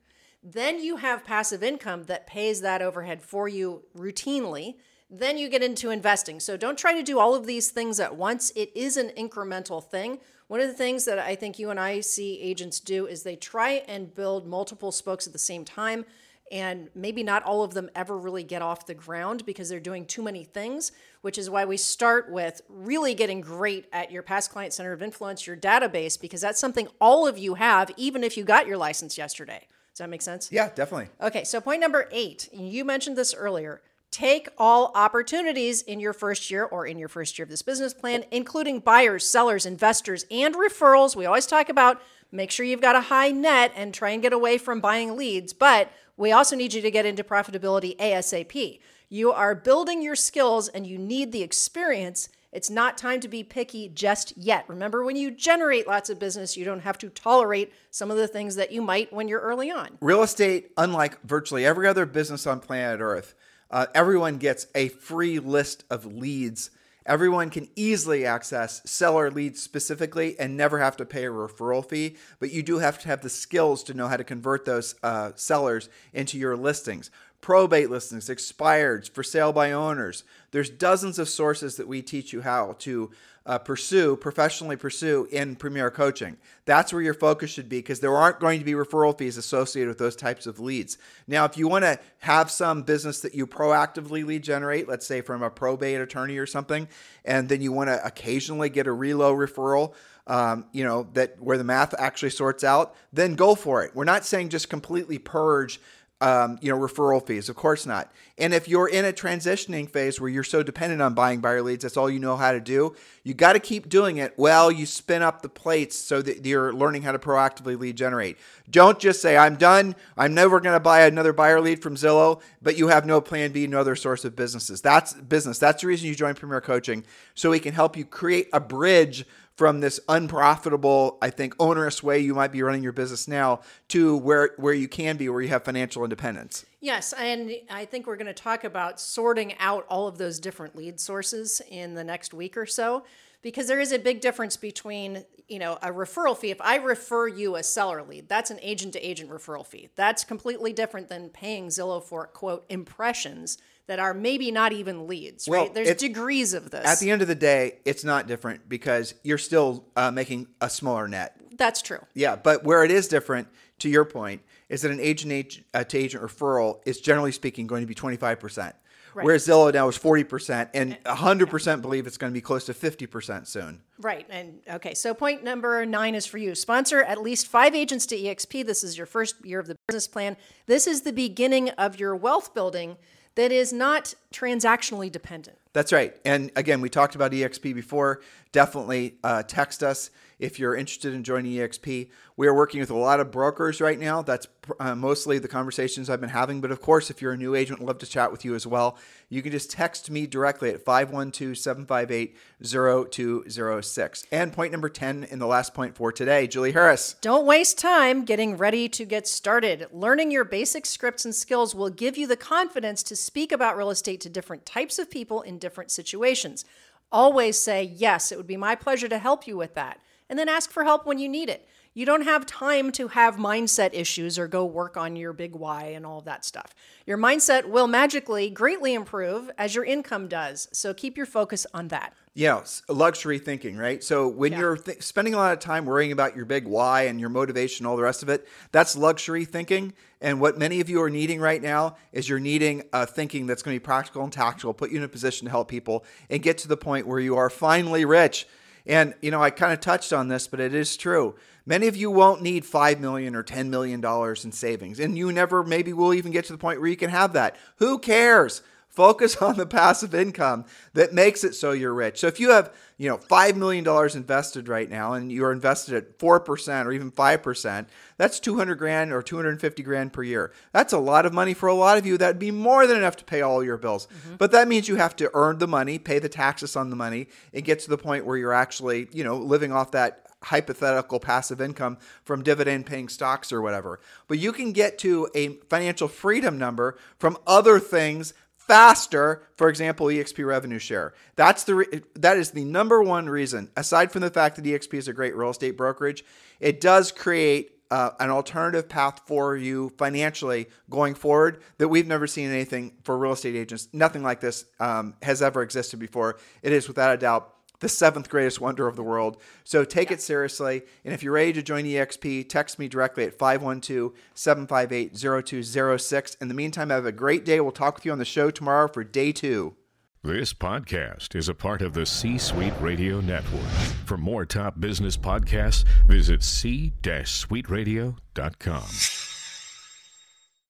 Then 0.42 0.83
you 0.83 0.96
have 0.96 1.25
passive 1.25 1.62
income 1.62 2.05
that 2.05 2.27
pays 2.27 2.61
that 2.61 2.81
overhead 2.81 3.20
for 3.22 3.49
you 3.49 3.83
routinely. 3.96 4.77
Then 5.11 5.37
you 5.37 5.49
get 5.49 5.62
into 5.62 5.90
investing. 5.90 6.40
So 6.40 6.57
don't 6.57 6.79
try 6.79 6.94
to 6.94 7.03
do 7.03 7.18
all 7.18 7.35
of 7.35 7.46
these 7.46 7.70
things 7.70 8.01
at 8.01 8.16
once. 8.16 8.51
It 8.57 8.70
is 8.75 8.96
an 8.96 9.11
incremental 9.11 9.85
thing. 9.85 10.20
One 10.49 10.61
of 10.61 10.68
the 10.68 10.75
things 10.75 11.05
that 11.05 11.18
I 11.18 11.35
think 11.35 11.59
you 11.59 11.70
and 11.70 11.79
I 11.79 12.01
see 12.01 12.40
agents 12.40 12.81
do 12.81 13.07
is 13.07 13.22
they 13.22 13.37
try 13.37 13.83
and 13.88 14.14
build 14.14 14.46
multiple 14.46 14.92
spokes 14.92 15.27
at 15.27 15.33
the 15.33 15.38
same 15.38 15.64
time 15.64 16.07
and 16.52 16.88
maybe 16.94 17.22
not 17.22 17.42
all 17.42 17.62
of 17.62 17.74
them 17.74 17.90
ever 17.94 18.16
really 18.16 18.44
get 18.44 18.62
off 18.62 18.87
the 18.87 18.94
ground 18.94 19.44
because 19.44 19.68
they're 19.68 19.80
doing 19.80 20.06
too 20.06 20.22
many 20.22 20.44
things, 20.44 20.92
which 21.22 21.38
is 21.38 21.50
why 21.50 21.64
we 21.64 21.76
start 21.76 22.30
with 22.30 22.61
really 22.68 23.14
getting 23.14 23.40
great 23.40 23.87
at 23.92 24.12
your 24.12 24.22
past 24.22 24.50
client 24.50 24.72
center 24.72 24.92
of 24.92 25.02
influence, 25.02 25.46
your 25.46 25.56
database, 25.56 26.20
because 26.20 26.40
that's 26.40 26.61
something 26.61 26.88
all 27.00 27.26
of 27.26 27.37
you 27.37 27.54
have, 27.54 27.90
even 27.96 28.22
if 28.22 28.37
you 28.37 28.44
got 28.44 28.66
your 28.66 28.76
license 28.76 29.18
yesterday. 29.18 29.66
Does 29.92 29.98
that 29.98 30.11
make 30.11 30.22
sense? 30.22 30.52
Yeah, 30.52 30.68
definitely. 30.74 31.09
Okay, 31.20 31.44
so 31.44 31.61
point 31.61 31.80
number 31.80 32.09
eight, 32.12 32.48
you 32.52 32.85
mentioned 32.85 33.16
this 33.16 33.35
earlier. 33.35 33.80
Take 34.11 34.48
all 34.56 34.92
opportunities 34.94 35.82
in 35.82 36.00
your 36.00 36.12
first 36.12 36.50
year 36.50 36.64
or 36.64 36.87
in 36.87 36.98
your 36.98 37.09
first 37.09 37.38
year 37.38 37.44
of 37.44 37.50
this 37.50 37.62
business 37.62 37.92
plan, 37.92 38.24
including 38.30 38.80
buyers, 38.80 39.28
sellers, 39.28 39.66
investors, 39.66 40.24
and 40.30 40.54
referrals. 40.54 41.16
We 41.16 41.26
always 41.26 41.46
talk 41.46 41.68
about 41.68 42.00
make 42.30 42.50
sure 42.50 42.64
you've 42.64 42.80
got 42.80 42.96
a 42.96 43.00
high 43.00 43.30
net 43.30 43.72
and 43.74 43.92
try 43.92 44.11
and 44.11 44.22
get 44.22 44.32
away 44.32 44.59
from 44.59 44.80
buying 44.80 45.16
leads. 45.16 45.52
But 45.52 45.90
we 46.16 46.33
also 46.33 46.57
need 46.57 46.72
you 46.72 46.83
to 46.83 46.90
get 46.90 47.07
into 47.07 47.22
profitability 47.22 47.96
ASAP. 47.98 48.81
You 49.09 49.33
are 49.33 49.55
building 49.55 50.02
your 50.02 50.16
skills 50.16 50.68
and 50.68 50.87
you 50.87 50.98
need 50.98 51.33
the 51.33 51.42
experience. 51.42 52.29
It's 52.52 52.70
not 52.70 52.96
time 52.96 53.20
to 53.20 53.29
be 53.29 53.44
picky 53.44 53.88
just 53.88 54.37
yet. 54.37 54.64
Remember, 54.66 55.05
when 55.05 55.16
you 55.16 55.31
generate 55.31 55.87
lots 55.87 56.09
of 56.09 56.18
business, 56.18 56.57
you 56.57 56.64
don't 56.64 56.81
have 56.81 56.96
to 56.98 57.11
tolerate 57.11 57.72
some 57.90 58.11
of 58.11 58.16
the 58.16 58.26
things 58.26 58.57
that 58.57 58.72
you 58.72 58.81
might 58.81 59.12
when 59.12 59.29
you're 59.29 59.40
early 59.40 59.70
on. 59.70 59.98
Real 60.00 60.22
estate, 60.22 60.70
unlike 60.76 61.20
virtually 61.22 61.66
every 61.66 61.87
other 61.87 62.07
business 62.07 62.46
on 62.46 62.61
planet 62.61 63.00
Earth, 63.00 63.35
uh, 63.70 63.87
everyone 63.94 64.38
gets 64.38 64.68
a 64.74 64.88
free 64.88 65.38
list 65.38 65.85
of 65.90 66.07
leads 66.07 66.70
Everyone 67.07 67.51
can 67.51 67.69
easily 67.77 68.27
access 68.27 68.83
seller 68.85 69.31
leads 69.31 69.62
specifically 69.62 70.38
and 70.40 70.57
never 70.57 70.81
have 70.81 70.97
to 70.97 71.07
pay 71.07 71.25
a 71.25 71.31
referral 71.31 71.88
fee, 71.88 72.16
but 72.40 72.51
you 72.51 72.64
do 72.64 72.79
have 72.79 72.99
to 72.99 73.09
have 73.09 73.23
the 73.23 73.31
skills 73.31 73.85
to 73.85 73.95
know 73.95 74.09
how 74.09 74.16
to 74.16 74.25
convert 74.25 74.64
those 74.64 74.97
uh, 75.05 75.31
sellers 75.37 75.88
into 76.12 76.37
your 76.37 76.57
listings. 76.57 77.11
Probate 77.40 77.90
listings, 77.90 78.29
expireds, 78.29 79.09
for 79.09 79.23
sale 79.23 79.53
by 79.53 79.71
owners. 79.71 80.25
There's 80.51 80.69
dozens 80.69 81.21
of 81.21 81.29
sources 81.29 81.77
that 81.77 81.87
we 81.87 82.03
teach 82.03 82.33
you 82.33 82.42
how 82.42 82.75
to 82.81 83.12
uh, 83.46 83.59
pursue, 83.59 84.16
professionally 84.16 84.76
pursue 84.76 85.28
in 85.30 85.54
Premier 85.54 85.90
Coaching. 85.90 86.37
That's 86.64 86.92
where 86.92 87.00
your 87.00 87.14
focus 87.14 87.50
should 87.50 87.68
be 87.68 87.78
because 87.78 88.00
there 88.00 88.14
aren't 88.14 88.40
going 88.40 88.59
to 88.59 88.64
be 88.64 88.72
referral 88.72 89.16
fees 89.16 89.37
associated 89.37 89.88
with 89.88 89.98
those 89.98 90.16
types 90.16 90.46
of 90.46 90.59
leads. 90.59 90.98
Now, 91.28 91.44
if 91.44 91.56
you 91.56 91.68
want 91.68 91.85
to 91.85 92.00
have 92.18 92.50
some 92.50 92.82
business 92.82 93.20
that 93.20 93.35
you 93.35 93.46
proactively 93.46 94.26
lead 94.26 94.42
generate, 94.42 94.88
let's 94.88 95.06
say 95.06 95.20
from 95.20 95.44
a 95.44 95.50
probate 95.50 96.00
attorney 96.00 96.38
or 96.38 96.46
something, 96.46 96.88
and 97.24 97.48
then 97.48 97.62
you 97.62 97.70
want 97.70 97.88
to 97.88 98.04
occasionally 98.04 98.68
get 98.68 98.88
a 98.88 98.90
relo 98.90 99.32
referral, 99.37 99.94
um, 100.26 100.66
you 100.72 100.82
know, 100.82 101.06
that 101.12 101.40
where 101.40 101.56
the 101.56 101.64
math 101.64 101.94
actually 101.98 102.30
sorts 102.30 102.64
out, 102.64 102.96
then 103.12 103.37
go 103.37 103.54
for 103.54 103.85
it. 103.85 103.92
We're 103.94 104.04
not 104.04 104.24
saying 104.24 104.48
just 104.48 104.68
completely 104.68 105.18
purge 105.18 105.80
um, 106.20 106.59
you 106.62 106.70
know, 106.70 106.79
referral 106.79 107.24
fees. 107.24 107.48
Of 107.48 107.57
course 107.57 107.85
not. 107.85 108.11
And 108.38 108.55
if 108.55 108.68
you're 108.68 108.88
in 108.88 109.05
a 109.05 109.12
transitioning 109.12 109.88
phase 109.88 110.20
where 110.20 110.31
you're 110.31 110.44
so 110.44 110.62
dependent 110.62 111.02
on 111.02 111.14
buying 111.14 111.40
buyer 111.40 111.62
leads, 111.62 111.83
that's 111.83 111.96
all 111.96 112.09
you 112.09 112.18
know 112.18 112.37
how 112.37 112.52
to 112.52 112.61
do. 112.61 112.94
You 113.22 113.35
got 113.35 113.52
to 113.52 113.61
keep 113.61 113.88
doing 113.88 114.16
it 114.18 114.35
Well, 114.38 114.70
you 114.70 114.87
spin 114.87 115.22
up 115.22 115.42
the 115.42 115.48
plates 115.48 115.96
so 115.96 116.22
that 116.22 116.44
you're 116.44 116.72
learning 116.72 117.02
how 117.02 117.12
to 117.12 117.18
proactively 117.18 117.79
lead 117.79 117.96
generate. 117.96 118.38
Don't 118.70 118.98
just 118.98 119.20
say, 119.20 119.37
I'm 119.37 119.57
done. 119.57 119.94
I'm 120.16 120.35
never 120.35 120.61
going 120.61 120.74
to 120.74 120.81
buy 120.81 121.07
another 121.07 121.33
buyer 121.33 121.61
lead 121.61 121.83
from 121.83 121.96
Zillow, 121.96 122.40
but 122.62 122.79
you 122.79 122.88
have 122.88 123.05
no 123.05 123.20
plan 123.20 123.52
B, 123.52 123.66
no 123.66 123.81
other 123.81 123.96
source 123.96 124.24
of 124.24 124.37
businesses. 124.37 124.81
That's 124.81 125.12
business. 125.12 125.59
That's 125.59 125.83
the 125.83 125.88
reason 125.88 126.09
you 126.09 126.14
join 126.14 126.35
Premier 126.35 126.61
Coaching 126.61 127.05
so 127.35 127.50
we 127.50 127.61
can 127.61 127.74
help 127.74 127.96
you 127.96 128.05
create 128.05 128.48
a 128.52 128.61
bridge 128.61 129.26
from 129.57 129.81
this 129.81 129.99
unprofitable, 130.09 131.19
I 131.23 131.31
think, 131.31 131.55
onerous 131.59 132.03
way 132.03 132.19
you 132.19 132.35
might 132.35 132.53
be 132.53 132.62
running 132.62 132.83
your 132.83 132.92
business 132.92 133.27
now 133.27 133.61
to 133.88 134.16
where 134.16 134.51
where 134.59 134.75
you 134.75 134.88
can 134.88 135.16
be, 135.16 135.29
where 135.29 135.40
you 135.40 135.49
have 135.49 135.64
financial 135.64 136.05
independence. 136.05 136.64
Yes, 136.81 137.12
and 137.14 137.53
I 137.71 137.87
think 137.87 138.07
we're 138.07 138.16
going 138.16 138.27
to 138.27 138.35
talk 138.35 138.64
about 138.64 139.01
sorting 139.01 139.55
out 139.59 139.87
all 139.88 140.07
of 140.07 140.19
those 140.19 140.38
different 140.38 140.77
lead 140.77 141.01
sources 141.01 141.62
in 141.71 141.95
the 141.95 142.05
next 142.05 142.35
week 142.35 142.57
or 142.57 142.66
so 142.66 143.05
because 143.42 143.68
there 143.68 143.81
is 143.81 143.92
a 143.92 143.99
big 143.99 144.20
difference 144.20 144.57
between 144.57 145.25
you 145.49 145.59
know 145.59 145.79
a 145.83 145.90
referral 145.90 146.37
fee 146.37 146.51
if 146.51 146.61
i 146.61 146.77
refer 146.77 147.29
you 147.29 147.57
a 147.57 147.62
seller 147.62 148.03
lead 148.03 148.29
that's 148.29 148.51
an 148.51 148.59
agent 148.62 148.92
to 148.92 149.01
agent 149.01 149.31
referral 149.31 149.64
fee 149.64 149.88
that's 149.94 150.25
completely 150.25 150.72
different 150.72 151.09
than 151.09 151.29
paying 151.29 151.68
zillow 151.68 152.03
for 152.03 152.27
quote 152.27 152.64
impressions 152.68 153.59
that 153.87 153.99
are 153.99 154.14
maybe 154.14 154.51
not 154.51 154.72
even 154.72 155.07
leads, 155.07 155.49
Well, 155.49 155.62
right? 155.62 155.75
There's 155.75 155.94
degrees 155.96 156.55
of 156.55 156.70
this. 156.70 156.85
At 156.85 156.99
the 156.99 157.11
end 157.11 157.22
of 157.22 157.29
the 157.29 157.35
day, 157.35 157.79
it's 157.85 158.05
not 158.05 158.27
different 158.27 158.68
because 158.68 159.14
you're 159.22 159.38
still 159.38 159.85
uh, 159.96 160.11
making 160.11 160.49
a 160.61 160.68
smaller 160.68 161.09
net. 161.09 161.37
That's 161.57 161.83
true. 161.83 162.01
Yeah, 162.14 162.37
but 162.37 162.64
where 162.64 162.85
it 162.85 162.90
is 162.90 163.09
different, 163.09 163.49
to 163.79 163.88
your 163.88 164.05
point, 164.05 164.42
is 164.68 164.83
that 164.83 164.90
an 164.90 165.01
agent 165.01 165.61
uh, 165.72 165.85
to 165.85 165.99
agent 165.99 166.22
referral 166.22 166.81
is 166.85 167.01
generally 167.01 167.33
speaking 167.33 167.66
going 167.66 167.83
to 167.83 167.87
be 167.87 167.94
25%. 167.94 168.72
Right. 169.16 169.24
Whereas 169.24 169.46
Zillow 169.46 169.72
now 169.72 169.88
is 169.88 169.96
40%, 169.96 170.68
and 170.74 171.02
100% 171.05 171.81
believe 171.81 172.07
it's 172.07 172.18
going 172.18 172.31
to 172.31 172.35
be 172.35 172.42
close 172.42 172.66
to 172.66 172.74
50% 172.74 173.46
soon. 173.46 173.81
Right. 173.98 174.26
And 174.29 174.61
okay, 174.68 174.92
so 174.92 175.14
point 175.14 175.42
number 175.42 175.87
nine 175.87 176.14
is 176.14 176.26
for 176.26 176.37
you. 176.37 176.55
Sponsor 176.55 177.02
at 177.02 177.22
least 177.22 177.46
five 177.46 177.74
agents 177.74 178.05
to 178.07 178.16
EXP. 178.16 178.66
This 178.66 178.85
is 178.85 178.98
your 178.98 179.07
first 179.07 179.42
year 179.42 179.59
of 179.59 179.68
the 179.68 179.76
business 179.88 180.07
plan. 180.07 180.37
This 180.66 180.87
is 180.87 181.00
the 181.00 181.14
beginning 181.14 181.70
of 181.70 181.98
your 181.98 182.14
wealth 182.14 182.52
building 182.52 182.98
that 183.37 183.52
is 183.52 183.72
not 183.72 184.12
transactionally 184.35 185.11
dependent. 185.11 185.57
That's 185.72 185.94
right. 185.94 186.14
And 186.26 186.50
again, 186.55 186.83
we 186.83 186.90
talked 186.90 187.14
about 187.14 187.33
EXP 187.33 187.74
before. 187.74 188.20
Definitely 188.52 189.14
uh, 189.24 189.44
text 189.44 189.83
us 189.83 190.11
if 190.38 190.59
you're 190.59 190.75
interested 190.75 191.14
in 191.14 191.25
joining 191.25 191.53
EXP. 191.53 192.11
We 192.37 192.46
are 192.46 192.55
working 192.55 192.81
with 192.81 192.90
a 192.90 192.96
lot 192.96 193.20
of 193.20 193.31
brokers 193.31 193.81
right 193.81 193.99
now. 193.99 194.20
That's 194.20 194.46
uh, 194.79 194.94
mostly 194.94 195.38
the 195.38 195.49
conversations 195.49 196.11
I've 196.11 196.20
been 196.20 196.29
having. 196.29 196.61
But 196.61 196.70
of 196.70 196.83
course, 196.83 197.11
if 197.11 197.22
you're 197.22 197.33
a 197.33 197.37
new 197.37 197.55
agent, 197.55 197.81
I'd 197.81 197.87
love 197.87 197.99
to 197.99 198.07
chat 198.07 198.31
with 198.31 198.44
you 198.44 198.55
as 198.55 198.66
well. 198.66 198.99
You 199.31 199.40
can 199.40 199.53
just 199.53 199.70
text 199.70 200.11
me 200.11 200.27
directly 200.27 200.70
at 200.70 200.85
512 200.85 201.57
758 201.57 202.37
0206. 202.62 204.27
And 204.31 204.53
point 204.53 204.72
number 204.72 204.90
10 204.90 205.25
in 205.25 205.38
the 205.38 205.46
last 205.46 205.72
point 205.72 205.96
for 205.96 206.12
today, 206.12 206.46
Julie 206.46 206.72
Harris. 206.72 207.16
Don't 207.22 207.46
waste 207.46 207.79
time 207.79 208.25
getting 208.25 208.59
ready 208.59 208.88
to 208.90 209.05
get 209.07 209.27
started. 209.27 209.87
Learning 209.90 210.31
your 210.31 210.44
basic 210.44 210.85
scripts 210.85 211.25
and 211.25 211.35
skills 211.35 211.75
will 211.75 211.90
give 211.90 212.18
you 212.18 212.27
the 212.27 212.37
confidence 212.37 213.03
to 213.05 213.16
speak 213.16 213.53
about 213.53 213.77
real 213.77 213.90
estate 213.90 214.20
to 214.20 214.29
different 214.29 214.66
types 214.66 214.99
of 214.99 215.11
people 215.11 215.40
in 215.40 215.59
different 215.59 215.90
situations. 215.90 216.66
Always 217.11 217.59
say, 217.59 217.83
Yes, 217.83 218.31
it 218.31 218.37
would 218.37 218.46
be 218.46 218.57
my 218.59 218.75
pleasure 218.75 219.09
to 219.09 219.18
help 219.18 219.46
you 219.46 219.57
with 219.57 219.75
that. 219.75 220.01
And 220.28 220.38
then 220.38 220.48
ask 220.48 220.70
for 220.70 220.84
help 220.84 221.06
when 221.06 221.18
you 221.18 221.28
need 221.28 221.48
it. 221.48 221.68
You 221.94 222.04
don't 222.04 222.24
have 222.24 222.44
time 222.44 222.92
to 222.92 223.08
have 223.08 223.36
mindset 223.36 223.94
issues 223.94 224.38
or 224.38 224.46
go 224.48 224.66
work 224.66 224.98
on 224.98 225.16
your 225.16 225.32
big 225.32 225.54
why 225.54 225.84
and 225.84 226.04
all 226.04 226.18
of 226.18 226.26
that 226.26 226.44
stuff. 226.44 226.74
Your 227.06 227.16
mindset 227.16 227.64
will 227.70 227.86
magically 227.86 228.50
greatly 228.50 228.92
improve 228.92 229.50
as 229.56 229.74
your 229.74 229.84
income 229.84 230.28
does. 230.28 230.68
So 230.72 230.92
keep 230.92 231.16
your 231.16 231.24
focus 231.24 231.66
on 231.72 231.88
that. 231.88 232.12
Yeah, 232.34 232.60
luxury 232.90 233.38
thinking, 233.38 233.78
right? 233.78 234.04
So 234.04 234.28
when 234.28 234.52
Yeah. 234.52 234.58
you're 234.58 234.76
th- 234.76 235.02
spending 235.02 235.32
a 235.32 235.38
lot 235.38 235.54
of 235.54 235.58
time 235.58 235.86
worrying 235.86 236.12
about 236.12 236.36
your 236.36 236.44
big 236.44 236.66
why 236.66 237.04
and 237.04 237.18
your 237.18 237.30
motivation, 237.30 237.86
all 237.86 237.96
the 237.96 238.02
rest 238.02 238.22
of 238.22 238.28
it, 238.28 238.46
that's 238.72 238.94
luxury 238.94 239.46
thinking. 239.46 239.94
And 240.20 240.38
what 240.38 240.58
many 240.58 240.82
of 240.82 240.90
you 240.90 241.00
are 241.00 241.08
needing 241.08 241.40
right 241.40 241.62
now 241.62 241.96
is 242.12 242.28
you're 242.28 242.38
needing 242.38 242.82
a 242.92 243.06
thinking 243.06 243.46
that's 243.46 243.62
going 243.62 243.74
to 243.74 243.80
be 243.80 243.84
practical 243.84 244.22
and 244.22 244.30
tactical, 244.30 244.74
put 244.74 244.90
you 244.90 244.98
in 244.98 245.02
a 245.02 245.08
position 245.08 245.46
to 245.46 245.50
help 245.50 245.68
people 245.68 246.04
and 246.28 246.42
get 246.42 246.58
to 246.58 246.68
the 246.68 246.76
point 246.76 247.06
where 247.06 247.20
you 247.20 247.36
are 247.36 247.48
finally 247.48 248.04
rich. 248.04 248.46
And 248.87 249.14
you 249.20 249.31
know, 249.31 249.42
I 249.42 249.51
kind 249.51 249.72
of 249.72 249.81
touched 249.81 250.12
on 250.12 250.29
this, 250.29 250.46
but 250.46 250.61
it 250.61 250.75
is 250.75 250.96
true. 250.96 251.35
Many 251.64 251.88
of 251.88 251.96
you 251.96 252.11
won't 252.11 252.42
need 252.42 252.64
5 252.64 253.01
million 253.01 253.35
or 253.35 253.42
10 253.42 253.68
million 253.70 254.01
dollars 254.01 254.44
in 254.44 254.53
savings, 254.53 255.01
and 255.01 255.18
you 255.18 255.33
never 255.33 255.64
maybe 255.64 255.92
will 255.92 256.14
even 256.14 256.31
get 256.33 256.44
to 256.46 256.53
the 256.53 256.59
point 256.59 256.81
where 256.81 256.88
you 256.88 256.96
can 256.96 257.11
have 257.11 257.33
that. 257.33 257.57
Who 257.79 257.99
cares? 257.99 258.62
Focus 258.96 259.37
on 259.42 259.56
the 259.56 259.66
passive 259.66 260.14
income 260.14 260.64
that 260.94 261.12
makes 261.12 261.44
it 261.44 261.54
so 261.54 261.72
you're 261.72 261.94
rich. 261.94 262.18
So 262.18 262.26
if 262.26 262.40
you 262.40 262.50
have, 262.50 262.74
you 262.96 263.09
know, 263.09 263.18
$5 263.18 263.54
million 263.54 263.87
invested 264.16 264.68
right 264.68 264.88
now 264.88 265.12
and 265.12 265.30
you're 265.30 265.52
invested 265.52 265.94
at 265.94 266.18
4% 266.18 266.87
or 266.87 266.92
even 266.92 267.12
5%, 267.12 267.87
that's 268.16 268.40
200 268.40 268.74
grand 268.76 269.12
or 269.12 269.22
250 269.22 269.82
grand 269.82 270.12
per 270.12 270.22
year. 270.22 270.52
That's 270.72 270.94
a 270.94 270.98
lot 270.98 271.26
of 271.26 271.35
money 271.35 271.52
for 271.52 271.68
a 271.68 271.74
lot 271.74 271.98
of 271.98 272.06
you. 272.06 272.16
That'd 272.16 272.38
be 272.38 272.50
more 272.50 272.87
than 272.87 272.96
enough 272.96 273.16
to 273.16 273.24
pay 273.24 273.42
all 273.42 273.62
your 273.62 273.76
bills. 273.76 274.06
Mm-hmm. 274.06 274.37
But 274.37 274.52
that 274.52 274.66
means 274.66 274.88
you 274.88 274.96
have 274.96 275.14
to 275.16 275.30
earn 275.35 275.59
the 275.59 275.68
money, 275.68 275.98
pay 275.98 276.18
the 276.18 276.30
taxes 276.30 276.74
on 276.74 276.90
the 276.90 276.96
money, 276.96 277.28
and 277.52 277.64
get 277.64 277.80
to 277.80 277.90
the 277.90 277.98
point 277.98 278.24
where 278.24 278.38
you're 278.38 278.54
actually, 278.54 279.09
you 279.12 279.22
know, 279.22 279.37
living 279.37 279.72
off 279.72 279.90
that 279.90 280.26
hypothetical 280.44 281.18
passive 281.18 281.61
income 281.61 281.98
from 282.24 282.42
dividend 282.42 282.87
paying 282.87 283.09
stocks 283.09 283.52
or 283.52 283.61
whatever. 283.61 283.98
But 284.28 284.38
you 284.38 284.52
can 284.52 284.72
get 284.72 284.98
to 284.98 285.28
a 285.35 285.56
financial 285.68 286.09
freedom 286.09 286.59
number 286.59 286.96
from 287.18 287.37
other 287.46 287.80
things 287.80 288.32
faster 288.66 289.42
for 289.57 289.68
example 289.68 290.07
exp 290.07 290.44
revenue 290.44 290.79
share. 290.79 291.14
That's 291.37 291.64
the 291.64 291.74
re- 291.76 292.02
that 292.14 292.37
is 292.37 292.50
the 292.50 292.64
number 292.64 293.02
one 293.02 293.29
reason 293.29 293.70
aside 293.76 294.12
from 294.12 294.22
the 294.22 294.31
fact 294.31 294.57
that 294.57 294.64
exp 294.64 294.92
is 294.94 295.09
a 295.09 295.12
great 295.12 295.37
real 295.37 295.50
estate 295.50 295.76
brokerage 295.76 296.24
it 296.61 296.81
does 296.81 297.12
create 297.12 297.72
uh, 297.90 298.11
an 298.18 298.31
alternative 298.31 298.88
path 298.88 299.20
for 299.26 299.57
you 299.57 299.92
financially 299.96 300.66
going 300.90 301.14
forward 301.14 301.62
that 301.79 301.88
we've 301.88 302.07
never 302.07 302.26
seen 302.26 302.50
anything 302.50 302.92
for 303.05 303.16
real 303.16 303.33
estate 303.33 303.55
agents 303.55 303.88
nothing 303.92 304.22
like 304.22 304.40
this 304.40 304.64
um, 304.81 305.14
has 305.22 305.42
ever 305.42 305.62
existed 305.62 305.98
before. 305.98 306.38
It 306.62 306.72
is 306.72 306.88
without 306.88 307.14
a 307.14 307.18
doubt 307.18 307.56
the 307.80 307.88
seventh 307.88 308.28
greatest 308.28 308.60
wonder 308.60 308.86
of 308.86 308.96
the 308.96 309.02
world. 309.02 309.38
So 309.64 309.84
take 309.84 310.10
it 310.10 310.20
seriously. 310.20 310.82
And 311.04 311.14
if 311.14 311.22
you're 311.22 311.32
ready 311.32 311.52
to 311.54 311.62
join 311.62 311.84
EXP, 311.84 312.48
text 312.48 312.78
me 312.78 312.88
directly 312.88 313.24
at 313.24 313.38
512 313.38 314.12
758 314.34 315.16
0206. 315.16 316.34
In 316.36 316.48
the 316.48 316.54
meantime, 316.54 316.90
have 316.90 317.06
a 317.06 317.12
great 317.12 317.44
day. 317.44 317.60
We'll 317.60 317.72
talk 317.72 317.96
with 317.96 318.06
you 318.06 318.12
on 318.12 318.18
the 318.18 318.24
show 318.24 318.50
tomorrow 318.50 318.88
for 318.88 319.04
day 319.04 319.32
two. 319.32 319.76
This 320.22 320.52
podcast 320.52 321.36
is 321.36 321.48
a 321.48 321.54
part 321.54 321.82
of 321.82 321.94
the 321.94 322.04
C 322.04 322.36
Suite 322.36 322.74
Radio 322.80 323.20
Network. 323.20 323.62
For 324.06 324.16
more 324.16 324.44
top 324.44 324.80
business 324.80 325.16
podcasts, 325.16 325.84
visit 326.08 326.42
c-suiteradio.com. 326.42 329.36